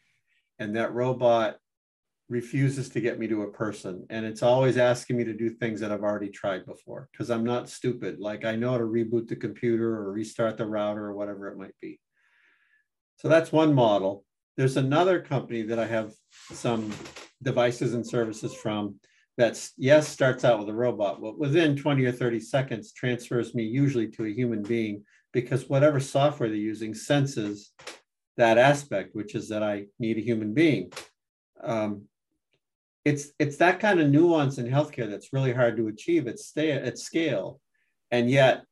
and 0.59 0.75
that 0.75 0.93
robot 0.93 1.57
refuses 2.31 2.87
to 2.89 3.01
get 3.01 3.19
me 3.19 3.27
to 3.27 3.41
a 3.43 3.51
person 3.51 4.05
and 4.09 4.25
it's 4.25 4.41
always 4.41 4.77
asking 4.77 5.17
me 5.17 5.23
to 5.25 5.33
do 5.33 5.49
things 5.49 5.81
that 5.81 5.91
I've 5.91 6.03
already 6.03 6.29
tried 6.29 6.65
before 6.65 7.09
because 7.11 7.29
I'm 7.29 7.43
not 7.43 7.69
stupid 7.69 8.19
like 8.19 8.45
I 8.45 8.55
know 8.55 8.71
how 8.71 8.77
to 8.77 8.85
reboot 8.85 9.27
the 9.27 9.35
computer 9.35 9.97
or 9.97 10.13
restart 10.13 10.57
the 10.57 10.65
router 10.65 11.05
or 11.05 11.13
whatever 11.13 11.49
it 11.49 11.57
might 11.57 11.75
be. 11.81 11.99
So 13.17 13.27
that's 13.27 13.51
one 13.51 13.73
model. 13.73 14.23
There's 14.55 14.77
another 14.77 15.19
company 15.19 15.63
that 15.63 15.77
I 15.77 15.85
have 15.85 16.13
some 16.53 16.91
devices 17.43 17.93
and 17.93 18.07
services 18.07 18.53
from 18.53 18.95
that's 19.37 19.73
yes 19.77 20.07
starts 20.07 20.45
out 20.45 20.59
with 20.59 20.69
a 20.69 20.73
robot 20.73 21.21
but 21.21 21.39
within 21.39 21.75
20 21.75 22.05
or 22.05 22.11
30 22.11 22.39
seconds 22.39 22.93
transfers 22.93 23.55
me 23.55 23.63
usually 23.63 24.07
to 24.07 24.25
a 24.25 24.33
human 24.33 24.61
being 24.61 25.03
because 25.33 25.69
whatever 25.69 25.99
software 25.99 26.49
they're 26.49 26.57
using 26.57 26.93
senses 26.93 27.71
that 28.37 28.57
aspect, 28.57 29.15
which 29.15 29.35
is 29.35 29.49
that 29.49 29.63
I 29.63 29.85
need 29.99 30.17
a 30.17 30.21
human 30.21 30.53
being. 30.53 30.91
Um, 31.63 32.05
it's 33.03 33.31
it's 33.39 33.57
that 33.57 33.79
kind 33.79 33.99
of 33.99 34.09
nuance 34.09 34.57
in 34.57 34.67
healthcare 34.67 35.09
that's 35.09 35.33
really 35.33 35.53
hard 35.53 35.77
to 35.77 35.87
achieve 35.87 36.27
at 36.27 36.39
stay 36.39 36.71
at 36.71 36.99
scale, 36.99 37.59
and 38.11 38.29
yet 38.29 38.63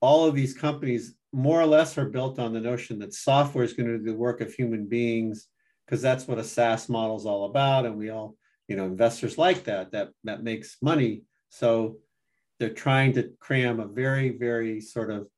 all 0.00 0.26
of 0.26 0.34
these 0.34 0.54
companies 0.54 1.14
more 1.32 1.60
or 1.60 1.66
less 1.66 1.98
are 1.98 2.08
built 2.08 2.38
on 2.38 2.52
the 2.52 2.60
notion 2.60 2.98
that 3.00 3.12
software 3.12 3.64
is 3.64 3.72
going 3.72 3.88
to 3.88 3.98
do 3.98 4.04
the 4.04 4.14
work 4.14 4.40
of 4.40 4.52
human 4.52 4.86
beings 4.86 5.48
because 5.84 6.00
that's 6.00 6.26
what 6.26 6.38
a 6.38 6.44
SaaS 6.44 6.88
model 6.88 7.16
is 7.16 7.26
all 7.26 7.46
about, 7.46 7.86
and 7.86 7.96
we 7.96 8.10
all 8.10 8.36
you 8.68 8.76
know 8.76 8.84
investors 8.84 9.36
like 9.36 9.64
that 9.64 9.92
that 9.92 10.10
that 10.24 10.44
makes 10.44 10.76
money. 10.80 11.22
So 11.48 11.96
they're 12.58 12.70
trying 12.70 13.14
to 13.14 13.30
cram 13.40 13.80
a 13.80 13.86
very 13.86 14.30
very 14.30 14.80
sort 14.80 15.10
of 15.10 15.28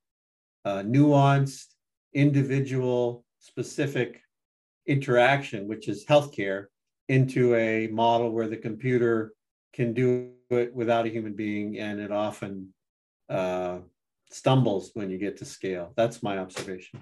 uh, 0.64 0.82
nuanced, 0.82 1.66
individual, 2.12 3.24
specific 3.38 4.20
interaction, 4.86 5.66
which 5.66 5.88
is 5.88 6.04
healthcare, 6.04 6.66
into 7.08 7.54
a 7.54 7.88
model 7.88 8.30
where 8.30 8.48
the 8.48 8.56
computer 8.56 9.32
can 9.72 9.92
do 9.92 10.30
it 10.50 10.74
without 10.74 11.06
a 11.06 11.08
human 11.08 11.34
being, 11.34 11.78
and 11.78 12.00
it 12.00 12.10
often 12.10 12.72
uh, 13.28 13.78
stumbles 14.30 14.90
when 14.94 15.10
you 15.10 15.18
get 15.18 15.36
to 15.38 15.44
scale. 15.44 15.92
That's 15.96 16.22
my 16.22 16.38
observation. 16.38 17.00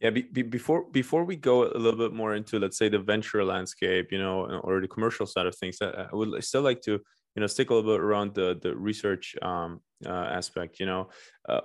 Yeah, 0.00 0.10
be, 0.10 0.22
be, 0.22 0.42
before 0.42 0.84
before 0.90 1.24
we 1.24 1.36
go 1.36 1.64
a 1.64 1.76
little 1.76 1.98
bit 1.98 2.12
more 2.12 2.34
into 2.34 2.58
let's 2.58 2.78
say 2.78 2.88
the 2.88 3.00
venture 3.00 3.44
landscape, 3.44 4.12
you 4.12 4.18
know, 4.18 4.44
or 4.62 4.80
the 4.80 4.88
commercial 4.88 5.26
side 5.26 5.46
of 5.46 5.56
things, 5.56 5.78
I, 5.82 6.06
would 6.12 6.42
still 6.44 6.62
like 6.62 6.80
to 6.82 6.92
you 6.92 7.40
know 7.40 7.48
stick 7.48 7.70
a 7.70 7.74
little 7.74 7.92
bit 7.92 8.00
around 8.00 8.34
the 8.34 8.58
the 8.62 8.76
research 8.76 9.34
um, 9.42 9.80
uh, 10.06 10.10
aspect. 10.38 10.78
You 10.78 10.86
know, 10.86 11.08
uh, 11.48 11.62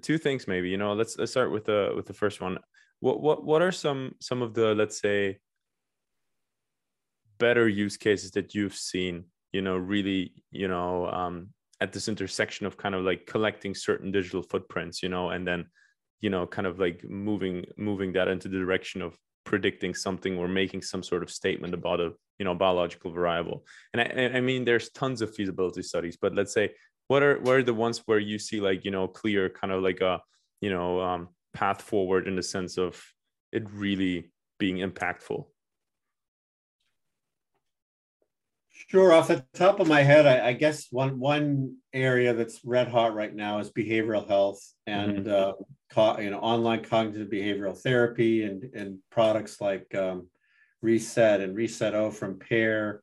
two 0.00 0.18
things 0.18 0.48
maybe 0.48 0.68
you 0.70 0.78
know 0.78 0.92
let's 0.94 1.18
let's 1.18 1.32
start 1.32 1.50
with 1.50 1.64
the 1.64 1.92
with 1.94 2.06
the 2.06 2.14
first 2.14 2.40
one 2.40 2.58
what 3.00 3.20
what 3.20 3.44
what 3.44 3.62
are 3.62 3.72
some 3.72 4.14
some 4.20 4.42
of 4.42 4.54
the 4.54 4.74
let's 4.74 5.00
say 5.00 5.38
better 7.38 7.68
use 7.68 7.96
cases 7.96 8.30
that 8.32 8.54
you've 8.54 8.74
seen 8.74 9.24
you 9.52 9.62
know 9.62 9.76
really 9.76 10.32
you 10.50 10.68
know 10.68 11.06
um 11.08 11.48
at 11.80 11.92
this 11.92 12.08
intersection 12.08 12.66
of 12.66 12.76
kind 12.76 12.94
of 12.94 13.02
like 13.04 13.26
collecting 13.26 13.74
certain 13.74 14.10
digital 14.10 14.42
footprints 14.42 15.02
you 15.02 15.08
know 15.08 15.30
and 15.30 15.46
then 15.46 15.66
you 16.20 16.30
know 16.30 16.46
kind 16.46 16.66
of 16.66 16.78
like 16.78 17.04
moving 17.08 17.64
moving 17.76 18.12
that 18.12 18.28
into 18.28 18.48
the 18.48 18.58
direction 18.58 19.02
of 19.02 19.16
predicting 19.44 19.94
something 19.94 20.38
or 20.38 20.48
making 20.48 20.82
some 20.82 21.02
sort 21.02 21.22
of 21.22 21.30
statement 21.30 21.74
about 21.74 22.00
a 22.00 22.12
you 22.38 22.44
know 22.44 22.54
biological 22.54 23.12
variable. 23.12 23.64
And 23.92 24.00
I, 24.00 24.38
I 24.38 24.40
mean 24.40 24.64
there's 24.64 24.90
tons 24.90 25.22
of 25.22 25.34
feasibility 25.34 25.82
studies 25.82 26.16
but 26.20 26.34
let's 26.34 26.52
say 26.52 26.70
what 27.08 27.22
are 27.22 27.38
what 27.40 27.56
are 27.56 27.62
the 27.62 27.74
ones 27.74 28.02
where 28.06 28.18
you 28.18 28.38
see 28.38 28.60
like 28.60 28.84
you 28.84 28.90
know 28.90 29.06
clear 29.06 29.50
kind 29.50 29.72
of 29.72 29.82
like 29.82 30.00
a 30.00 30.20
you 30.60 30.70
know 30.70 31.00
um, 31.00 31.28
path 31.52 31.82
forward 31.82 32.26
in 32.26 32.36
the 32.36 32.42
sense 32.42 32.78
of 32.78 33.02
it 33.52 33.68
really 33.70 34.32
being 34.58 34.78
impactful 34.78 35.44
Sure. 38.88 39.12
Off 39.12 39.28
the 39.28 39.44
top 39.54 39.80
of 39.80 39.88
my 39.88 40.02
head, 40.02 40.26
I, 40.26 40.48
I, 40.48 40.52
guess 40.52 40.88
one 40.90 41.18
one 41.18 41.76
area 41.92 42.34
that's 42.34 42.64
red 42.64 42.88
hot 42.88 43.14
right 43.14 43.34
now 43.34 43.58
is 43.58 43.70
behavioral 43.70 44.28
health 44.28 44.60
and 44.86 45.26
mm-hmm. 45.26 45.32
uh, 45.32 45.52
co- 45.90 46.20
you 46.20 46.30
know 46.30 46.38
online 46.38 46.84
cognitive 46.84 47.28
behavioral 47.28 47.76
therapy 47.76 48.44
and 48.44 48.64
and 48.74 48.98
products 49.10 49.60
like 49.60 49.92
um, 49.94 50.28
Reset 50.82 51.40
and 51.40 51.56
Reset 51.56 51.94
O 51.94 52.10
from 52.10 52.38
Pear 52.38 53.02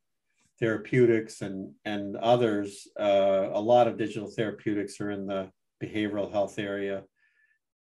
therapeutics 0.60 1.42
and 1.42 1.74
and 1.84 2.16
others. 2.18 2.88
Uh, 2.98 3.50
a 3.52 3.60
lot 3.60 3.88
of 3.88 3.98
digital 3.98 4.30
therapeutics 4.30 5.02
are 5.02 5.12
in 5.12 5.26
the 5.26 5.50
behavioral 5.84 6.32
health 6.32 6.60
area. 6.60 7.04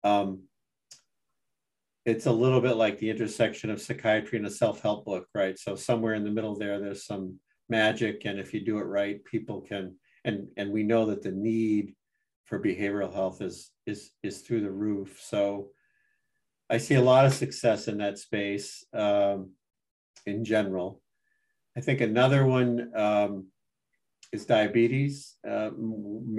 Um, 0.03 0.43
it's 2.03 2.25
a 2.25 2.31
little 2.31 2.61
bit 2.61 2.77
like 2.77 2.97
the 2.97 3.11
intersection 3.11 3.69
of 3.69 3.79
psychiatry 3.79 4.39
and 4.39 4.47
a 4.47 4.51
self-help 4.51 5.05
book, 5.05 5.27
right? 5.35 5.57
So 5.59 5.75
somewhere 5.75 6.15
in 6.15 6.23
the 6.23 6.31
middle 6.31 6.57
there, 6.57 6.79
there's 6.79 7.05
some 7.05 7.39
magic, 7.79 8.25
and 8.25 8.39
if 8.39 8.53
you 8.53 8.61
do 8.63 8.77
it 8.77 8.83
right, 8.99 9.23
people 9.25 9.61
can. 9.61 9.95
And 10.23 10.49
and 10.57 10.71
we 10.71 10.83
know 10.83 11.03
that 11.07 11.23
the 11.23 11.31
need 11.31 11.95
for 12.45 12.59
behavioral 12.59 13.13
health 13.13 13.41
is 13.41 13.71
is 13.87 14.11
is 14.21 14.41
through 14.41 14.61
the 14.61 14.77
roof. 14.85 15.19
So 15.19 15.69
I 16.69 16.77
see 16.77 16.95
a 16.95 17.09
lot 17.13 17.25
of 17.25 17.33
success 17.33 17.87
in 17.87 17.97
that 17.97 18.19
space 18.19 18.85
um, 18.93 19.51
in 20.25 20.45
general. 20.45 21.01
I 21.77 21.81
think 21.81 22.01
another 22.01 22.45
one 22.45 22.91
um, 22.95 23.47
is 24.31 24.45
diabetes. 24.45 25.35
Uh, 25.49 25.71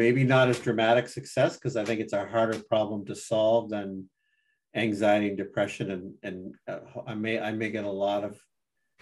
maybe 0.03 0.25
not 0.25 0.49
as 0.49 0.59
dramatic 0.59 1.09
success 1.09 1.57
because 1.57 1.77
I 1.77 1.85
think 1.85 2.01
it's 2.01 2.13
a 2.13 2.27
harder 2.27 2.59
problem 2.69 3.05
to 3.07 3.15
solve 3.15 3.71
than 3.71 4.09
anxiety 4.75 5.29
and 5.29 5.37
depression. 5.37 5.91
And, 5.91 6.15
and 6.23 6.55
uh, 6.69 7.03
I 7.07 7.15
may 7.15 7.41
I 7.41 7.53
may 7.53 7.71
get 7.71 7.85
a 7.85 7.99
lot 8.07 8.25
of 8.25 8.39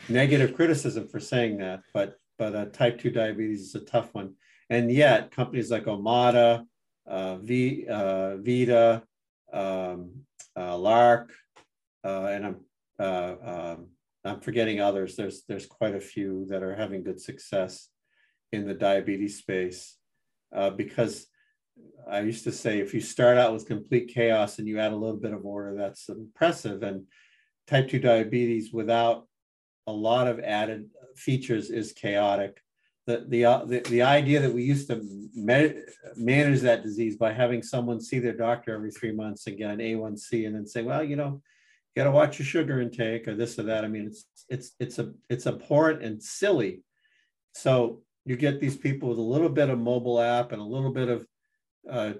negative 0.08 0.54
criticism 0.54 1.08
for 1.08 1.20
saying 1.20 1.58
that, 1.58 1.80
but 1.92 2.16
but 2.38 2.54
uh, 2.54 2.64
type 2.66 2.98
two 2.98 3.10
diabetes 3.10 3.60
is 3.60 3.74
a 3.74 3.84
tough 3.84 4.14
one. 4.14 4.34
And 4.70 4.90
yet, 4.90 5.30
companies 5.30 5.70
like 5.70 5.84
Omada, 5.84 6.64
uh, 7.06 7.36
v, 7.36 7.86
uh, 7.86 8.36
Vida, 8.38 9.02
um, 9.52 10.22
uh, 10.56 10.78
Lark, 10.78 11.34
and 12.02 12.46
I'm 12.46 12.56
um, 13.04 13.88
I'm 14.24 14.40
forgetting 14.40 14.80
others. 14.80 15.16
There's 15.16 15.42
there's 15.48 15.66
quite 15.66 15.94
a 15.94 16.00
few 16.00 16.46
that 16.50 16.62
are 16.62 16.74
having 16.74 17.02
good 17.02 17.20
success 17.20 17.88
in 18.52 18.66
the 18.66 18.74
diabetes 18.74 19.38
space 19.38 19.96
uh, 20.54 20.70
because 20.70 21.26
I 22.10 22.20
used 22.20 22.44
to 22.44 22.52
say 22.52 22.80
if 22.80 22.92
you 22.92 23.00
start 23.00 23.38
out 23.38 23.52
with 23.52 23.66
complete 23.66 24.12
chaos 24.12 24.58
and 24.58 24.68
you 24.68 24.78
add 24.78 24.92
a 24.92 24.96
little 24.96 25.16
bit 25.16 25.32
of 25.32 25.44
order, 25.44 25.76
that's 25.76 26.08
impressive. 26.08 26.82
And 26.82 27.06
type 27.66 27.88
2 27.88 28.00
diabetes 28.00 28.72
without 28.72 29.26
a 29.86 29.92
lot 29.92 30.26
of 30.26 30.40
added 30.40 30.90
features 31.16 31.70
is 31.70 31.92
chaotic. 31.92 32.62
The, 33.06 33.24
the, 33.28 33.44
uh, 33.44 33.64
the, 33.64 33.80
the 33.80 34.02
idea 34.02 34.40
that 34.40 34.52
we 34.52 34.62
used 34.62 34.88
to 34.88 35.02
manage 35.34 36.60
that 36.60 36.82
disease 36.82 37.16
by 37.16 37.32
having 37.32 37.62
someone 37.62 38.00
see 38.00 38.18
their 38.18 38.36
doctor 38.36 38.74
every 38.74 38.90
three 38.90 39.12
months 39.12 39.46
and 39.46 39.56
get 39.58 39.70
an 39.70 39.78
A1C 39.78 40.46
and 40.46 40.54
then 40.54 40.66
say, 40.66 40.82
well, 40.82 41.02
you 41.02 41.16
know, 41.16 41.42
got 41.96 42.04
to 42.04 42.10
watch 42.10 42.38
your 42.38 42.46
sugar 42.46 42.80
intake 42.80 43.26
or 43.26 43.34
this 43.34 43.58
or 43.58 43.64
that. 43.64 43.84
I 43.84 43.88
mean, 43.88 44.06
it's 44.06 44.26
it's 44.48 44.72
it's 44.78 44.98
a 44.98 45.12
it's 45.28 45.46
abhorrent 45.46 46.02
and 46.02 46.22
silly. 46.22 46.82
So 47.54 48.02
you 48.24 48.36
get 48.36 48.60
these 48.60 48.76
people 48.76 49.08
with 49.08 49.18
a 49.18 49.22
little 49.22 49.48
bit 49.48 49.70
of 49.70 49.78
mobile 49.78 50.20
app 50.20 50.52
and 50.52 50.60
a 50.60 50.64
little 50.64 50.92
bit 50.92 51.08
of 51.08 51.26
uh, 51.90 52.12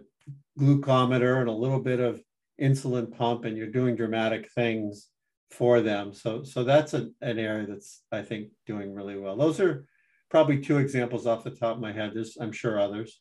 glucometer 0.59 1.41
and 1.41 1.49
a 1.49 1.53
little 1.53 1.81
bit 1.81 2.01
of 2.01 2.21
insulin 2.61 3.17
pump, 3.17 3.45
and 3.45 3.57
you're 3.57 3.69
doing 3.69 3.97
dramatic 3.97 4.51
things 4.53 5.09
for 5.51 5.81
them. 5.81 6.15
So 6.15 6.43
so 6.45 6.65
that's 6.65 6.95
a, 6.95 7.09
an 7.21 7.39
area 7.39 7.67
that's 7.67 8.03
I 8.13 8.23
think 8.23 8.51
doing 8.67 8.95
really 8.95 9.19
well. 9.19 9.37
Those 9.37 9.61
are 9.61 9.87
probably 10.31 10.61
two 10.61 10.79
examples 10.79 11.27
off 11.27 11.45
the 11.45 11.51
top 11.51 11.77
of 11.77 11.81
my 11.81 11.93
head. 11.93 12.13
There's 12.15 12.37
I'm 12.41 12.53
sure 12.53 12.79
others. 12.79 13.21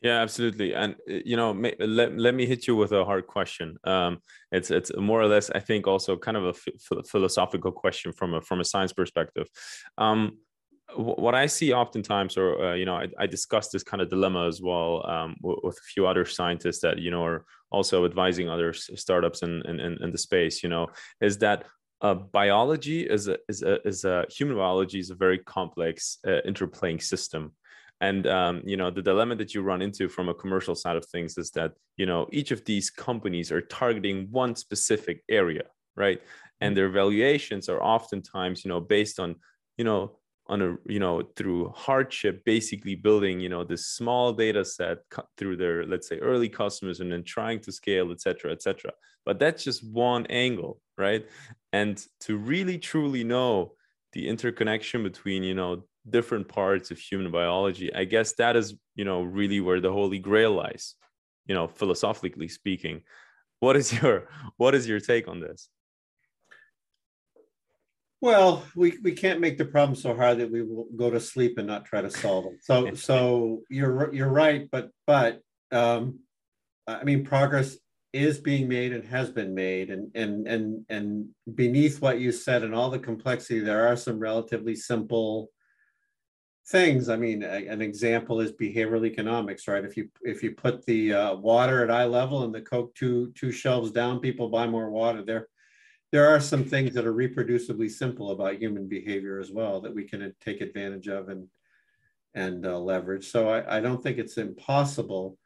Yeah, 0.00 0.20
absolutely. 0.20 0.74
And 0.74 0.94
you 1.06 1.36
know, 1.36 1.50
let, 1.80 2.16
let 2.16 2.34
me 2.34 2.46
hit 2.46 2.68
you 2.68 2.76
with 2.76 2.92
a 2.92 3.04
hard 3.04 3.26
question. 3.26 3.76
Um, 3.82 4.18
it's 4.52 4.70
it's 4.70 4.92
more 4.96 5.20
or 5.20 5.26
less, 5.26 5.50
I 5.50 5.58
think, 5.58 5.88
also 5.88 6.16
kind 6.16 6.36
of 6.36 6.44
a 6.44 7.02
philosophical 7.02 7.72
question 7.72 8.12
from 8.12 8.34
a 8.34 8.40
from 8.40 8.60
a 8.60 8.64
science 8.64 8.92
perspective. 8.92 9.48
Um, 9.96 10.38
what 10.94 11.34
I 11.34 11.46
see 11.46 11.72
oftentimes, 11.72 12.36
or 12.36 12.64
uh, 12.64 12.74
you 12.74 12.84
know, 12.84 12.94
I, 12.94 13.08
I 13.18 13.26
discuss 13.26 13.68
this 13.68 13.82
kind 13.82 14.00
of 14.00 14.08
dilemma 14.08 14.46
as 14.46 14.62
well 14.62 15.04
um, 15.06 15.36
with, 15.42 15.58
with, 15.62 15.76
a 15.76 15.92
few 15.92 16.06
other 16.06 16.24
scientists 16.24 16.80
that 16.80 16.98
you 16.98 17.10
know 17.10 17.24
are 17.24 17.44
also 17.70 18.04
advising 18.04 18.48
other 18.48 18.72
startups 18.72 19.42
in 19.42 19.62
in, 19.66 19.80
in 20.02 20.10
the 20.10 20.18
space. 20.18 20.62
You 20.62 20.68
know, 20.68 20.88
is 21.20 21.38
that 21.38 21.64
uh, 22.00 22.14
biology 22.14 23.02
is 23.02 23.28
a 23.28 23.38
is 23.48 23.62
a 23.62 23.86
is 23.86 24.04
a 24.04 24.24
human 24.30 24.56
biology 24.56 25.00
is 25.00 25.10
a 25.10 25.14
very 25.14 25.38
complex 25.38 26.18
uh, 26.26 26.40
interplaying 26.46 27.02
system 27.02 27.52
and 28.00 28.26
um, 28.26 28.62
you 28.64 28.76
know 28.76 28.90
the 28.90 29.02
dilemma 29.02 29.34
that 29.34 29.54
you 29.54 29.62
run 29.62 29.82
into 29.82 30.08
from 30.08 30.28
a 30.28 30.34
commercial 30.34 30.74
side 30.74 30.96
of 30.96 31.04
things 31.06 31.36
is 31.36 31.50
that 31.50 31.72
you 31.96 32.06
know 32.06 32.28
each 32.32 32.50
of 32.50 32.64
these 32.64 32.90
companies 32.90 33.50
are 33.50 33.60
targeting 33.60 34.28
one 34.30 34.54
specific 34.54 35.22
area 35.28 35.64
right 35.96 36.20
and 36.60 36.76
their 36.76 36.88
valuations 36.88 37.68
are 37.68 37.82
oftentimes 37.82 38.64
you 38.64 38.68
know 38.68 38.80
based 38.80 39.18
on 39.18 39.34
you 39.76 39.84
know 39.84 40.16
on 40.48 40.62
a 40.62 40.76
you 40.86 40.98
know 40.98 41.22
through 41.36 41.68
hardship 41.76 42.44
basically 42.44 42.94
building 42.94 43.40
you 43.40 43.48
know 43.48 43.64
this 43.64 43.86
small 43.86 44.32
data 44.32 44.64
set 44.64 44.98
through 45.36 45.56
their 45.56 45.84
let's 45.86 46.08
say 46.08 46.18
early 46.18 46.48
customers 46.48 47.00
and 47.00 47.12
then 47.12 47.22
trying 47.22 47.60
to 47.60 47.70
scale 47.70 48.10
etc 48.10 48.50
etc 48.52 48.90
but 49.26 49.38
that's 49.38 49.62
just 49.62 49.86
one 49.92 50.26
angle 50.26 50.80
right? 50.96 51.26
And 51.72 52.04
to 52.22 52.36
really 52.36 52.76
truly 52.76 53.22
know 53.22 53.74
the 54.12 54.26
interconnection 54.26 55.04
between 55.04 55.42
you 55.42 55.54
know 55.54 55.84
different 56.08 56.48
parts 56.48 56.90
of 56.90 56.98
human 56.98 57.30
biology 57.30 57.94
i 57.94 58.02
guess 58.02 58.32
that 58.32 58.56
is 58.56 58.74
you 58.94 59.04
know 59.04 59.20
really 59.20 59.60
where 59.60 59.78
the 59.78 59.92
holy 59.92 60.18
grail 60.18 60.52
lies 60.52 60.94
you 61.48 61.54
know 61.54 61.66
philosophically 61.66 62.46
speaking. 62.46 63.02
What 63.60 63.74
is 63.74 63.92
your 64.00 64.28
what 64.56 64.74
is 64.74 64.86
your 64.86 65.00
take 65.00 65.26
on 65.26 65.40
this 65.40 65.68
well 68.20 68.64
we 68.74 68.98
we 69.02 69.12
can't 69.12 69.40
make 69.40 69.58
the 69.58 69.64
problem 69.64 69.94
so 69.94 70.14
hard 70.14 70.38
that 70.38 70.50
we 70.50 70.62
will 70.62 70.86
go 70.96 71.10
to 71.10 71.20
sleep 71.20 71.58
and 71.58 71.66
not 71.66 71.84
try 71.84 72.00
to 72.00 72.10
solve 72.10 72.46
it 72.46 72.58
so 72.62 72.92
so 72.94 73.62
you're 73.68 74.12
you're 74.14 74.28
right 74.28 74.68
but 74.70 74.90
but 75.06 75.40
um 75.72 76.18
i 76.86 77.04
mean 77.04 77.24
progress 77.24 77.76
is 78.12 78.38
being 78.38 78.66
made 78.68 78.92
and 78.92 79.04
has 79.04 79.30
been 79.30 79.54
made 79.54 79.90
and 79.90 80.10
and 80.14 80.48
and 80.48 80.84
and 80.88 81.28
beneath 81.54 82.00
what 82.00 82.18
you 82.18 82.32
said 82.32 82.62
and 82.62 82.74
all 82.74 82.90
the 82.90 82.98
complexity 82.98 83.60
there 83.60 83.86
are 83.86 83.96
some 83.96 84.18
relatively 84.18 84.74
simple 84.74 85.50
things. 86.68 87.08
I 87.08 87.16
mean, 87.16 87.42
a, 87.42 87.66
an 87.66 87.80
example 87.80 88.40
is 88.40 88.52
behavioral 88.52 89.06
economics, 89.06 89.66
right? 89.68 89.84
If 89.84 89.96
you 89.96 90.08
if 90.22 90.42
you 90.42 90.52
put 90.52 90.84
the 90.86 91.14
uh, 91.14 91.34
water 91.36 91.82
at 91.82 91.90
eye 91.90 92.04
level 92.04 92.44
and 92.44 92.54
the 92.54 92.60
Coke 92.60 92.94
two 92.94 93.32
two 93.34 93.50
shelves 93.50 93.90
down, 93.90 94.20
people 94.20 94.48
buy 94.48 94.66
more 94.66 94.90
water. 94.90 95.24
There, 95.24 95.48
there 96.10 96.28
are 96.28 96.40
some 96.40 96.64
things 96.64 96.94
that 96.94 97.06
are 97.06 97.12
reproducibly 97.12 97.90
simple 97.90 98.30
about 98.30 98.56
human 98.56 98.88
behavior 98.88 99.38
as 99.38 99.50
well 99.50 99.80
that 99.80 99.94
we 99.94 100.04
can 100.04 100.34
take 100.40 100.60
advantage 100.60 101.08
of 101.08 101.28
and 101.28 101.48
and 102.34 102.66
uh, 102.66 102.78
leverage. 102.78 103.26
So 103.30 103.48
I, 103.48 103.78
I 103.78 103.80
don't 103.80 104.02
think 104.02 104.18
it's 104.18 104.38
impossible. 104.38 105.38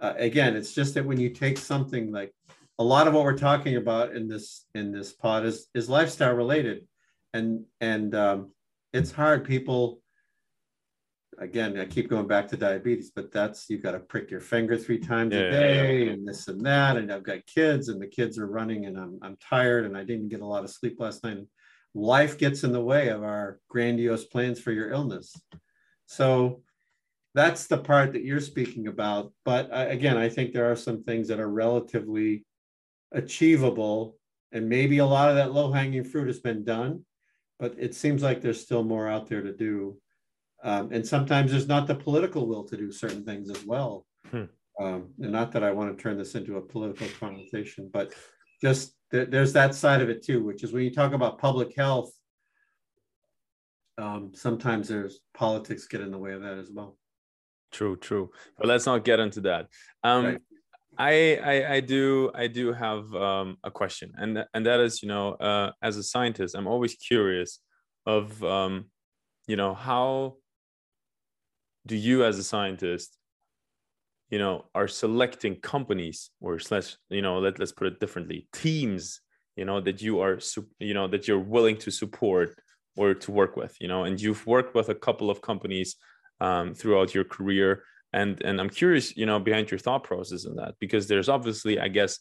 Uh, 0.00 0.14
again, 0.16 0.56
it's 0.56 0.72
just 0.72 0.94
that 0.94 1.04
when 1.04 1.18
you 1.18 1.30
take 1.30 1.58
something 1.58 2.12
like 2.12 2.32
a 2.78 2.84
lot 2.84 3.08
of 3.08 3.14
what 3.14 3.24
we're 3.24 3.36
talking 3.36 3.76
about 3.76 4.14
in 4.14 4.28
this 4.28 4.64
in 4.74 4.92
this 4.92 5.12
pod 5.12 5.44
is 5.44 5.66
is 5.74 5.88
lifestyle 5.88 6.34
related, 6.34 6.86
and 7.34 7.64
and 7.80 8.14
um, 8.14 8.52
it's 8.92 9.10
hard. 9.10 9.44
People 9.44 10.00
again, 11.40 11.78
I 11.78 11.84
keep 11.84 12.08
going 12.10 12.26
back 12.26 12.48
to 12.48 12.56
diabetes, 12.56 13.10
but 13.14 13.32
that's 13.32 13.68
you've 13.68 13.82
got 13.82 13.92
to 13.92 14.00
prick 14.00 14.30
your 14.30 14.40
finger 14.40 14.76
three 14.76 14.98
times 14.98 15.34
yeah, 15.34 15.40
a 15.40 15.50
day 15.50 16.04
yeah. 16.04 16.12
and 16.12 16.26
this 16.26 16.48
and 16.48 16.64
that. 16.66 16.96
And 16.96 17.12
I've 17.12 17.22
got 17.22 17.46
kids 17.46 17.88
and 17.88 18.00
the 18.00 18.06
kids 18.06 18.38
are 18.38 18.46
running 18.46 18.86
and 18.86 18.98
I'm, 18.98 19.18
I'm 19.22 19.36
tired 19.36 19.84
and 19.84 19.96
I 19.96 20.04
didn't 20.04 20.28
get 20.28 20.40
a 20.40 20.46
lot 20.46 20.64
of 20.64 20.70
sleep 20.70 20.98
last 20.98 21.24
night. 21.24 21.38
Life 21.94 22.38
gets 22.38 22.64
in 22.64 22.72
the 22.72 22.82
way 22.82 23.08
of 23.08 23.22
our 23.22 23.60
grandiose 23.68 24.24
plans 24.24 24.60
for 24.60 24.72
your 24.72 24.90
illness. 24.90 25.34
So 26.06 26.62
that's 27.34 27.66
the 27.66 27.78
part 27.78 28.12
that 28.12 28.24
you're 28.24 28.40
speaking 28.40 28.88
about. 28.88 29.32
But 29.44 29.72
I, 29.72 29.84
again, 29.84 30.16
I 30.16 30.28
think 30.28 30.52
there 30.52 30.70
are 30.70 30.76
some 30.76 31.02
things 31.02 31.28
that 31.28 31.40
are 31.40 31.48
relatively 31.48 32.44
achievable. 33.12 34.16
And 34.52 34.68
maybe 34.68 34.98
a 34.98 35.06
lot 35.06 35.30
of 35.30 35.36
that 35.36 35.52
low 35.52 35.70
hanging 35.70 36.04
fruit 36.04 36.26
has 36.26 36.40
been 36.40 36.64
done, 36.64 37.04
but 37.58 37.74
it 37.78 37.94
seems 37.94 38.22
like 38.22 38.40
there's 38.40 38.60
still 38.60 38.82
more 38.82 39.06
out 39.06 39.28
there 39.28 39.42
to 39.42 39.52
do. 39.52 39.98
Um, 40.64 40.90
and 40.92 41.06
sometimes 41.06 41.50
there's 41.50 41.68
not 41.68 41.86
the 41.86 41.94
political 41.94 42.46
will 42.46 42.64
to 42.64 42.76
do 42.76 42.90
certain 42.90 43.24
things 43.24 43.50
as 43.50 43.64
well. 43.64 44.06
Hmm. 44.30 44.44
Um, 44.80 45.10
and 45.20 45.32
not 45.32 45.52
that 45.52 45.64
I 45.64 45.70
want 45.72 45.96
to 45.96 46.02
turn 46.02 46.18
this 46.18 46.34
into 46.34 46.56
a 46.56 46.62
political 46.62 47.08
conversation, 47.20 47.90
but 47.92 48.12
just 48.62 48.94
th- 49.10 49.28
there's 49.30 49.52
that 49.52 49.74
side 49.74 50.02
of 50.02 50.08
it 50.08 50.24
too, 50.24 50.44
which 50.44 50.62
is 50.62 50.72
when 50.72 50.84
you 50.84 50.92
talk 50.92 51.12
about 51.12 51.38
public 51.38 51.74
health, 51.76 52.10
um, 53.98 54.30
sometimes 54.34 54.88
there's 54.88 55.20
politics 55.34 55.86
get 55.86 56.00
in 56.00 56.10
the 56.10 56.18
way 56.18 56.32
of 56.32 56.42
that 56.42 56.58
as 56.58 56.70
well. 56.70 56.96
True, 57.72 57.96
true. 57.96 58.30
But 58.56 58.68
let's 58.68 58.86
not 58.86 59.04
get 59.04 59.20
into 59.20 59.40
that. 59.42 59.66
Um, 60.04 60.24
right. 60.24 60.38
I, 60.96 61.36
I, 61.36 61.74
I 61.74 61.80
do 61.80 62.30
I 62.34 62.46
do 62.46 62.72
have 62.72 63.12
um, 63.14 63.56
a 63.62 63.70
question, 63.70 64.12
and 64.16 64.44
and 64.52 64.66
that 64.66 64.80
is, 64.80 65.02
you 65.02 65.08
know, 65.08 65.34
uh, 65.34 65.70
as 65.80 65.96
a 65.96 66.02
scientist, 66.02 66.56
I'm 66.56 66.66
always 66.66 66.94
curious 66.94 67.60
of 68.06 68.42
um, 68.42 68.86
you 69.46 69.56
know 69.56 69.74
how 69.74 70.36
do 71.88 71.96
you 71.96 72.24
as 72.24 72.38
a 72.38 72.44
scientist 72.44 73.16
you 74.30 74.38
know 74.38 74.54
are 74.74 74.88
selecting 74.88 75.54
companies 75.74 76.30
or 76.40 76.58
slash 76.58 76.96
you 77.08 77.22
know 77.22 77.38
let, 77.38 77.58
let's 77.58 77.72
put 77.72 77.86
it 77.86 78.00
differently 78.00 78.46
teams 78.52 79.20
you 79.56 79.64
know 79.64 79.80
that 79.80 80.00
you 80.00 80.20
are 80.20 80.38
you 80.78 80.94
know 80.94 81.08
that 81.08 81.26
you're 81.26 81.46
willing 81.56 81.76
to 81.76 81.90
support 81.90 82.50
or 82.98 83.14
to 83.14 83.30
work 83.30 83.56
with 83.56 83.74
you 83.80 83.88
know? 83.88 84.04
And 84.04 84.20
you've 84.20 84.46
worked 84.46 84.74
with 84.74 84.88
a 84.90 84.94
couple 84.94 85.30
of 85.30 85.40
companies 85.40 85.96
um, 86.40 86.74
throughout 86.74 87.14
your 87.14 87.24
career. 87.24 87.84
And 88.12 88.42
and 88.42 88.58
i'm 88.60 88.70
curious 88.70 89.14
you 89.20 89.26
know 89.26 89.38
behind 89.38 89.70
your 89.70 89.82
thought 89.86 90.02
process 90.02 90.46
in 90.46 90.54
that 90.56 90.72
because 90.80 91.04
there's 91.06 91.28
obviously 91.28 91.74
i 91.78 91.88
guess 91.88 92.12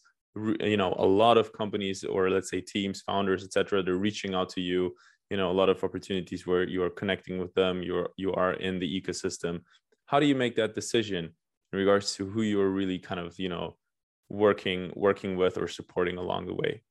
you 0.72 0.76
know 0.82 0.94
a 1.00 1.10
lot 1.24 1.38
of 1.38 1.54
companies 1.62 2.04
or 2.04 2.30
let's 2.30 2.50
say 2.50 2.60
teams 2.60 3.02
founders 3.10 3.42
etc 3.46 3.82
they're 3.82 4.06
reaching 4.08 4.34
out 4.36 4.50
to 4.50 4.62
you 4.70 4.94
you 5.30 5.38
know 5.38 5.52
a 5.52 5.58
lot 5.60 5.70
of 5.70 5.84
opportunities 5.84 6.48
where 6.48 6.64
you 6.64 6.84
are 6.84 6.90
connecting 6.90 7.38
with 7.38 7.54
them 7.54 7.84
you're 7.84 8.10
you 8.18 8.34
are 8.34 8.54
in 8.54 8.80
the 8.80 9.02
ecosystem 9.02 9.62
how 10.06 10.20
do 10.20 10.26
you 10.26 10.36
make 10.36 10.56
that 10.56 10.74
decision 10.74 11.26
in 11.74 11.80
regards 11.80 12.16
to 12.16 12.26
who 12.26 12.42
you 12.42 12.60
are 12.62 12.70
really 12.70 13.00
kind 13.00 13.20
of 13.20 13.38
you 13.40 13.50
know 13.50 13.76
working 14.30 14.92
working 14.96 15.36
with 15.38 15.58
or 15.58 15.68
supporting 15.68 16.18
along 16.18 16.46
the 16.46 16.54
way 16.54 16.82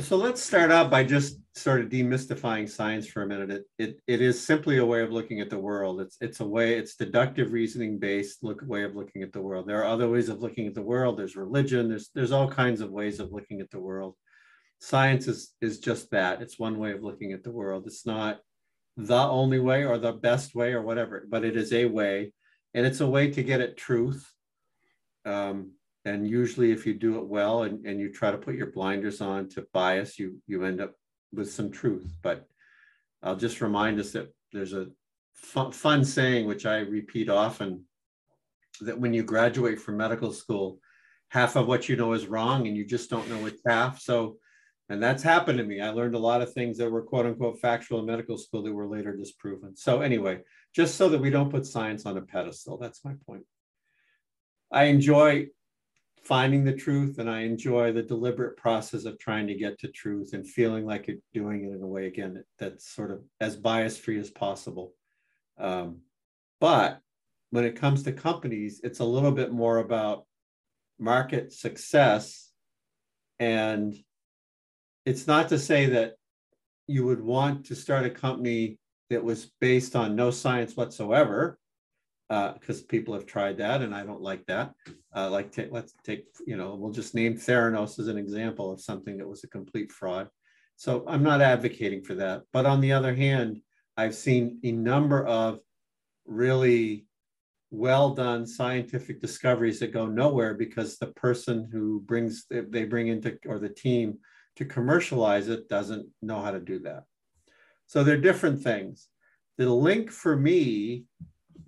so 0.00 0.16
let's 0.16 0.42
start 0.42 0.70
out 0.70 0.90
by 0.90 1.02
just 1.02 1.40
sort 1.56 1.80
of 1.80 1.88
demystifying 1.88 2.68
science 2.68 3.06
for 3.06 3.22
a 3.22 3.26
minute. 3.26 3.50
It, 3.50 3.64
it, 3.78 4.00
it 4.06 4.22
is 4.22 4.40
simply 4.40 4.78
a 4.78 4.84
way 4.84 5.02
of 5.02 5.10
looking 5.10 5.40
at 5.40 5.50
the 5.50 5.58
world. 5.58 6.00
It's, 6.00 6.16
it's 6.20 6.40
a 6.40 6.46
way, 6.46 6.78
it's 6.78 6.94
deductive 6.94 7.52
reasoning 7.52 7.98
based 7.98 8.44
look, 8.44 8.62
way 8.66 8.84
of 8.84 8.94
looking 8.94 9.22
at 9.22 9.32
the 9.32 9.40
world. 9.40 9.66
There 9.66 9.80
are 9.80 9.86
other 9.92 10.08
ways 10.08 10.28
of 10.28 10.40
looking 10.40 10.66
at 10.66 10.74
the 10.74 10.82
world. 10.82 11.18
There's 11.18 11.36
religion, 11.36 11.88
there's, 11.88 12.10
there's 12.14 12.32
all 12.32 12.48
kinds 12.48 12.80
of 12.80 12.90
ways 12.90 13.18
of 13.18 13.32
looking 13.32 13.60
at 13.60 13.70
the 13.70 13.80
world 13.80 14.14
science 14.80 15.26
is 15.28 15.54
is 15.60 15.80
just 15.80 16.10
that. 16.10 16.42
It's 16.42 16.58
one 16.58 16.78
way 16.78 16.92
of 16.92 17.02
looking 17.02 17.32
at 17.32 17.42
the 17.42 17.50
world. 17.50 17.84
It's 17.86 18.06
not 18.06 18.40
the 18.96 19.14
only 19.14 19.58
way 19.58 19.84
or 19.84 19.98
the 19.98 20.12
best 20.12 20.56
way 20.56 20.72
or 20.72 20.82
whatever 20.82 21.24
but 21.28 21.44
it 21.44 21.56
is 21.56 21.72
a 21.72 21.84
way 21.84 22.32
and 22.74 22.84
it's 22.84 23.00
a 23.00 23.06
way 23.06 23.30
to 23.30 23.42
get 23.42 23.60
at 23.60 23.76
truth. 23.76 24.28
Um, 25.24 25.72
and 26.04 26.28
usually 26.28 26.72
if 26.72 26.84
you 26.86 26.94
do 26.94 27.18
it 27.18 27.26
well 27.26 27.62
and, 27.62 27.84
and 27.86 28.00
you 28.00 28.12
try 28.12 28.32
to 28.32 28.38
put 28.38 28.56
your 28.56 28.72
blinders 28.72 29.20
on 29.20 29.48
to 29.50 29.66
bias 29.72 30.18
you 30.18 30.38
you 30.46 30.64
end 30.64 30.80
up 30.80 30.94
with 31.32 31.50
some 31.50 31.70
truth. 31.70 32.12
But 32.22 32.46
i'll 33.22 33.36
just 33.36 33.60
remind 33.60 33.98
us 33.98 34.12
that 34.12 34.32
there's 34.52 34.72
a 34.72 34.86
fun, 35.34 35.72
fun 35.72 36.04
saying 36.04 36.46
which 36.46 36.66
i 36.66 36.78
repeat 36.78 37.28
often 37.28 37.84
that 38.80 38.98
when 38.98 39.12
you 39.12 39.24
graduate 39.24 39.80
from 39.80 39.96
medical 39.96 40.32
school 40.32 40.78
half 41.28 41.56
of 41.56 41.66
what 41.66 41.88
you 41.88 41.96
know 41.96 42.12
is 42.12 42.26
wrong 42.26 42.66
and 42.66 42.76
you 42.76 42.84
just 42.84 43.10
don't 43.10 43.28
know 43.28 43.38
which 43.38 43.58
half. 43.66 44.00
So 44.00 44.38
and 44.88 45.02
that's 45.02 45.22
happened 45.22 45.58
to 45.58 45.64
me. 45.64 45.80
I 45.80 45.90
learned 45.90 46.14
a 46.14 46.18
lot 46.18 46.40
of 46.40 46.52
things 46.52 46.78
that 46.78 46.90
were 46.90 47.02
quote 47.02 47.26
unquote 47.26 47.60
factual 47.60 48.00
in 48.00 48.06
medical 48.06 48.38
school 48.38 48.62
that 48.62 48.72
were 48.72 48.88
later 48.88 49.14
disproven. 49.14 49.76
So, 49.76 50.00
anyway, 50.00 50.40
just 50.74 50.96
so 50.96 51.08
that 51.10 51.20
we 51.20 51.30
don't 51.30 51.50
put 51.50 51.66
science 51.66 52.06
on 52.06 52.16
a 52.16 52.22
pedestal, 52.22 52.78
that's 52.78 53.04
my 53.04 53.14
point. 53.26 53.44
I 54.70 54.84
enjoy 54.84 55.48
finding 56.24 56.64
the 56.64 56.74
truth 56.74 57.18
and 57.18 57.30
I 57.30 57.40
enjoy 57.40 57.92
the 57.92 58.02
deliberate 58.02 58.56
process 58.56 59.04
of 59.04 59.18
trying 59.18 59.46
to 59.46 59.54
get 59.54 59.78
to 59.80 59.88
truth 59.88 60.32
and 60.32 60.46
feeling 60.46 60.84
like 60.84 61.06
you're 61.06 61.16
doing 61.32 61.64
it 61.64 61.74
in 61.74 61.82
a 61.82 61.86
way, 61.86 62.06
again, 62.06 62.44
that's 62.58 62.88
sort 62.94 63.10
of 63.10 63.22
as 63.40 63.56
bias 63.56 63.96
free 63.96 64.18
as 64.18 64.30
possible. 64.30 64.92
Um, 65.58 66.00
but 66.60 67.00
when 67.50 67.64
it 67.64 67.76
comes 67.76 68.02
to 68.02 68.12
companies, 68.12 68.80
it's 68.84 68.98
a 68.98 69.04
little 69.04 69.32
bit 69.32 69.52
more 69.52 69.78
about 69.78 70.24
market 70.98 71.52
success 71.52 72.50
and 73.38 73.94
it's 75.08 75.26
not 75.26 75.48
to 75.48 75.58
say 75.58 75.86
that 75.86 76.16
you 76.86 77.02
would 77.06 77.22
want 77.22 77.64
to 77.64 77.74
start 77.74 78.04
a 78.04 78.10
company 78.10 78.78
that 79.08 79.24
was 79.24 79.52
based 79.58 79.96
on 79.96 80.14
no 80.14 80.30
science 80.30 80.76
whatsoever. 80.76 81.58
because 82.28 82.82
uh, 82.82 82.86
people 82.88 83.14
have 83.14 83.24
tried 83.24 83.56
that 83.56 83.80
and 83.80 83.94
I 83.94 84.04
don't 84.04 84.20
like 84.20 84.44
that. 84.46 84.74
Uh, 85.16 85.30
like, 85.30 85.50
t- 85.50 85.68
let's 85.70 85.94
take, 86.04 86.26
you 86.46 86.58
know, 86.58 86.74
we'll 86.74 86.92
just 86.92 87.14
name 87.14 87.36
Theranos 87.36 87.98
as 87.98 88.08
an 88.08 88.18
example 88.18 88.70
of 88.70 88.82
something 88.82 89.16
that 89.16 89.26
was 89.26 89.44
a 89.44 89.48
complete 89.48 89.90
fraud. 89.90 90.28
So 90.76 91.04
I'm 91.08 91.22
not 91.22 91.40
advocating 91.40 92.02
for 92.04 92.14
that. 92.16 92.42
But 92.52 92.66
on 92.66 92.82
the 92.82 92.92
other 92.92 93.14
hand, 93.14 93.62
I've 93.96 94.14
seen 94.14 94.60
a 94.62 94.72
number 94.72 95.26
of 95.26 95.60
really 96.26 97.06
well 97.70 98.14
done 98.14 98.46
scientific 98.46 99.22
discoveries 99.22 99.80
that 99.80 99.94
go 99.94 100.06
nowhere 100.06 100.52
because 100.52 100.98
the 100.98 101.12
person 101.28 101.66
who 101.72 102.00
brings 102.02 102.44
they 102.50 102.84
bring 102.84 103.08
into 103.08 103.38
or 103.46 103.58
the 103.58 103.68
team 103.68 104.18
to 104.58 104.64
commercialize 104.64 105.48
it 105.48 105.68
doesn't 105.68 106.04
know 106.20 106.40
how 106.40 106.50
to 106.50 106.58
do 106.58 106.80
that. 106.80 107.04
So 107.86 108.02
they're 108.02 108.20
different 108.20 108.60
things. 108.60 109.08
The 109.56 109.68
link 109.68 110.10
for 110.10 110.36
me, 110.36 111.04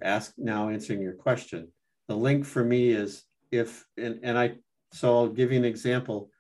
ask 0.03 0.35
now 0.37 0.69
answering 0.69 1.01
your 1.01 1.15
question, 1.15 1.69
the 2.09 2.17
link 2.17 2.45
for 2.45 2.65
me 2.65 2.91
is 2.91 3.23
if, 3.53 3.87
and, 3.97 4.19
and 4.25 4.37
I, 4.37 4.57
so 4.93 5.17
I'll 5.17 5.29
give 5.29 5.53
you 5.53 5.59
an 5.59 5.65
example. 5.65 6.31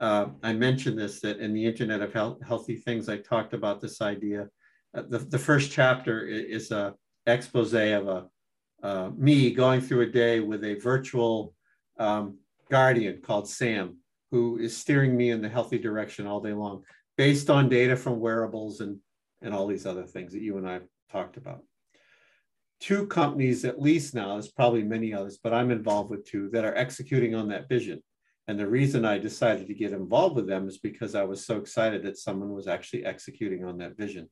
Uh, 0.00 0.26
I 0.44 0.52
mentioned 0.52 0.96
this 0.96 1.20
that 1.22 1.40
in 1.40 1.52
the 1.52 1.66
Internet 1.66 2.02
of 2.02 2.12
Health, 2.12 2.38
Healthy 2.46 2.76
Things, 2.76 3.08
I 3.08 3.18
talked 3.18 3.52
about 3.52 3.80
this 3.80 4.00
idea. 4.00 4.48
Uh, 4.96 5.02
the, 5.08 5.18
the 5.18 5.38
first 5.38 5.72
chapter 5.72 6.24
is 6.24 6.70
a 6.70 6.94
expose 7.26 7.74
of 7.74 8.06
a 8.06 8.26
uh, 8.82 9.10
me 9.16 9.50
going 9.50 9.80
through 9.80 10.02
a 10.02 10.06
day 10.06 10.38
with 10.38 10.62
a 10.62 10.74
virtual 10.74 11.54
um, 11.98 12.38
guardian 12.70 13.20
called 13.22 13.48
Sam, 13.48 13.96
who 14.36 14.58
is 14.58 14.76
steering 14.76 15.16
me 15.16 15.30
in 15.30 15.40
the 15.40 15.48
healthy 15.48 15.78
direction 15.78 16.26
all 16.26 16.40
day 16.40 16.52
long, 16.52 16.82
based 17.16 17.48
on 17.48 17.70
data 17.70 17.96
from 17.96 18.20
wearables 18.20 18.80
and, 18.82 18.98
and 19.40 19.54
all 19.54 19.66
these 19.66 19.86
other 19.86 20.04
things 20.04 20.34
that 20.34 20.42
you 20.42 20.58
and 20.58 20.68
I 20.68 20.74
have 20.74 20.88
talked 21.10 21.38
about. 21.38 21.62
Two 22.78 23.06
companies, 23.06 23.64
at 23.64 23.80
least 23.80 24.14
now, 24.14 24.34
there's 24.34 24.52
probably 24.52 24.82
many 24.82 25.14
others, 25.14 25.38
but 25.42 25.54
I'm 25.54 25.70
involved 25.70 26.10
with 26.10 26.26
two 26.26 26.50
that 26.50 26.66
are 26.66 26.76
executing 26.76 27.34
on 27.34 27.48
that 27.48 27.66
vision. 27.66 28.02
And 28.46 28.58
the 28.60 28.68
reason 28.68 29.06
I 29.06 29.16
decided 29.16 29.68
to 29.68 29.74
get 29.74 29.92
involved 29.92 30.36
with 30.36 30.46
them 30.46 30.68
is 30.68 30.76
because 30.76 31.14
I 31.14 31.24
was 31.24 31.46
so 31.46 31.56
excited 31.56 32.02
that 32.02 32.18
someone 32.18 32.52
was 32.52 32.68
actually 32.68 33.06
executing 33.06 33.64
on 33.64 33.78
that 33.78 33.96
vision. 33.96 34.28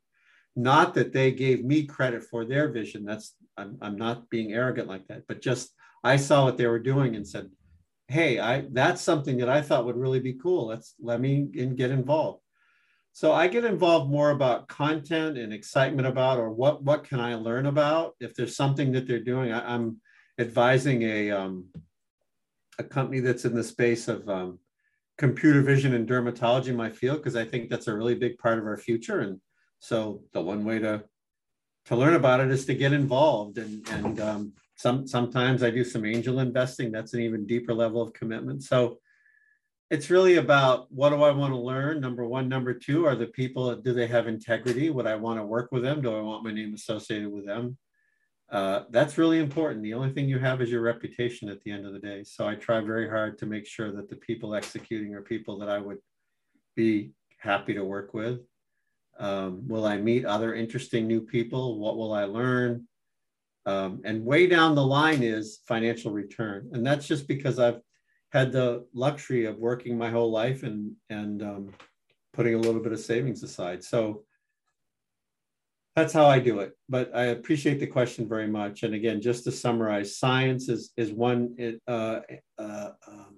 Not 0.54 0.92
that 0.94 1.14
they 1.14 1.32
gave 1.32 1.64
me 1.64 1.86
credit 1.86 2.22
for 2.24 2.44
their 2.44 2.70
vision. 2.70 3.06
That's 3.06 3.34
I'm, 3.56 3.78
I'm 3.80 3.96
not 3.96 4.28
being 4.28 4.52
arrogant 4.52 4.86
like 4.86 5.06
that, 5.06 5.22
but 5.26 5.40
just 5.40 5.72
I 6.04 6.16
saw 6.16 6.44
what 6.44 6.58
they 6.58 6.66
were 6.66 6.90
doing 6.92 7.16
and 7.16 7.26
said, 7.26 7.48
hey, 8.08 8.38
I 8.38 8.66
that's 8.70 9.02
something 9.02 9.38
that 9.38 9.48
I 9.48 9.62
thought 9.62 9.86
would 9.86 9.96
really 9.96 10.20
be 10.20 10.34
cool. 10.34 10.66
Let's 10.66 10.94
let 11.00 11.20
me 11.20 11.48
in, 11.54 11.76
get 11.76 11.90
involved. 11.90 12.40
So 13.12 13.32
I 13.32 13.46
get 13.46 13.64
involved 13.64 14.10
more 14.10 14.30
about 14.30 14.66
content 14.66 15.38
and 15.38 15.52
excitement 15.52 16.08
about, 16.08 16.38
or 16.38 16.50
what 16.50 16.82
what 16.82 17.04
can 17.04 17.20
I 17.20 17.34
learn 17.36 17.66
about? 17.66 18.14
If 18.20 18.34
there's 18.34 18.56
something 18.56 18.92
that 18.92 19.06
they're 19.06 19.20
doing, 19.20 19.52
I, 19.52 19.74
am 19.74 20.00
advising 20.38 21.02
a 21.02 21.30
um, 21.30 21.66
a 22.78 22.84
company 22.84 23.20
that's 23.20 23.44
in 23.44 23.54
the 23.54 23.64
space 23.64 24.08
of 24.08 24.28
um, 24.28 24.58
computer 25.16 25.62
vision 25.62 25.94
and 25.94 26.08
dermatology 26.08 26.68
in 26.68 26.76
my 26.76 26.90
field 26.90 27.18
because 27.18 27.36
I 27.36 27.44
think 27.44 27.70
that's 27.70 27.86
a 27.86 27.96
really 27.96 28.16
big 28.16 28.36
part 28.38 28.58
of 28.58 28.66
our 28.66 28.76
future. 28.76 29.20
And 29.20 29.40
so 29.78 30.22
the 30.32 30.40
one 30.40 30.64
way 30.64 30.80
to 30.80 31.04
to 31.86 31.96
learn 31.96 32.14
about 32.14 32.40
it 32.40 32.50
is 32.50 32.66
to 32.66 32.74
get 32.74 32.92
involved 32.92 33.58
and 33.58 33.88
and 33.90 34.20
um, 34.20 34.52
some 34.76 35.06
sometimes 35.06 35.62
I 35.62 35.70
do 35.70 35.84
some 35.84 36.04
angel 36.04 36.40
investing. 36.40 36.90
That's 36.90 37.14
an 37.14 37.20
even 37.20 37.46
deeper 37.46 37.74
level 37.74 38.02
of 38.02 38.12
commitment. 38.12 38.62
So 38.64 38.98
it's 39.90 40.10
really 40.10 40.36
about 40.36 40.90
what 40.90 41.10
do 41.10 41.22
I 41.22 41.30
want 41.30 41.52
to 41.52 41.58
learn? 41.58 42.00
Number 42.00 42.26
one, 42.26 42.48
number 42.48 42.74
two, 42.74 43.06
are 43.06 43.14
the 43.14 43.26
people 43.26 43.74
do 43.76 43.92
they 43.92 44.06
have 44.06 44.26
integrity? 44.26 44.90
Would 44.90 45.06
I 45.06 45.16
want 45.16 45.38
to 45.38 45.44
work 45.44 45.70
with 45.70 45.82
them? 45.82 46.00
Do 46.00 46.16
I 46.16 46.20
want 46.20 46.44
my 46.44 46.52
name 46.52 46.74
associated 46.74 47.30
with 47.30 47.46
them? 47.46 47.76
Uh, 48.50 48.84
that's 48.90 49.18
really 49.18 49.38
important. 49.38 49.82
The 49.82 49.94
only 49.94 50.12
thing 50.12 50.28
you 50.28 50.38
have 50.38 50.60
is 50.60 50.70
your 50.70 50.82
reputation 50.82 51.48
at 51.48 51.60
the 51.62 51.70
end 51.70 51.86
of 51.86 51.92
the 51.92 51.98
day. 51.98 52.24
So 52.24 52.46
I 52.46 52.54
try 52.54 52.80
very 52.80 53.08
hard 53.08 53.38
to 53.38 53.46
make 53.46 53.66
sure 53.66 53.90
that 53.92 54.08
the 54.08 54.16
people 54.16 54.54
executing 54.54 55.14
are 55.14 55.22
people 55.22 55.58
that 55.58 55.68
I 55.68 55.78
would 55.78 55.98
be 56.76 57.12
happy 57.38 57.74
to 57.74 57.84
work 57.84 58.14
with. 58.14 58.40
Um, 59.18 59.66
will 59.68 59.86
I 59.86 59.96
meet 59.96 60.24
other 60.24 60.54
interesting 60.54 61.06
new 61.06 61.20
people? 61.20 61.78
What 61.78 61.96
will 61.96 62.12
I 62.12 62.24
learn? 62.24 62.86
Um, 63.66 64.02
and 64.04 64.24
way 64.24 64.46
down 64.46 64.74
the 64.74 64.84
line 64.84 65.22
is 65.22 65.60
financial 65.66 66.12
return. 66.12 66.70
And 66.72 66.86
that's 66.86 67.06
just 67.06 67.26
because 67.26 67.58
I've 67.58 67.80
had 68.32 68.52
the 68.52 68.84
luxury 68.92 69.46
of 69.46 69.58
working 69.58 69.96
my 69.96 70.10
whole 70.10 70.30
life 70.30 70.64
and, 70.64 70.92
and 71.08 71.42
um, 71.42 71.70
putting 72.32 72.54
a 72.54 72.58
little 72.58 72.82
bit 72.82 72.92
of 72.92 73.00
savings 73.00 73.42
aside. 73.42 73.82
So 73.82 74.24
that's 75.96 76.12
how 76.12 76.26
I 76.26 76.40
do 76.40 76.58
it. 76.58 76.72
But 76.88 77.14
I 77.14 77.26
appreciate 77.26 77.78
the 77.78 77.86
question 77.86 78.28
very 78.28 78.48
much. 78.48 78.82
And 78.82 78.94
again, 78.94 79.22
just 79.22 79.44
to 79.44 79.52
summarize, 79.52 80.18
science 80.18 80.68
is, 80.68 80.92
is 80.96 81.12
one 81.12 81.56
uh, 81.86 82.20
uh, 82.58 82.90
um, 83.06 83.36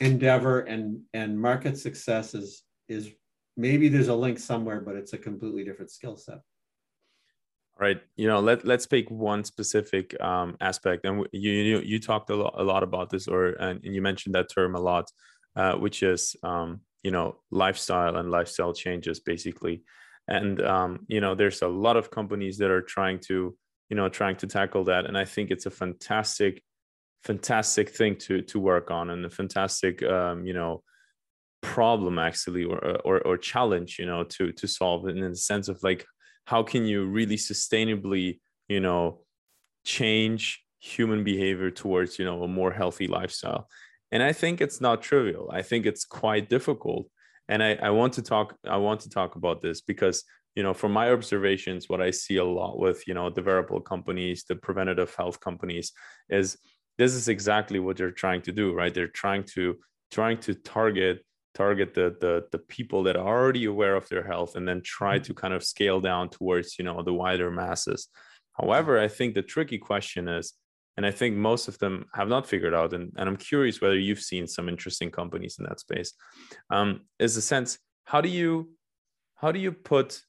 endeavor 0.00 0.60
and, 0.60 1.00
and 1.12 1.38
market 1.38 1.78
success 1.78 2.34
is, 2.34 2.62
is 2.88 3.10
maybe 3.56 3.88
there's 3.88 4.08
a 4.08 4.14
link 4.14 4.38
somewhere, 4.38 4.80
but 4.80 4.96
it's 4.96 5.12
a 5.12 5.18
completely 5.18 5.64
different 5.64 5.90
skill 5.90 6.16
set. 6.16 6.40
Right. 7.80 8.00
You 8.14 8.28
know, 8.28 8.38
let 8.38 8.64
let's 8.64 8.86
pick 8.86 9.10
one 9.10 9.42
specific 9.42 10.18
um, 10.22 10.56
aspect, 10.60 11.04
and 11.04 11.26
you 11.32 11.50
you 11.50 11.78
you 11.80 11.98
talked 11.98 12.30
a 12.30 12.36
lot, 12.36 12.54
a 12.56 12.62
lot 12.62 12.84
about 12.84 13.10
this, 13.10 13.26
or 13.26 13.48
and 13.48 13.80
you 13.82 14.00
mentioned 14.00 14.36
that 14.36 14.48
term 14.48 14.76
a 14.76 14.80
lot, 14.80 15.10
uh, 15.56 15.74
which 15.74 16.04
is 16.04 16.36
um, 16.44 16.82
you 17.02 17.10
know 17.10 17.40
lifestyle 17.50 18.16
and 18.16 18.30
lifestyle 18.30 18.72
changes 18.72 19.18
basically, 19.18 19.82
and 20.28 20.62
um, 20.62 21.04
you 21.08 21.20
know 21.20 21.34
there's 21.34 21.62
a 21.62 21.68
lot 21.68 21.96
of 21.96 22.12
companies 22.12 22.58
that 22.58 22.70
are 22.70 22.80
trying 22.82 23.18
to 23.26 23.56
you 23.90 23.96
know 23.96 24.08
trying 24.08 24.36
to 24.36 24.46
tackle 24.46 24.84
that, 24.84 25.06
and 25.06 25.18
I 25.18 25.24
think 25.24 25.50
it's 25.50 25.66
a 25.66 25.70
fantastic, 25.70 26.62
fantastic 27.24 27.90
thing 27.90 28.16
to 28.18 28.42
to 28.42 28.60
work 28.60 28.90
on, 28.90 29.10
and 29.10 29.24
a 29.26 29.30
fantastic 29.30 30.02
um, 30.02 30.46
you 30.46 30.54
know 30.54 30.82
problem 31.62 32.18
actually 32.18 32.64
or, 32.64 32.78
or 33.06 33.20
or 33.22 33.38
challenge 33.38 33.96
you 33.98 34.04
know 34.06 34.22
to 34.24 34.52
to 34.52 34.66
solve 34.68 35.08
in 35.08 35.20
the 35.20 35.34
sense 35.34 35.68
of 35.68 35.82
like 35.82 36.04
how 36.44 36.62
can 36.62 36.84
you 36.84 37.06
really 37.06 37.36
sustainably 37.36 38.40
you 38.68 38.80
know 38.80 39.20
change 39.84 40.62
human 40.78 41.24
behavior 41.24 41.70
towards 41.70 42.18
you 42.18 42.24
know 42.24 42.42
a 42.42 42.48
more 42.48 42.72
healthy 42.72 43.06
lifestyle? 43.06 43.68
And 44.12 44.22
i 44.22 44.32
think 44.32 44.60
it's 44.60 44.80
not 44.80 45.02
trivial. 45.02 45.50
I 45.52 45.62
think 45.62 45.86
it's 45.86 46.04
quite 46.04 46.48
difficult. 46.48 47.06
And 47.48 47.62
i, 47.62 47.74
I 47.74 47.90
want 47.90 48.14
to 48.14 48.22
talk 48.22 48.56
i 48.66 48.76
want 48.76 49.00
to 49.00 49.10
talk 49.10 49.36
about 49.36 49.60
this 49.60 49.80
because 49.80 50.24
you 50.54 50.62
know 50.62 50.72
from 50.72 50.92
my 50.92 51.10
observations 51.10 51.88
what 51.88 52.00
i 52.00 52.10
see 52.10 52.36
a 52.36 52.44
lot 52.44 52.78
with 52.78 53.06
you 53.08 53.14
know 53.14 53.28
the 53.28 53.42
wearable 53.42 53.80
companies 53.80 54.44
the 54.48 54.56
preventative 54.56 55.12
health 55.14 55.40
companies 55.40 55.92
is 56.30 56.56
this 56.98 57.14
is 57.14 57.28
exactly 57.28 57.80
what 57.80 57.96
they're 57.96 58.10
trying 58.10 58.42
to 58.42 58.52
do 58.52 58.72
right? 58.72 58.94
They're 58.94 59.08
trying 59.08 59.44
to 59.54 59.76
trying 60.10 60.38
to 60.38 60.54
target 60.54 61.24
target 61.54 61.94
the, 61.94 62.16
the 62.20 62.44
the 62.52 62.58
people 62.58 63.02
that 63.04 63.16
are 63.16 63.26
already 63.26 63.64
aware 63.64 63.96
of 63.96 64.08
their 64.08 64.24
health 64.24 64.56
and 64.56 64.66
then 64.66 64.80
try 64.82 65.18
to 65.18 65.32
kind 65.32 65.54
of 65.54 65.64
scale 65.64 66.00
down 66.00 66.28
towards 66.28 66.78
you 66.78 66.84
know 66.84 67.02
the 67.02 67.14
wider 67.14 67.50
masses. 67.50 68.08
However 68.52 69.00
i 69.00 69.08
think 69.08 69.34
the 69.34 69.42
tricky 69.42 69.78
question 69.78 70.28
is 70.28 70.54
and 70.96 71.04
i 71.06 71.10
think 71.10 71.36
most 71.36 71.68
of 71.68 71.78
them 71.78 72.06
have 72.14 72.28
not 72.28 72.46
figured 72.46 72.74
out 72.74 72.92
and, 72.92 73.12
and 73.16 73.28
i'm 73.28 73.36
curious 73.36 73.80
whether 73.80 73.98
you've 73.98 74.20
seen 74.20 74.46
some 74.46 74.68
interesting 74.68 75.10
companies 75.10 75.56
in 75.58 75.64
that 75.66 75.80
space 75.80 76.12
um, 76.70 77.00
is 77.18 77.34
the 77.34 77.42
sense 77.42 77.78
how 78.04 78.20
do 78.20 78.28
you 78.28 78.70
how 79.34 79.52
do 79.52 79.58
you 79.58 79.72
put 79.72 80.20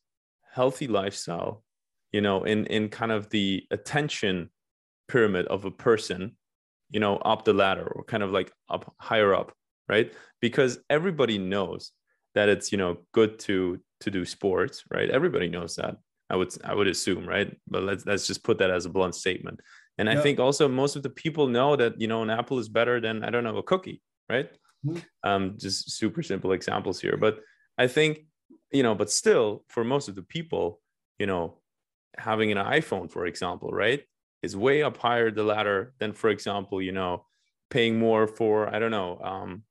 healthy 0.54 0.88
lifestyle 0.88 1.64
you 2.12 2.22
know 2.22 2.44
in 2.44 2.66
in 2.68 2.90
kind 2.90 3.12
of 3.12 3.30
the 3.30 3.64
attention 3.72 4.50
pyramid 5.08 5.46
of 5.48 5.66
a 5.66 5.72
person 5.72 6.36
you 6.90 7.00
know 7.00 7.18
up 7.18 7.46
the 7.46 7.54
ladder 7.54 7.88
or 7.88 8.04
kind 8.04 8.24
of 8.24 8.32
like 8.32 8.52
up 8.70 8.94
higher 9.00 9.34
up 9.34 9.54
right? 9.88 10.14
Because 10.42 10.80
everybody 10.90 11.38
knows 11.38 11.92
that 12.34 12.50
it's 12.50 12.72
you 12.72 12.78
know 12.78 12.98
good 13.14 13.40
to 13.40 13.80
to 14.02 14.12
do 14.12 14.26
sports 14.26 14.84
right? 14.92 15.10
Everybody 15.10 15.48
knows 15.48 15.76
that 15.76 15.96
i 16.30 16.36
would 16.36 16.52
i 16.64 16.74
would 16.74 16.88
assume 16.88 17.28
right? 17.28 17.56
But 17.68 17.84
let's 17.84 18.06
let's 18.06 18.28
just 18.28 18.44
put 18.44 18.58
that 18.60 18.72
as 18.72 18.86
a 18.86 18.90
blunt 18.90 19.16
statement. 19.16 19.60
And 19.98 20.10
i 20.10 20.22
think 20.22 20.40
also 20.40 20.68
most 20.68 20.98
of 20.98 21.04
the 21.04 21.10
people 21.10 21.48
know 21.48 21.76
that 21.78 22.00
you 22.02 22.08
know 22.08 22.22
an 22.22 22.30
apple 22.30 22.60
is 22.60 22.68
better 22.68 23.00
than 23.00 23.24
i 23.24 23.30
don't 23.30 23.46
know 23.46 23.58
a 23.58 23.64
cookie 23.64 24.02
right? 24.30 24.50
Mm-hmm. 24.86 25.30
um 25.30 25.56
just 25.58 25.92
super 25.92 26.22
simple 26.22 26.52
examples 26.52 27.00
here. 27.00 27.18
But 27.18 27.40
i 27.78 27.88
think 27.88 28.26
you 28.72 28.84
know 28.84 28.96
but 28.96 29.10
still 29.10 29.64
for 29.70 29.84
most 29.84 30.10
of 30.10 30.16
the 30.16 30.22
people 30.22 30.82
you 31.20 31.26
know 31.26 31.60
having 32.18 32.52
an 32.52 32.58
iphone 32.58 33.12
for 33.12 33.26
example 33.26 33.70
right 33.72 34.04
is 34.44 34.56
way 34.56 34.84
up 34.84 34.98
higher 34.98 35.32
the 35.32 35.44
ladder 35.44 35.94
than 36.00 36.14
for 36.14 36.30
example 36.30 36.82
you 36.82 36.92
know 36.92 37.26
paying 37.70 37.98
more 37.98 38.28
for 38.28 38.74
i 38.74 38.80
don't 38.80 38.92
know 38.92 39.20
um 39.24 39.64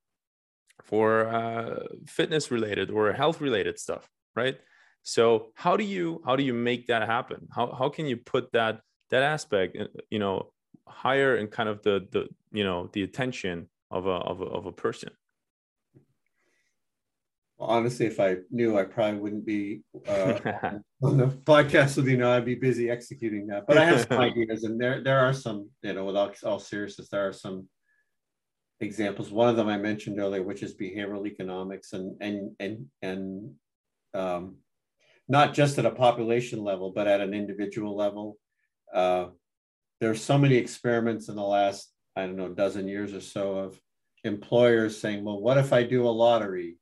for 0.82 1.26
uh, 1.26 1.86
fitness 2.06 2.50
related 2.50 2.90
or 2.90 3.12
health 3.12 3.40
related 3.40 3.78
stuff 3.78 4.08
right 4.34 4.58
so 5.02 5.48
how 5.54 5.76
do 5.76 5.84
you 5.84 6.22
how 6.26 6.36
do 6.36 6.42
you 6.42 6.54
make 6.54 6.86
that 6.86 7.06
happen 7.06 7.46
how, 7.54 7.72
how 7.72 7.88
can 7.88 8.06
you 8.06 8.16
put 8.16 8.50
that 8.52 8.80
that 9.10 9.22
aspect 9.22 9.76
uh, 9.78 9.86
you 10.10 10.18
know 10.18 10.50
higher 10.86 11.36
in 11.36 11.46
kind 11.46 11.68
of 11.68 11.82
the 11.82 12.06
the 12.12 12.28
you 12.52 12.64
know 12.64 12.90
the 12.92 13.02
attention 13.02 13.68
of 13.90 14.06
a 14.06 14.10
of 14.10 14.40
a, 14.40 14.44
of 14.44 14.66
a 14.66 14.72
person 14.72 15.10
honestly, 17.58 18.06
if 18.06 18.20
I 18.20 18.36
knew, 18.50 18.78
I 18.78 18.84
probably 18.84 19.20
wouldn't 19.20 19.46
be 19.46 19.82
uh, 20.08 20.38
on 21.02 21.16
the 21.16 21.26
podcast 21.26 21.96
with 21.96 22.08
you. 22.08 22.16
Know 22.16 22.30
I'd 22.30 22.44
be 22.44 22.54
busy 22.54 22.90
executing 22.90 23.46
that. 23.48 23.66
But 23.66 23.78
I 23.78 23.84
have 23.84 24.06
some 24.08 24.20
ideas, 24.20 24.64
and 24.64 24.80
there 24.80 25.02
there 25.02 25.20
are 25.20 25.32
some. 25.32 25.68
You 25.82 25.94
know, 25.94 26.04
without 26.04 26.36
all 26.44 26.58
seriousness, 26.58 27.08
there 27.08 27.26
are 27.26 27.32
some 27.32 27.68
examples. 28.84 29.30
One 29.30 29.48
of 29.48 29.56
them 29.56 29.68
I 29.68 29.78
mentioned 29.78 30.18
earlier, 30.18 30.42
which 30.42 30.62
is 30.62 30.74
behavioral 30.74 31.26
economics, 31.26 31.92
and 31.92 32.16
and 32.20 32.56
and 32.60 32.86
and 33.02 33.54
um, 34.14 34.56
not 35.28 35.54
just 35.54 35.78
at 35.78 35.86
a 35.86 35.90
population 35.90 36.62
level, 36.62 36.92
but 36.92 37.08
at 37.08 37.20
an 37.20 37.34
individual 37.34 37.96
level. 37.96 38.36
Uh, 38.92 39.26
there's 40.00 40.22
so 40.22 40.38
many 40.38 40.56
experiments 40.56 41.28
in 41.28 41.36
the 41.36 41.42
last 41.42 41.92
I 42.16 42.22
don't 42.26 42.36
know 42.36 42.48
dozen 42.48 42.86
years 42.88 43.14
or 43.14 43.20
so 43.20 43.56
of 43.56 43.80
employers 44.22 45.00
saying, 45.00 45.24
well, 45.24 45.40
what 45.40 45.58
if 45.58 45.72
I 45.72 45.82
do 45.82 46.06
a 46.06 46.10
lottery? 46.10 46.78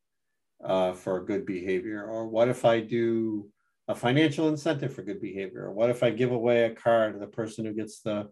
uh, 0.64 0.92
for 0.92 1.24
good 1.24 1.44
behavior? 1.44 2.04
Or 2.04 2.26
what 2.28 2.48
if 2.48 2.64
I 2.64 2.80
do 2.80 3.48
a 3.88 3.94
financial 3.94 4.48
incentive 4.48 4.94
for 4.94 5.02
good 5.02 5.20
behavior? 5.20 5.64
Or 5.64 5.72
what 5.72 5.90
if 5.90 6.02
I 6.02 6.10
give 6.10 6.32
away 6.32 6.64
a 6.64 6.74
car 6.74 7.12
to 7.12 7.18
the 7.18 7.26
person 7.26 7.64
who 7.64 7.74
gets 7.74 8.00
the 8.00 8.30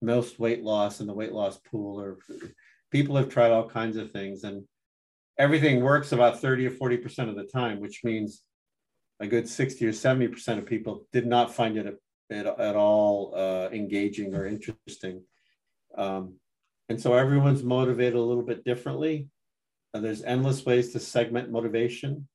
most 0.00 0.38
weight 0.38 0.62
loss 0.62 1.00
in 1.00 1.06
the 1.06 1.14
weight 1.14 1.32
loss 1.32 1.58
pool? 1.58 2.00
Or 2.00 2.18
people 2.92 3.16
have 3.16 3.30
tried 3.30 3.50
all 3.50 3.68
kinds 3.68 3.96
of 3.96 4.12
things 4.12 4.44
and 4.44 4.64
everything 5.38 5.82
works 5.82 6.12
about 6.12 6.40
30 6.40 6.66
or 6.66 6.70
40% 6.70 7.28
of 7.28 7.34
the 7.34 7.44
time, 7.44 7.80
which 7.80 8.04
means 8.04 8.42
a 9.18 9.26
good 9.26 9.48
60 9.48 9.86
or 9.86 9.92
70% 9.92 10.58
of 10.58 10.66
people 10.66 11.06
did 11.12 11.26
not 11.26 11.54
find 11.54 11.78
it 11.78 11.98
at, 12.30 12.46
at 12.46 12.76
all 12.76 13.32
uh, 13.34 13.68
engaging 13.72 14.34
or 14.34 14.46
interesting. 14.46 15.22
Um, 15.96 16.34
and 16.88 17.00
so 17.00 17.14
everyone's 17.14 17.62
motivated 17.62 18.14
a 18.14 18.20
little 18.20 18.42
bit 18.42 18.64
differently. 18.64 19.28
Uh, 19.94 20.00
there's 20.00 20.22
endless 20.22 20.66
ways 20.66 20.92
to 20.92 21.00
segment 21.00 21.50
motivation. 21.50 22.28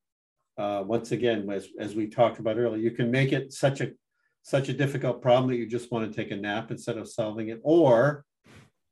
Uh, 0.58 0.84
once 0.86 1.12
again, 1.12 1.48
as, 1.52 1.68
as 1.80 1.94
we 1.94 2.08
talked 2.08 2.40
about 2.40 2.58
earlier, 2.58 2.82
you 2.82 2.92
can 2.92 3.12
make 3.12 3.32
it 3.32 3.54
such 3.54 3.82
a 3.82 3.92
such 4.42 4.70
a 4.70 4.74
difficult 4.74 5.22
problem 5.22 5.50
that 5.50 5.58
you 5.58 5.68
just 5.68 5.92
want 5.92 6.10
to 6.10 6.16
take 6.16 6.32
a 6.32 6.36
nap 6.36 6.72
instead 6.72 6.98
of 6.98 7.10
solving 7.10 7.50
it, 7.50 7.60
or 7.64 8.24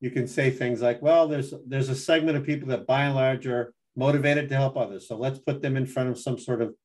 you 0.05 0.11
can 0.11 0.27
say 0.27 0.51
things 0.51 0.83
like, 0.83 1.01
"Well, 1.01 1.27
there's 1.27 1.51
there's 1.65 1.89
a 1.89 1.95
segment 1.95 2.37
of 2.37 2.45
people 2.45 2.67
that 2.69 2.85
by 2.85 3.05
and 3.05 3.15
large 3.15 3.47
are 3.47 3.73
motivated 3.95 4.47
to 4.49 4.55
help 4.55 4.77
others, 4.77 5.07
so 5.07 5.17
let's 5.17 5.39
put 5.39 5.63
them 5.63 5.75
in 5.75 5.87
front 5.87 6.09
of 6.09 6.19
some 6.19 6.37
sort 6.37 6.61
of 6.61 6.75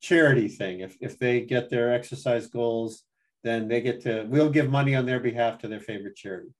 charity 0.00 0.48
thing. 0.48 0.80
If 0.80 0.96
if 1.00 1.16
they 1.16 1.42
get 1.42 1.70
their 1.70 1.94
exercise 1.94 2.48
goals, 2.48 3.04
then 3.44 3.68
they 3.68 3.80
get 3.80 4.00
to 4.00 4.24
we'll 4.28 4.50
give 4.50 4.68
money 4.68 4.96
on 4.96 5.06
their 5.06 5.20
behalf 5.20 5.58
to 5.58 5.68
their 5.68 5.80
favorite 5.80 6.16
charity. 6.16 6.50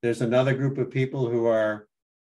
There's 0.00 0.22
another 0.22 0.54
group 0.54 0.78
of 0.78 0.90
people 0.90 1.28
who 1.28 1.46
are 1.46 1.88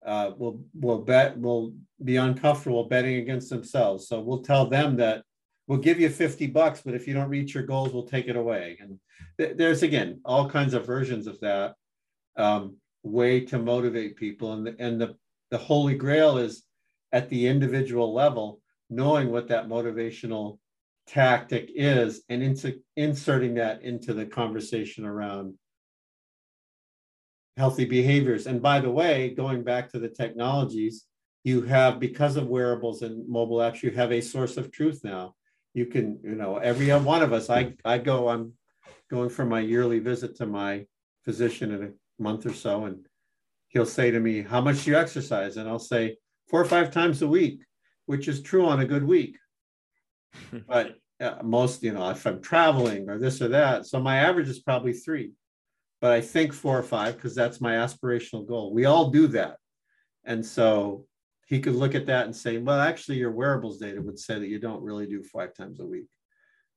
uh, 0.07 0.31
will 0.39 0.65
will 0.75 1.03
bet 1.03 1.39
will 1.39 1.75
be 2.03 2.17
uncomfortable 2.17 2.85
betting 2.85 3.17
against 3.17 3.51
themselves. 3.51 4.09
So 4.09 4.21
we'll 4.21 4.43
tell 4.43 4.67
them 4.67 4.97
that 4.97 5.25
we'll 5.67 5.79
give 5.79 6.01
you 6.01 6.09
50 6.09 6.47
bucks, 6.49 6.81
but 6.83 6.95
if 6.95 7.07
you 7.07 7.13
don't 7.13 7.29
reach 7.29 7.55
your 7.55 7.65
goals, 7.65 7.93
we'll 7.93 8.07
take 8.07 8.29
it 8.29 8.37
away. 8.37 8.79
And 8.81 8.99
th- 9.39 9.59
there's 9.59 9.83
again 9.83 10.21
all 10.25 10.49
kinds 10.49 10.73
of 10.73 10.87
versions 10.87 11.27
of 11.27 11.39
that 11.41 11.75
um, 12.37 12.77
way 13.05 13.41
to 13.41 13.59
motivate 13.59 14.17
people. 14.17 14.53
And 14.55 14.67
the, 14.67 14.77
and 14.79 15.01
the 15.01 15.17
the 15.51 15.59
holy 15.59 15.95
grail 15.95 16.39
is 16.39 16.65
at 17.13 17.29
the 17.29 17.47
individual 17.47 18.13
level, 18.13 18.61
knowing 18.91 19.31
what 19.31 19.47
that 19.49 19.69
motivational 19.69 20.59
tactic 21.07 21.71
is 21.75 22.23
and 22.29 22.43
into 22.43 22.81
inserting 22.97 23.55
that 23.55 23.83
into 23.83 24.15
the 24.15 24.27
conversation 24.27 25.05
around 25.05 25.55
healthy 27.57 27.85
behaviors. 27.85 28.47
And 28.47 28.61
by 28.61 28.81
the 28.81 28.91
way, 28.91 29.35
going 29.35 29.63
back 29.63 29.91
to 29.91 30.01
the 30.01 30.09
technologies, 30.09 31.05
you 31.45 31.63
have, 31.63 32.01
because 32.01 32.37
of 32.37 32.49
wearables 32.49 33.03
and 33.03 33.29
mobile 33.29 33.59
apps, 33.59 33.83
you 33.83 33.91
have 33.91 34.11
a 34.11 34.21
source 34.21 34.57
of 34.57 34.73
truth 34.73 35.03
now. 35.05 35.35
You 35.75 35.87
can, 35.87 36.19
you 36.25 36.35
know, 36.35 36.57
every 36.57 36.89
one 36.89 37.23
of 37.23 37.33
us, 37.33 37.51
I, 37.51 37.75
I 37.85 37.99
go, 37.99 38.29
I'm 38.29 38.55
going 39.11 39.29
for 39.29 39.45
my 39.45 39.61
yearly 39.61 39.99
visit 39.99 40.37
to 40.37 40.47
my 40.47 40.87
physician 41.25 41.73
in 41.73 41.83
a 41.83 41.91
month 42.19 42.47
or 42.47 42.53
so, 42.53 42.85
and 42.85 43.07
he'll 43.69 43.87
say 43.87 44.11
to 44.11 44.21
me, 44.21 44.43
How 44.43 44.61
much 44.61 44.85
do 44.85 44.91
you 44.91 44.99
exercise? 44.99 45.57
And 45.57 45.69
I'll 45.69 45.79
say, 45.79 46.17
Four 46.49 46.61
or 46.61 46.67
five 46.67 46.91
times 46.91 47.23
a 47.23 47.29
week, 47.29 47.63
which 48.07 48.29
is 48.29 48.43
true 48.43 48.67
on 48.67 48.81
a 48.81 48.85
good 48.85 49.05
week. 49.05 49.39
but 50.69 50.97
uh, 51.21 51.37
most, 51.43 51.83
you 51.83 51.93
know, 51.93 52.11
if 52.11 52.27
I'm 52.27 52.43
traveling 52.43 53.09
or 53.09 53.19
this 53.19 53.41
or 53.41 53.49
that, 53.49 53.87
so 53.87 54.01
my 54.01 54.17
average 54.19 54.49
is 54.49 54.61
probably 54.61 54.93
three 54.93 55.33
but 56.05 56.13
I 56.13 56.21
think 56.21 56.53
four 56.53 56.79
or 56.79 56.83
five 56.83 57.15
because 57.15 57.35
that's 57.35 57.63
my 57.63 57.77
aspirational 57.77 58.47
goal. 58.47 58.75
We 58.75 58.85
all 58.85 59.09
do 59.09 59.27
that. 59.29 59.57
And 60.25 60.45
so 60.45 61.07
he 61.47 61.61
could 61.61 61.75
look 61.75 61.95
at 61.95 62.05
that 62.09 62.27
and 62.27 62.37
say, 62.37 62.59
well, 62.59 62.79
actually, 62.79 63.17
your 63.17 63.31
wearables 63.31 63.79
data 63.79 64.03
would 64.03 64.19
say 64.19 64.39
that 64.39 64.49
you 64.49 64.59
don't 64.59 64.83
really 64.83 65.07
do 65.07 65.23
five 65.23 65.55
times 65.55 65.81
a 65.81 65.87
week 65.87 66.05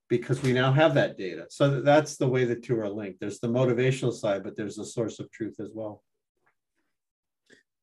because 0.09 0.41
we 0.41 0.53
now 0.53 0.71
have 0.71 0.93
that 0.93 1.17
data. 1.17 1.45
So 1.49 1.81
that's 1.81 2.17
the 2.17 2.27
way 2.27 2.45
the 2.45 2.55
two 2.55 2.79
are 2.79 2.89
linked. 2.89 3.19
There's 3.19 3.39
the 3.39 3.47
motivational 3.47 4.13
side, 4.13 4.43
but 4.43 4.55
there's 4.55 4.77
a 4.77 4.85
source 4.85 5.19
of 5.19 5.29
truth 5.31 5.59
as 5.59 5.69
well. 5.73 6.03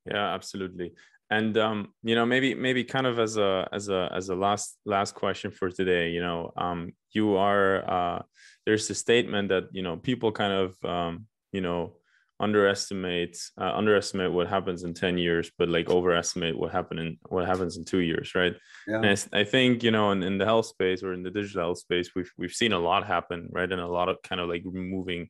Yeah, 0.06 0.34
absolutely. 0.34 0.92
And 1.30 1.56
um, 1.56 1.94
you 2.02 2.14
know, 2.14 2.26
maybe 2.26 2.54
maybe 2.54 2.84
kind 2.84 3.06
of 3.06 3.18
as 3.18 3.38
a 3.38 3.66
as 3.72 3.88
a 3.88 4.10
as 4.14 4.28
a 4.28 4.34
last 4.34 4.78
last 4.84 5.14
question 5.14 5.50
for 5.50 5.70
today, 5.70 6.10
you 6.10 6.20
know, 6.20 6.52
um, 6.56 6.92
you 7.12 7.36
are 7.36 7.90
uh, 7.90 8.22
there's 8.66 8.88
a 8.90 8.94
statement 8.94 9.48
that 9.48 9.64
you 9.72 9.82
know 9.82 9.96
people 9.96 10.32
kind 10.32 10.52
of 10.52 10.84
um, 10.84 11.26
you 11.52 11.62
know 11.62 11.96
underestimate 12.40 13.38
uh, 13.60 13.72
underestimate 13.74 14.32
what 14.32 14.48
happens 14.48 14.82
in 14.82 14.92
10 14.92 15.18
years 15.18 15.52
but 15.56 15.68
like 15.68 15.88
overestimate 15.88 16.58
what 16.58 16.72
happened 16.72 16.98
in 16.98 17.16
what 17.28 17.46
happens 17.46 17.76
in 17.76 17.84
two 17.84 18.00
years 18.00 18.34
right 18.34 18.54
yeah. 18.88 18.96
and 18.96 19.06
I, 19.06 19.40
I, 19.40 19.44
think 19.44 19.84
you 19.84 19.92
know 19.92 20.10
in, 20.10 20.22
in 20.22 20.38
the 20.38 20.44
health 20.44 20.66
space 20.66 21.04
or 21.04 21.12
in 21.12 21.22
the 21.22 21.30
digital 21.30 21.62
health 21.62 21.78
space 21.78 22.10
we've 22.16 22.30
we've 22.36 22.52
seen 22.52 22.72
a 22.72 22.78
lot 22.78 23.06
happen 23.06 23.48
right 23.52 23.70
and 23.70 23.80
a 23.80 23.86
lot 23.86 24.08
of 24.08 24.20
kind 24.22 24.40
of 24.40 24.48
like 24.48 24.64
moving 24.64 25.28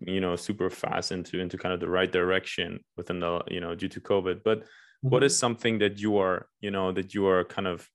you 0.00 0.20
know 0.20 0.36
super 0.36 0.70
fast 0.70 1.10
into 1.10 1.40
into 1.40 1.58
kind 1.58 1.74
of 1.74 1.80
the 1.80 1.88
right 1.88 2.12
direction 2.12 2.78
within 2.96 3.18
the 3.20 3.40
you 3.48 3.60
know 3.60 3.74
due 3.74 3.88
to 3.88 4.00
covid 4.00 4.40
but 4.44 4.60
mm-hmm. 4.60 5.08
what 5.08 5.24
is 5.24 5.36
something 5.36 5.78
that 5.78 5.98
you 5.98 6.18
are 6.18 6.46
you 6.60 6.70
know 6.70 6.92
that 6.92 7.12
you 7.12 7.26
are 7.26 7.44
kind 7.44 7.66
of 7.66 7.88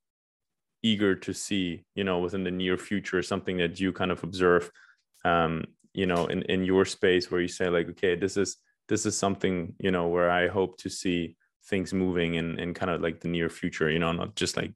eager 0.82 1.14
to 1.14 1.32
see 1.32 1.84
you 1.94 2.04
know 2.04 2.18
within 2.18 2.44
the 2.44 2.50
near 2.50 2.76
future 2.76 3.22
something 3.22 3.56
that 3.56 3.80
you 3.80 3.92
kind 3.92 4.10
of 4.10 4.22
observe 4.24 4.70
um 5.24 5.64
you 5.94 6.06
know 6.06 6.26
in 6.26 6.42
in 6.42 6.64
your 6.64 6.84
space 6.84 7.30
where 7.30 7.40
you 7.40 7.48
say 7.48 7.68
like 7.68 7.88
okay 7.88 8.14
this 8.14 8.36
is 8.36 8.56
this 8.88 9.06
is 9.06 9.16
something 9.16 9.74
you 9.78 9.90
know 9.90 10.08
where 10.08 10.30
i 10.30 10.48
hope 10.48 10.76
to 10.78 10.88
see 10.88 11.36
things 11.66 11.92
moving 11.92 12.34
in 12.34 12.58
in 12.58 12.74
kind 12.74 12.90
of 12.90 13.00
like 13.00 13.20
the 13.20 13.28
near 13.28 13.48
future 13.48 13.90
you 13.90 13.98
know 13.98 14.12
not 14.12 14.34
just 14.34 14.56
like 14.56 14.72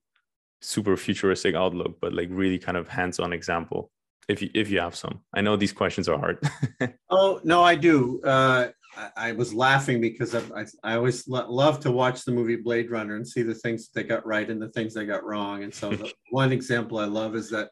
super 0.62 0.96
futuristic 0.96 1.54
outlook 1.54 1.98
but 2.00 2.12
like 2.12 2.28
really 2.30 2.58
kind 2.58 2.76
of 2.76 2.88
hands-on 2.88 3.32
example 3.32 3.90
if 4.28 4.42
you 4.42 4.50
if 4.54 4.70
you 4.70 4.80
have 4.80 4.96
some. 4.96 5.20
I 5.34 5.40
know 5.40 5.56
these 5.56 5.72
questions 5.72 6.08
are 6.08 6.18
hard. 6.18 6.38
Oh 7.10 7.40
no 7.44 7.62
i 7.62 7.74
do. 7.74 8.20
Uh 8.22 8.68
I, 8.96 9.10
I 9.28 9.32
was 9.32 9.52
laughing 9.52 10.00
because 10.00 10.34
I, 10.34 10.40
I, 10.56 10.64
I 10.82 10.96
always 10.96 11.28
lo- 11.28 11.50
love 11.50 11.80
to 11.80 11.92
watch 11.92 12.24
the 12.24 12.32
movie 12.32 12.56
Blade 12.56 12.90
Runner 12.90 13.16
and 13.16 13.28
see 13.28 13.42
the 13.42 13.54
things 13.54 13.90
they 13.94 14.02
got 14.02 14.26
right 14.26 14.48
and 14.48 14.60
the 14.60 14.70
things 14.70 14.94
they 14.94 15.04
got 15.04 15.24
wrong. 15.24 15.64
And 15.64 15.74
so 15.74 15.90
the 15.90 16.10
one 16.30 16.50
example 16.50 16.98
I 16.98 17.04
love 17.04 17.36
is 17.36 17.50
that 17.50 17.70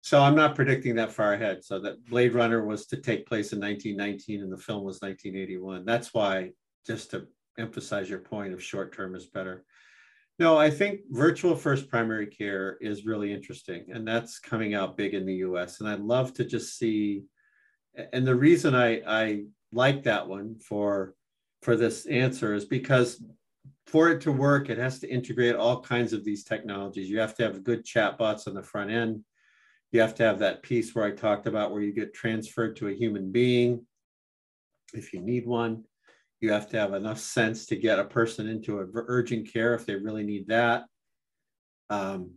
so 0.00 0.22
I'm 0.22 0.36
not 0.36 0.54
predicting 0.54 0.94
that 0.94 1.12
far 1.12 1.34
ahead. 1.34 1.62
So 1.64 1.80
that 1.80 2.06
Blade 2.06 2.32
Runner 2.32 2.64
was 2.64 2.86
to 2.86 2.96
take 2.96 3.26
place 3.26 3.52
in 3.52 3.60
1919, 3.60 4.40
and 4.40 4.52
the 4.52 4.56
film 4.56 4.84
was 4.84 5.00
1981. 5.00 5.84
That's 5.84 6.14
why, 6.14 6.52
just 6.86 7.10
to 7.10 7.26
emphasize 7.58 8.08
your 8.08 8.20
point 8.20 8.54
of 8.54 8.62
short 8.62 8.94
term 8.94 9.16
is 9.16 9.26
better. 9.26 9.64
No, 10.40 10.56
I 10.56 10.70
think 10.70 11.00
virtual 11.10 11.54
first 11.54 11.90
primary 11.90 12.26
care 12.26 12.78
is 12.80 13.04
really 13.04 13.30
interesting, 13.30 13.84
and 13.92 14.08
that's 14.08 14.38
coming 14.38 14.72
out 14.74 14.96
big 14.96 15.12
in 15.12 15.26
the 15.26 15.34
US. 15.46 15.80
And 15.80 15.88
I'd 15.88 16.00
love 16.00 16.32
to 16.34 16.46
just 16.46 16.78
see, 16.78 17.24
and 18.14 18.26
the 18.26 18.34
reason 18.34 18.74
I, 18.74 19.02
I 19.06 19.44
like 19.70 20.02
that 20.04 20.26
one 20.26 20.58
for, 20.58 21.14
for 21.60 21.76
this 21.76 22.06
answer 22.06 22.54
is 22.54 22.64
because 22.64 23.22
for 23.86 24.08
it 24.08 24.22
to 24.22 24.32
work, 24.32 24.70
it 24.70 24.78
has 24.78 24.98
to 25.00 25.10
integrate 25.10 25.56
all 25.56 25.82
kinds 25.82 26.14
of 26.14 26.24
these 26.24 26.42
technologies. 26.42 27.10
You 27.10 27.20
have 27.20 27.34
to 27.34 27.42
have 27.42 27.62
good 27.62 27.84
chatbots 27.84 28.48
on 28.48 28.54
the 28.54 28.62
front 28.62 28.90
end. 28.90 29.22
You 29.92 30.00
have 30.00 30.14
to 30.14 30.22
have 30.22 30.38
that 30.38 30.62
piece 30.62 30.94
where 30.94 31.04
I 31.04 31.10
talked 31.10 31.48
about 31.48 31.70
where 31.70 31.82
you 31.82 31.92
get 31.92 32.14
transferred 32.14 32.76
to 32.76 32.88
a 32.88 32.94
human 32.94 33.30
being 33.30 33.84
if 34.94 35.12
you 35.12 35.20
need 35.20 35.46
one. 35.46 35.84
You 36.40 36.52
have 36.52 36.68
to 36.70 36.78
have 36.78 36.94
enough 36.94 37.18
sense 37.18 37.66
to 37.66 37.76
get 37.76 37.98
a 37.98 38.04
person 38.04 38.48
into 38.48 38.80
a 38.80 38.86
urgent 38.94 39.52
care 39.52 39.74
if 39.74 39.84
they 39.84 39.94
really 39.94 40.24
need 40.24 40.48
that. 40.48 40.84
Um, 41.90 42.32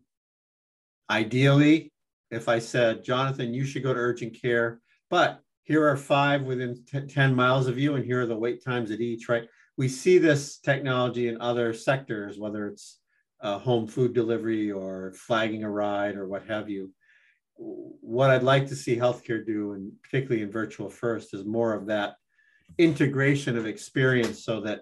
ideally, 1.10 1.92
if 2.32 2.50
I 2.50 2.60
said, 2.60 3.04
Jonathan, 3.04 3.54
you 3.54 3.66
should 3.66 3.84
go 3.84 3.94
to 3.94 4.00
urgent 4.00 4.38
care, 4.42 4.82
but 5.10 5.40
here 5.64 5.88
are 5.88 5.96
five 5.96 6.44
within 6.44 6.84
10 7.08 7.34
miles 7.34 7.68
of 7.68 7.78
you, 7.78 7.96
and 7.96 8.04
here 8.04 8.22
are 8.22 8.26
the 8.26 8.36
wait 8.36 8.64
times 8.64 8.92
at 8.92 9.00
each, 9.00 9.30
right? 9.30 9.48
we 9.78 9.88
see 9.88 10.18
this 10.18 10.60
technology 10.60 11.28
in 11.28 11.42
other 11.42 11.74
sectors, 11.74 12.38
whether 12.38 12.68
it's 12.68 13.00
uh, 13.42 13.58
home 13.58 13.88
food 13.88 14.14
delivery 14.14 14.72
or 14.72 15.14
flagging 15.16 15.64
a 15.64 15.70
ride 15.70 16.16
or 16.16 16.28
what 16.28 16.46
have 16.48 16.70
you. 16.70 16.92
What 17.56 18.30
I'd 18.30 18.44
like 18.44 18.68
to 18.68 18.76
see 18.76 18.96
healthcare 18.96 19.46
do, 19.46 19.74
and 19.74 19.92
particularly 20.04 20.44
in 20.44 20.52
virtual 20.52 20.90
first, 20.90 21.34
is 21.34 21.46
more 21.46 21.74
of 21.74 21.88
that 21.88 22.16
integration 22.78 23.58
of 23.58 23.66
experience 23.66 24.44
so 24.44 24.62
that 24.62 24.82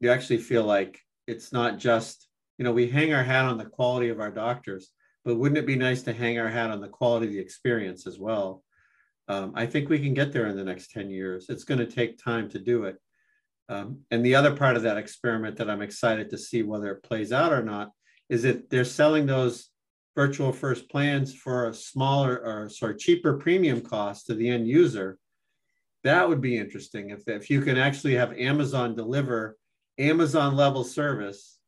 you 0.00 0.10
actually 0.10 0.38
feel 0.38 0.64
like 0.64 1.00
it's 1.26 1.52
not 1.52 1.78
just, 1.78 2.28
you 2.58 2.64
know, 2.64 2.72
we 2.72 2.88
hang 2.88 3.12
our 3.12 3.22
hat 3.22 3.44
on 3.44 3.58
the 3.58 3.64
quality 3.64 4.08
of 4.08 4.20
our 4.20 4.30
doctors, 4.30 4.90
but 5.24 5.36
wouldn't 5.36 5.58
it 5.58 5.66
be 5.66 5.76
nice 5.76 6.02
to 6.02 6.12
hang 6.12 6.38
our 6.38 6.48
hat 6.48 6.70
on 6.70 6.80
the 6.80 6.88
quality 6.88 7.26
of 7.26 7.32
the 7.32 7.38
experience 7.38 8.06
as 8.06 8.18
well? 8.18 8.62
Um, 9.28 9.52
I 9.54 9.66
think 9.66 9.88
we 9.88 10.00
can 10.00 10.14
get 10.14 10.32
there 10.32 10.46
in 10.46 10.56
the 10.56 10.64
next 10.64 10.90
10 10.90 11.10
years. 11.10 11.46
It's 11.48 11.64
going 11.64 11.78
to 11.78 11.86
take 11.86 12.18
time 12.18 12.48
to 12.50 12.58
do 12.58 12.84
it. 12.84 12.96
Um, 13.68 14.00
and 14.10 14.26
the 14.26 14.34
other 14.34 14.56
part 14.56 14.76
of 14.76 14.82
that 14.82 14.96
experiment 14.96 15.56
that 15.58 15.70
I'm 15.70 15.82
excited 15.82 16.30
to 16.30 16.38
see 16.38 16.64
whether 16.64 16.90
it 16.90 17.04
plays 17.04 17.32
out 17.32 17.52
or 17.52 17.62
not 17.62 17.90
is 18.28 18.42
that 18.42 18.68
they're 18.68 18.84
selling 18.84 19.26
those 19.26 19.70
virtual 20.16 20.52
first 20.52 20.90
plans 20.90 21.32
for 21.32 21.68
a 21.68 21.74
smaller 21.74 22.36
or 22.44 22.68
sorry 22.68 22.96
cheaper 22.96 23.34
premium 23.34 23.80
cost 23.80 24.26
to 24.26 24.34
the 24.34 24.48
end 24.48 24.66
user. 24.66 25.18
That 26.04 26.28
would 26.28 26.40
be 26.40 26.56
interesting 26.56 27.10
if, 27.10 27.28
if 27.28 27.50
you 27.50 27.60
can 27.60 27.76
actually 27.76 28.14
have 28.14 28.32
Amazon 28.38 28.94
deliver 28.94 29.56
Amazon 29.98 30.56
level 30.56 30.82
service, 30.82 31.58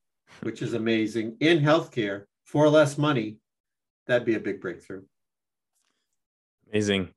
which 0.42 0.62
is 0.62 0.74
amazing 0.74 1.36
in 1.40 1.60
healthcare 1.60 2.24
for 2.44 2.68
less 2.68 2.96
money. 2.96 3.36
That'd 4.06 4.26
be 4.26 4.34
a 4.34 4.40
big 4.40 4.60
breakthrough. 4.60 5.02
Amazing. 6.70 7.10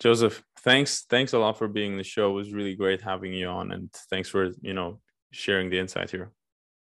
Joseph, 0.00 0.42
thanks 0.60 1.04
thanks 1.08 1.32
a 1.32 1.38
lot 1.38 1.58
for 1.58 1.68
being 1.68 1.96
the 1.96 2.04
show. 2.04 2.30
It 2.30 2.34
was 2.34 2.52
really 2.52 2.74
great 2.76 3.00
having 3.00 3.32
you 3.32 3.48
on 3.48 3.72
and 3.72 3.92
thanks 4.10 4.28
for, 4.28 4.50
you 4.60 4.74
know, 4.74 5.00
sharing 5.32 5.70
the 5.70 5.78
insight 5.78 6.10
here. 6.10 6.30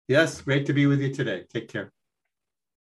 Yes, 0.08 0.42
great 0.42 0.66
to 0.68 0.74
be 0.74 0.86
with 0.86 1.02
you 1.02 1.14
today. 1.14 1.46
Take 1.52 1.70
care. 1.70 1.92